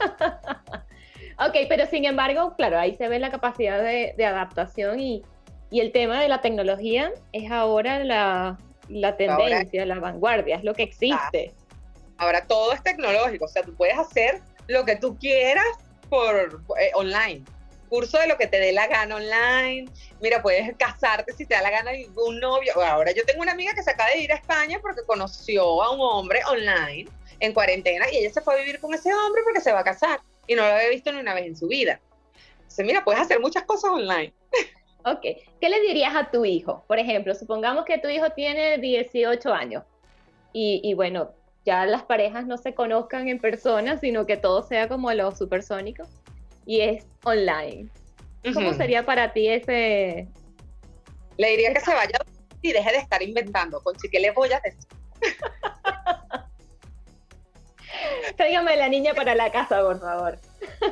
ok, 1.39 1.57
pero 1.69 1.87
sin 1.87 2.07
embargo, 2.07 2.55
claro, 2.57 2.79
ahí 2.79 2.97
se 2.97 3.09
ve 3.09 3.19
la 3.19 3.31
capacidad 3.31 3.83
de, 3.83 4.15
adaptación 4.25 5.01
y, 5.01 5.23
y 5.71 5.81
el 5.81 5.93
tema 5.93 6.21
de 6.21 6.29
la 6.29 6.41
tecnología 6.41 7.13
es 7.33 7.51
ahora 7.51 8.03
la, 8.05 8.59
la 8.89 9.17
tendencia, 9.17 9.87
la 9.87 9.99
vanguardia, 9.99 10.57
es 10.57 10.65
lo 10.65 10.75
que 10.75 10.85
existe. 10.85 11.53
Ahora 12.17 12.47
todo 12.47 12.73
es 12.73 12.83
tecnológico, 12.83 13.47
o 13.47 13.49
sea, 13.49 13.63
tú 13.63 13.75
puedes 13.75 13.99
hacer 13.99 14.41
lo 14.69 14.85
que 14.85 14.97
tú 14.97 15.19
quieras 15.19 15.67
por 16.09 16.63
eh, 16.79 16.91
online. 16.95 17.45
Curso 17.89 18.19
de 18.19 18.27
lo 18.27 18.37
que 18.37 18.47
te 18.47 18.59
dé 18.59 18.73
la 18.73 18.87
gana 18.87 19.17
online. 19.17 19.91
Mira, 20.21 20.43
puedes 20.43 20.75
casarte 20.77 21.33
si 21.33 21.47
te 21.47 21.55
da 21.55 21.63
la 21.63 21.71
gana 21.71 21.91
de 21.91 22.09
un 22.17 22.41
novio. 22.41 22.73
Ahora 22.83 23.13
yo 23.13 23.25
tengo 23.25 23.43
una 23.43 23.53
amiga 23.53 23.75
que 23.75 23.83
se 23.83 23.91
acaba 23.91 24.11
de 24.11 24.21
ir 24.21 24.33
a 24.33 24.37
España 24.37 24.79
porque 24.81 25.03
conoció 25.07 25.83
a 25.83 25.91
un 25.91 26.01
hombre 26.01 26.41
online 26.49 27.09
en 27.41 27.53
cuarentena 27.53 28.07
y 28.11 28.19
ella 28.19 28.33
se 28.33 28.41
fue 28.41 28.55
a 28.55 28.59
vivir 28.59 28.81
con 28.81 28.95
ese 28.95 29.13
hombre 29.13 29.43
porque 29.45 29.61
se 29.61 29.73
va 29.73 29.81
a 29.81 29.85
casar 29.85 30.21
y 30.47 30.55
no 30.55 30.63
lo 30.63 30.75
había 30.75 30.89
visto 30.89 31.13
ni 31.13 31.21
una 31.21 31.35
vez 31.35 31.47
en 31.47 31.57
su 31.57 31.69
vida. 31.69 32.01
Entonces, 32.57 32.87
mira, 32.87 33.05
puedes 33.05 33.21
hacer 33.21 33.41
muchas 33.41 33.65
cosas 33.65 33.91
online. 33.91 34.33
Ok, 35.05 35.21
¿qué 35.61 35.69
le 35.69 35.81
dirías 35.83 36.15
a 36.15 36.31
tu 36.31 36.45
hijo? 36.45 36.85
Por 36.89 36.99
ejemplo, 36.99 37.35
supongamos 37.35 37.85
que 37.85 37.99
tu 37.99 38.09
hijo 38.09 38.31
tiene 38.31 38.79
18 38.79 39.53
años 39.53 39.85
y, 40.53 40.95
bueno, 40.95 41.33
ya 41.65 41.85
las 41.85 42.05
parejas 42.05 42.47
no 42.47 42.57
se 42.57 42.75
conozcan 42.75 43.29
en 43.29 43.41
persona, 43.41 43.99
sino 43.99 44.25
que 44.25 44.37
todo 44.37 44.63
sea 44.63 44.89
como 44.89 45.13
lo 45.13 45.35
supersónico 45.35 46.05
y 46.65 46.81
es 46.81 47.07
online. 47.25 47.91
¿Cómo 48.55 48.73
sería 48.73 49.05
para 49.05 49.33
ti 49.33 49.49
ese...? 49.49 50.29
Le 51.37 51.51
diría 51.51 51.75
que 51.75 51.81
se 51.81 51.93
vaya 51.93 52.19
y 52.63 52.73
deje 52.73 52.93
de 52.93 52.99
estar 52.99 53.23
inventando. 53.23 53.83
Con 53.83 53.97
¿qué 53.97 54.21
le 54.21 54.31
voy 54.31 54.53
a 54.53 54.61
decir? 54.61 54.89
Tráigame 58.37 58.77
la 58.77 58.89
niña 58.89 59.15
para 59.15 59.35
la 59.35 59.51
casa, 59.51 59.81
por 59.81 60.01
favor. 60.01 60.39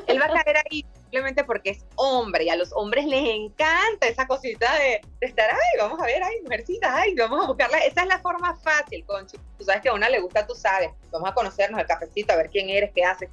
Él 0.07 0.21
va 0.21 0.27
a 0.27 0.43
caer 0.43 0.57
ahí 0.71 0.85
simplemente 1.13 1.45
porque 1.45 1.71
es 1.71 1.85
hombre 1.97 2.45
y 2.45 2.49
a 2.49 2.57
los 2.57 2.73
hombres 2.73 3.05
les 3.05 3.23
encanta 3.29 4.09
esa 4.09 4.27
cosita 4.27 4.67
de, 4.79 5.03
estar, 5.21 5.47
ay, 5.51 5.79
vamos 5.79 6.01
a 6.01 6.07
ver, 6.07 6.23
ay, 6.23 6.41
mujercita, 6.43 6.97
ay, 6.97 7.15
vamos 7.15 7.45
a 7.45 7.49
buscarla. 7.49 7.79
Esa 7.81 8.01
es 8.01 8.09
la 8.09 8.19
forma 8.21 8.57
fácil, 8.57 9.05
Conchi. 9.05 9.37
Tú 9.59 9.65
sabes 9.65 9.83
que 9.83 9.91
a 9.91 9.93
una 9.93 10.09
le 10.09 10.21
gusta, 10.21 10.47
tú 10.47 10.55
sabes, 10.55 10.91
vamos 11.11 11.29
a 11.29 11.35
conocernos 11.35 11.79
el 11.79 11.87
cafecito, 11.87 12.33
a 12.33 12.37
ver 12.37 12.49
quién 12.49 12.71
eres, 12.71 12.93
qué 12.95 13.05
haces. 13.05 13.29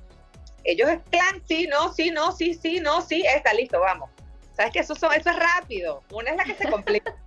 Ellos 0.66 0.90
es 0.90 1.00
plan, 1.10 1.42
sí, 1.48 1.68
no, 1.68 1.94
sí, 1.94 2.12
no, 2.12 2.34
sí, 2.34 2.54
sí, 2.54 2.82
no, 2.82 3.00
sí, 3.00 3.24
está 3.26 3.54
listo, 3.54 3.80
vamos. 3.80 4.10
¿Sabes 4.58 4.74
que 4.74 4.80
eso, 4.80 4.94
son, 4.94 5.14
eso 5.14 5.30
es 5.30 5.38
rápido? 5.38 6.04
Una 6.12 6.32
es 6.32 6.36
la 6.36 6.44
que 6.44 6.56
se 6.56 6.70
complica. 6.70 7.16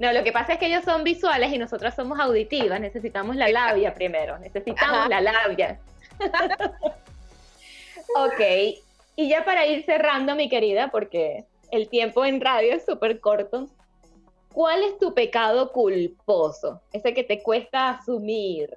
No, 0.00 0.12
lo 0.12 0.24
que 0.24 0.32
pasa 0.32 0.54
es 0.54 0.58
que 0.58 0.66
ellos 0.66 0.82
son 0.84 1.04
visuales 1.04 1.52
y 1.52 1.56
nosotras 1.56 1.94
somos 1.94 2.18
auditivas. 2.18 2.80
Necesitamos 2.80 3.36
la 3.36 3.46
labia 3.48 3.94
primero. 3.94 4.36
Necesitamos 4.40 5.08
la 5.08 5.20
labia. 5.20 5.78
ok, 8.16 8.40
y 9.16 9.28
ya 9.28 9.44
para 9.44 9.66
ir 9.66 9.84
cerrando, 9.84 10.34
mi 10.34 10.48
querida, 10.48 10.90
porque 10.90 11.44
el 11.70 11.88
tiempo 11.88 12.24
en 12.24 12.40
radio 12.40 12.74
es 12.74 12.84
súper 12.84 13.20
corto, 13.20 13.68
¿cuál 14.52 14.82
es 14.82 14.98
tu 14.98 15.14
pecado 15.14 15.72
culposo? 15.72 16.80
Ese 16.92 17.14
que 17.14 17.24
te 17.24 17.42
cuesta 17.42 17.90
asumir. 17.90 18.76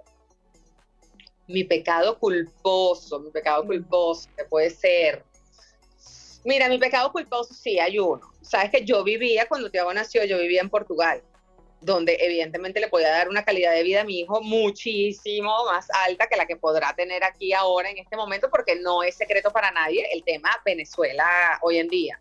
Mi 1.47 1.63
pecado 1.63 2.19
culposo, 2.19 3.19
mi 3.19 3.31
pecado 3.31 3.65
culposo, 3.65 4.29
que 4.35 4.43
puede 4.45 4.69
ser. 4.69 5.23
Mira, 6.43 6.69
mi 6.69 6.77
pecado 6.77 7.11
culposo 7.11 7.53
sí 7.53 7.79
hay 7.79 7.99
uno. 7.99 8.21
Sabes 8.41 8.71
que 8.71 8.85
yo 8.85 9.03
vivía, 9.03 9.47
cuando 9.47 9.71
Tiago 9.71 9.93
nació, 9.93 10.23
yo 10.25 10.37
vivía 10.37 10.61
en 10.61 10.69
Portugal 10.69 11.21
donde 11.81 12.17
evidentemente 12.19 12.79
le 12.79 12.87
podía 12.87 13.09
dar 13.09 13.29
una 13.29 13.43
calidad 13.43 13.73
de 13.73 13.83
vida 13.83 14.01
a 14.01 14.03
mi 14.03 14.21
hijo 14.21 14.41
muchísimo 14.41 15.65
más 15.65 15.87
alta 16.05 16.27
que 16.27 16.35
la 16.35 16.45
que 16.45 16.55
podrá 16.55 16.93
tener 16.95 17.23
aquí 17.23 17.53
ahora 17.53 17.89
en 17.89 17.97
este 17.97 18.15
momento, 18.15 18.49
porque 18.49 18.75
no 18.75 19.03
es 19.03 19.15
secreto 19.15 19.51
para 19.51 19.71
nadie 19.71 20.07
el 20.11 20.23
tema 20.23 20.49
Venezuela 20.65 21.59
hoy 21.61 21.77
en 21.77 21.87
día. 21.87 22.19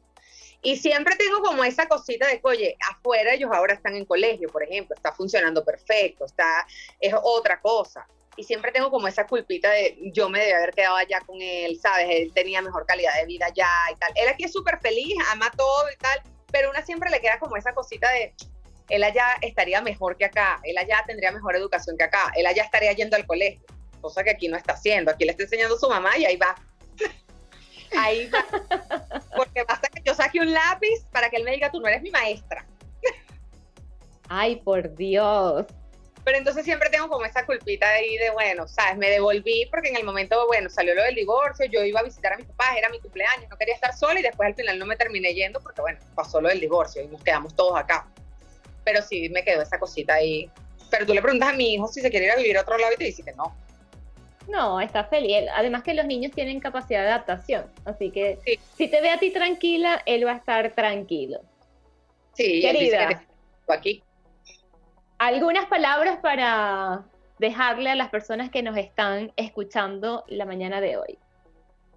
Y 0.63 0.77
siempre 0.77 1.17
tengo 1.17 1.43
como 1.43 1.65
esa 1.65 1.87
cosita 1.87 2.27
de 2.27 2.41
oye, 2.43 2.77
afuera 2.91 3.35
ellos 3.35 3.51
ahora 3.53 3.75
están 3.75 3.95
en 3.95 4.05
colegio, 4.05 4.49
por 4.49 4.63
ejemplo, 4.63 4.95
está 4.97 5.13
funcionando 5.13 5.65
perfecto, 5.65 6.25
está, 6.25 6.67
es 7.01 7.15
otra 7.23 7.61
cosa. 7.61 8.07
Y 8.37 8.45
siempre 8.45 8.71
tengo 8.71 8.91
como 8.91 9.09
esa 9.09 9.27
culpita 9.27 9.71
de 9.71 9.97
yo 10.13 10.29
me 10.29 10.41
debía 10.41 10.59
haber 10.59 10.75
quedado 10.75 10.97
allá 10.97 11.21
con 11.21 11.41
él, 11.41 11.79
¿sabes? 11.81 12.09
Él 12.11 12.33
tenía 12.35 12.61
mejor 12.61 12.85
calidad 12.85 13.15
de 13.15 13.25
vida 13.25 13.47
allá 13.47 13.71
y 13.91 13.97
tal. 13.97 14.13
Él 14.15 14.29
aquí 14.29 14.45
es 14.45 14.53
súper 14.53 14.79
feliz, 14.81 15.15
ama 15.31 15.51
todo 15.57 15.87
y 15.91 15.97
tal, 15.97 16.21
pero 16.53 16.69
una 16.69 16.85
siempre 16.85 17.11
le 17.11 17.21
queda 17.21 17.39
como 17.39 17.57
esa 17.57 17.73
cosita 17.73 18.11
de, 18.11 18.35
él 18.89 19.03
allá 19.05 19.37
estaría 19.43 19.81
mejor 19.81 20.17
que 20.17 20.25
acá, 20.25 20.61
él 20.63 20.79
allá 20.79 21.03
tendría 21.07 21.33
mejor 21.33 21.57
educación 21.57 21.97
que 21.97 22.05
acá, 22.05 22.33
él 22.37 22.47
allá 22.47 22.63
estaría 22.63 22.93
yendo 22.93 23.17
al 23.17 23.27
colegio, 23.27 23.65
cosa 24.01 24.23
que 24.23 24.31
aquí 24.31 24.49
no 24.49 24.57
está 24.57 24.75
haciendo, 24.75 25.11
aquí 25.11 25.25
le 25.25 25.33
está 25.33 25.43
enseñando 25.45 25.75
a 25.75 25.79
su 25.79 25.89
mamá 25.89 26.17
y 26.17 26.25
ahí 26.25 26.37
va. 26.37 26.55
ahí 27.99 28.29
va. 28.29 28.45
Porque 29.37 29.65
basta 29.65 29.89
que 29.89 30.03
yo 30.05 30.15
saque 30.15 30.41
un 30.41 30.53
lápiz 30.53 31.05
para 31.11 31.29
que 31.31 31.37
él 31.37 31.45
me 31.45 31.53
diga, 31.53 31.71
tú 31.71 31.81
no 31.81 31.89
eres 31.89 32.03
mi 32.03 32.11
maestra. 32.11 32.65
Ay, 34.29 34.57
por 34.57 34.95
Dios. 34.95 35.67
Pero 36.25 36.39
entonces 36.39 36.65
siempre 36.65 36.91
tengo 36.91 37.09
como 37.09 37.25
esa 37.25 37.47
culpita 37.47 37.89
ahí 37.89 38.17
de, 38.19 38.31
bueno, 38.31 38.67
sabes, 38.67 38.97
me 38.97 39.09
devolví 39.11 39.67
porque 39.71 39.91
en 39.91 39.97
el 39.97 40.05
momento, 40.05 40.45
bueno, 40.49 40.69
salió 40.69 40.93
lo 40.97 41.05
del 41.05 41.15
divorcio, 41.15 41.67
yo 41.67 41.85
iba 41.85 42.01
a 42.01 42.03
visitar 42.03 42.33
a 42.33 42.37
mis 42.37 42.47
papás, 42.47 42.77
era 42.77 42.89
mi 42.89 42.99
cumpleaños, 42.99 43.49
no 43.49 43.57
quería 43.57 43.75
estar 43.75 43.97
sola 43.97 44.19
y 44.19 44.25
después 44.25 44.49
al 44.49 44.57
final 44.57 44.77
no 44.77 44.87
me 44.87 44.97
terminé 44.97 45.35
yendo 45.35 45.61
porque, 45.61 45.83
bueno, 45.83 46.01
pasó 46.17 46.41
lo 46.41 46.49
del 46.49 46.59
divorcio 46.59 47.03
y 47.03 47.07
nos 47.07 47.23
quedamos 47.23 47.55
todos 47.55 47.79
acá 47.79 48.09
pero 48.87 49.03
sí 49.03 49.29
me 49.29 49.43
quedó 49.43 49.61
esa 49.61 49.79
cosita 49.79 50.15
ahí. 50.15 50.49
Pero 50.91 51.05
tú 51.05 51.13
le 51.13 51.21
preguntas 51.21 51.49
a 51.49 51.53
mi 51.53 51.75
hijo 51.75 51.89
si 51.89 52.01
se 52.01 52.09
quiere 52.09 52.27
ir 52.27 52.33
a 52.33 52.37
vivir 52.37 52.57
a 52.57 52.63
otro 52.63 52.79
lado 52.79 52.93
y 52.95 52.97
te 52.97 53.05
dice 53.05 53.25
que 53.25 53.33
no. 53.33 53.55
No, 54.49 54.81
está 54.81 55.03
feliz. 55.05 55.49
Además 55.57 55.83
que 55.83 55.93
los 55.93 56.07
niños 56.07 56.31
tienen 56.33 56.61
capacidad 56.61 57.03
de 57.03 57.09
adaptación. 57.09 57.67
Así 57.85 58.13
que 58.13 58.39
si 58.77 58.87
te 58.87 59.01
ve 59.01 59.11
a 59.11 59.19
ti 59.19 59.33
tranquila, 59.33 60.03
él 60.07 60.25
va 60.25 60.33
a 60.33 60.37
estar 60.37 60.71
tranquilo. 60.71 61.41
Sí, 62.35 62.61
querida. 62.61 63.25
aquí. 63.69 64.05
¿Algunas 65.19 65.67
palabras 65.67 66.19
para 66.23 67.05
dejarle 67.41 67.91
a 67.91 67.97
las 67.97 68.11
personas 68.11 68.51
que 68.51 68.63
nos 68.63 68.77
están 68.77 69.33
escuchando 69.35 70.23
la 70.29 70.45
mañana 70.45 70.81
de 70.81 70.97
hoy? 70.97 71.19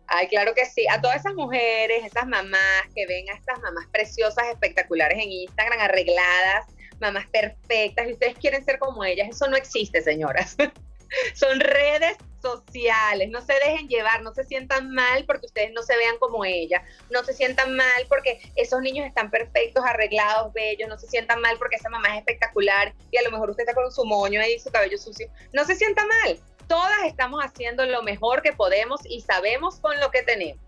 Ay, 0.07 0.27
claro 0.27 0.55
que 0.55 0.65
sí. 0.65 0.87
A 0.89 0.99
todas 0.99 1.17
esas 1.17 1.35
mujeres, 1.35 2.03
esas 2.03 2.25
mamás 2.25 2.83
que 2.95 3.05
ven 3.05 3.29
a 3.29 3.33
estas 3.33 3.59
mamás 3.59 3.85
preciosas, 3.91 4.47
espectaculares 4.47 5.19
en 5.23 5.31
Instagram, 5.31 5.79
arregladas, 5.79 6.65
mamás 6.99 7.27
perfectas 7.27 8.07
y 8.07 8.13
ustedes 8.13 8.37
quieren 8.37 8.63
ser 8.63 8.79
como 8.79 9.03
ellas. 9.03 9.29
Eso 9.29 9.47
no 9.47 9.57
existe, 9.57 10.01
señoras. 10.01 10.55
Son 11.33 11.59
redes 11.59 12.17
sociales, 12.41 13.29
no 13.29 13.41
se 13.41 13.53
dejen 13.53 13.87
llevar, 13.87 14.21
no 14.21 14.33
se 14.33 14.43
sientan 14.43 14.91
mal 14.91 15.25
porque 15.25 15.47
ustedes 15.47 15.71
no 15.73 15.81
se 15.81 15.97
vean 15.97 16.17
como 16.19 16.45
ella, 16.45 16.83
no 17.09 17.23
se 17.23 17.33
sientan 17.33 17.75
mal 17.75 18.05
porque 18.07 18.39
esos 18.55 18.81
niños 18.81 19.07
están 19.07 19.29
perfectos, 19.29 19.83
arreglados, 19.85 20.53
bellos, 20.53 20.87
no 20.87 20.97
se 20.97 21.07
sientan 21.07 21.41
mal 21.41 21.57
porque 21.57 21.77
esa 21.77 21.89
mamá 21.89 22.09
es 22.13 22.19
espectacular 22.19 22.93
y 23.11 23.17
a 23.17 23.23
lo 23.23 23.31
mejor 23.31 23.49
usted 23.49 23.63
está 23.63 23.73
con 23.73 23.91
su 23.91 24.05
moño 24.05 24.39
ahí, 24.39 24.59
su 24.59 24.71
cabello 24.71 24.97
sucio, 24.97 25.27
no 25.51 25.65
se 25.65 25.75
sienta 25.75 26.05
mal, 26.05 26.39
todas 26.67 27.03
estamos 27.05 27.43
haciendo 27.43 27.85
lo 27.85 28.03
mejor 28.03 28.41
que 28.41 28.53
podemos 28.53 29.01
y 29.05 29.21
sabemos 29.21 29.79
con 29.79 29.99
lo 29.99 30.11
que 30.11 30.23
tenemos. 30.23 30.63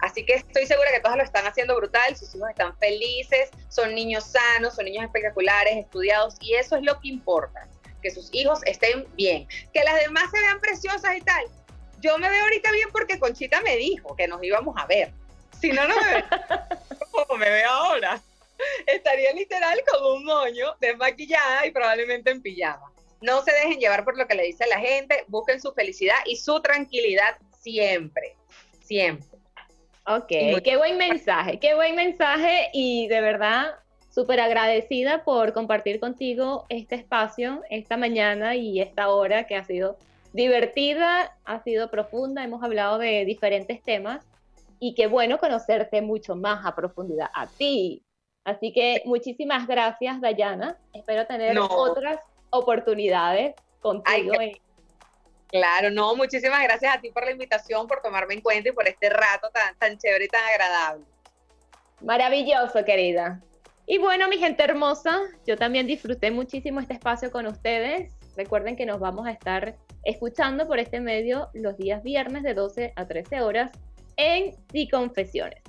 Así 0.00 0.24
que 0.24 0.34
estoy 0.34 0.66
segura 0.66 0.90
que 0.92 1.00
todas 1.00 1.16
lo 1.16 1.22
están 1.22 1.46
haciendo 1.46 1.76
brutal, 1.76 2.16
sus 2.16 2.34
hijos 2.34 2.50
están 2.50 2.76
felices, 2.78 3.50
son 3.68 3.94
niños 3.94 4.24
sanos, 4.24 4.74
son 4.74 4.84
niños 4.84 5.04
espectaculares, 5.04 5.76
estudiados 5.76 6.36
y 6.40 6.54
eso 6.54 6.76
es 6.76 6.82
lo 6.82 7.00
que 7.00 7.08
importa, 7.08 7.68
que 8.02 8.10
sus 8.10 8.28
hijos 8.32 8.60
estén 8.66 9.06
bien, 9.16 9.48
que 9.72 9.84
las 9.84 10.00
demás 10.00 10.30
se 10.30 10.40
vean 10.40 10.60
preciosas 10.60 11.16
y 11.16 11.20
tal. 11.20 11.44
Yo 12.00 12.18
me 12.18 12.28
veo 12.28 12.42
ahorita 12.44 12.70
bien 12.72 12.88
porque 12.92 13.18
Conchita 13.18 13.60
me 13.62 13.76
dijo 13.76 14.14
que 14.16 14.28
nos 14.28 14.42
íbamos 14.42 14.74
a 14.78 14.86
ver. 14.86 15.12
Si 15.60 15.70
no, 15.70 15.88
no 15.88 15.96
me 16.00 16.12
veo 16.12 16.24
como 17.10 17.38
me 17.38 17.48
veo 17.48 17.70
ahora. 17.70 18.20
Estaría 18.86 19.32
literal 19.32 19.82
con 19.90 20.16
un 20.16 20.24
moño 20.24 20.76
desmaquillada 20.80 21.66
y 21.66 21.70
probablemente 21.70 22.30
en 22.30 22.42
pijama. 22.42 22.92
No 23.20 23.42
se 23.42 23.52
dejen 23.52 23.78
llevar 23.78 24.04
por 24.04 24.16
lo 24.16 24.26
que 24.26 24.34
le 24.34 24.44
dice 24.44 24.66
la 24.66 24.78
gente, 24.78 25.24
busquen 25.28 25.60
su 25.60 25.72
felicidad 25.72 26.16
y 26.26 26.36
su 26.36 26.60
tranquilidad 26.60 27.38
siempre, 27.60 28.36
siempre. 28.84 29.35
Ok, 30.06 30.28
qué 30.28 30.76
buen 30.76 30.98
mensaje, 30.98 31.58
qué 31.58 31.74
buen 31.74 31.96
mensaje 31.96 32.70
y 32.72 33.08
de 33.08 33.20
verdad 33.20 33.74
súper 34.08 34.38
agradecida 34.40 35.24
por 35.24 35.52
compartir 35.52 35.98
contigo 35.98 36.64
este 36.68 36.94
espacio 36.94 37.62
esta 37.70 37.96
mañana 37.96 38.54
y 38.54 38.80
esta 38.80 39.08
hora 39.08 39.46
que 39.48 39.56
ha 39.56 39.64
sido 39.64 39.98
divertida, 40.32 41.36
ha 41.44 41.62
sido 41.64 41.90
profunda, 41.90 42.44
hemos 42.44 42.62
hablado 42.62 42.98
de 42.98 43.24
diferentes 43.24 43.82
temas 43.82 44.24
y 44.78 44.94
qué 44.94 45.08
bueno 45.08 45.38
conocerte 45.38 46.02
mucho 46.02 46.36
más 46.36 46.64
a 46.64 46.76
profundidad 46.76 47.28
a 47.34 47.46
ti. 47.48 48.04
Así 48.44 48.72
que 48.72 49.02
muchísimas 49.06 49.66
gracias, 49.66 50.20
Dayana. 50.20 50.76
Espero 50.92 51.26
tener 51.26 51.58
otras 51.58 52.20
oportunidades 52.50 53.56
contigo. 53.80 54.34
Claro, 55.50 55.90
no, 55.90 56.16
muchísimas 56.16 56.62
gracias 56.62 56.94
a 56.94 57.00
ti 57.00 57.10
por 57.10 57.24
la 57.24 57.30
invitación, 57.30 57.86
por 57.86 58.02
tomarme 58.02 58.34
en 58.34 58.40
cuenta 58.40 58.68
y 58.68 58.72
por 58.72 58.88
este 58.88 59.08
rato 59.10 59.48
tan, 59.50 59.76
tan 59.78 59.98
chévere 59.98 60.24
y 60.24 60.28
tan 60.28 60.44
agradable. 60.44 61.04
Maravilloso, 62.00 62.84
querida. 62.84 63.40
Y 63.86 63.98
bueno, 63.98 64.28
mi 64.28 64.38
gente 64.38 64.64
hermosa, 64.64 65.20
yo 65.46 65.56
también 65.56 65.86
disfruté 65.86 66.32
muchísimo 66.32 66.80
este 66.80 66.94
espacio 66.94 67.30
con 67.30 67.46
ustedes. 67.46 68.12
Recuerden 68.36 68.76
que 68.76 68.84
nos 68.84 68.98
vamos 68.98 69.26
a 69.26 69.30
estar 69.30 69.76
escuchando 70.04 70.66
por 70.66 70.80
este 70.80 71.00
medio 71.00 71.48
los 71.54 71.76
días 71.76 72.02
viernes 72.02 72.42
de 72.42 72.54
12 72.54 72.92
a 72.96 73.06
13 73.06 73.42
horas 73.42 73.70
en 74.16 74.56
Sí 74.72 74.88
Confesiones. 74.88 75.62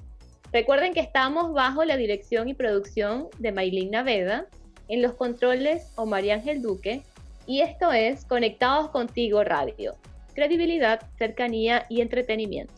Recuerden 0.51 0.93
que 0.93 1.01
estamos 1.01 1.53
bajo 1.53 1.85
la 1.85 1.97
dirección 1.97 2.49
y 2.49 2.53
producción 2.53 3.29
de 3.37 3.51
Maylin 3.51 3.91
Naveda, 3.91 4.47
en 4.87 5.01
los 5.01 5.13
controles 5.13 5.91
Omar 5.95 6.23
Ángel 6.29 6.61
Duque, 6.61 7.03
y 7.47 7.61
esto 7.61 7.91
es 7.91 8.25
Conectados 8.25 8.89
Contigo 8.91 9.43
Radio. 9.43 9.95
Credibilidad, 10.35 11.01
cercanía 11.17 11.85
y 11.89 12.01
entretenimiento. 12.01 12.73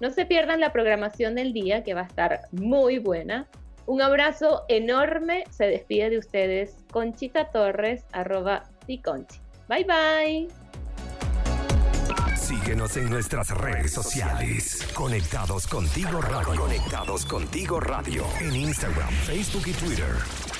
No 0.00 0.10
se 0.10 0.26
pierdan 0.26 0.58
la 0.58 0.72
programación 0.72 1.36
del 1.36 1.52
día 1.52 1.84
que 1.84 1.94
va 1.94 2.00
a 2.00 2.06
estar 2.06 2.40
muy 2.50 2.98
buena. 2.98 3.46
Un 3.86 4.02
abrazo 4.02 4.64
enorme. 4.68 5.44
Se 5.50 5.66
despide 5.66 6.10
de 6.10 6.18
ustedes 6.18 6.74
Conchita 6.90 7.50
Torres, 7.50 8.04
arroba 8.12 8.64
Conchi. 9.04 9.38
Bye 9.68 9.84
bye. 9.84 10.48
Síguenos 12.36 12.96
en 12.96 13.10
nuestras 13.10 13.50
redes 13.50 13.92
sociales. 13.92 14.86
Conectados 14.94 15.66
contigo 15.66 16.20
radio. 16.20 16.60
Conectados 16.60 17.24
contigo 17.24 17.80
radio. 17.80 18.24
En 18.40 18.54
Instagram, 18.54 19.10
Facebook 19.10 19.68
y 19.68 19.72
Twitter. 19.72 20.53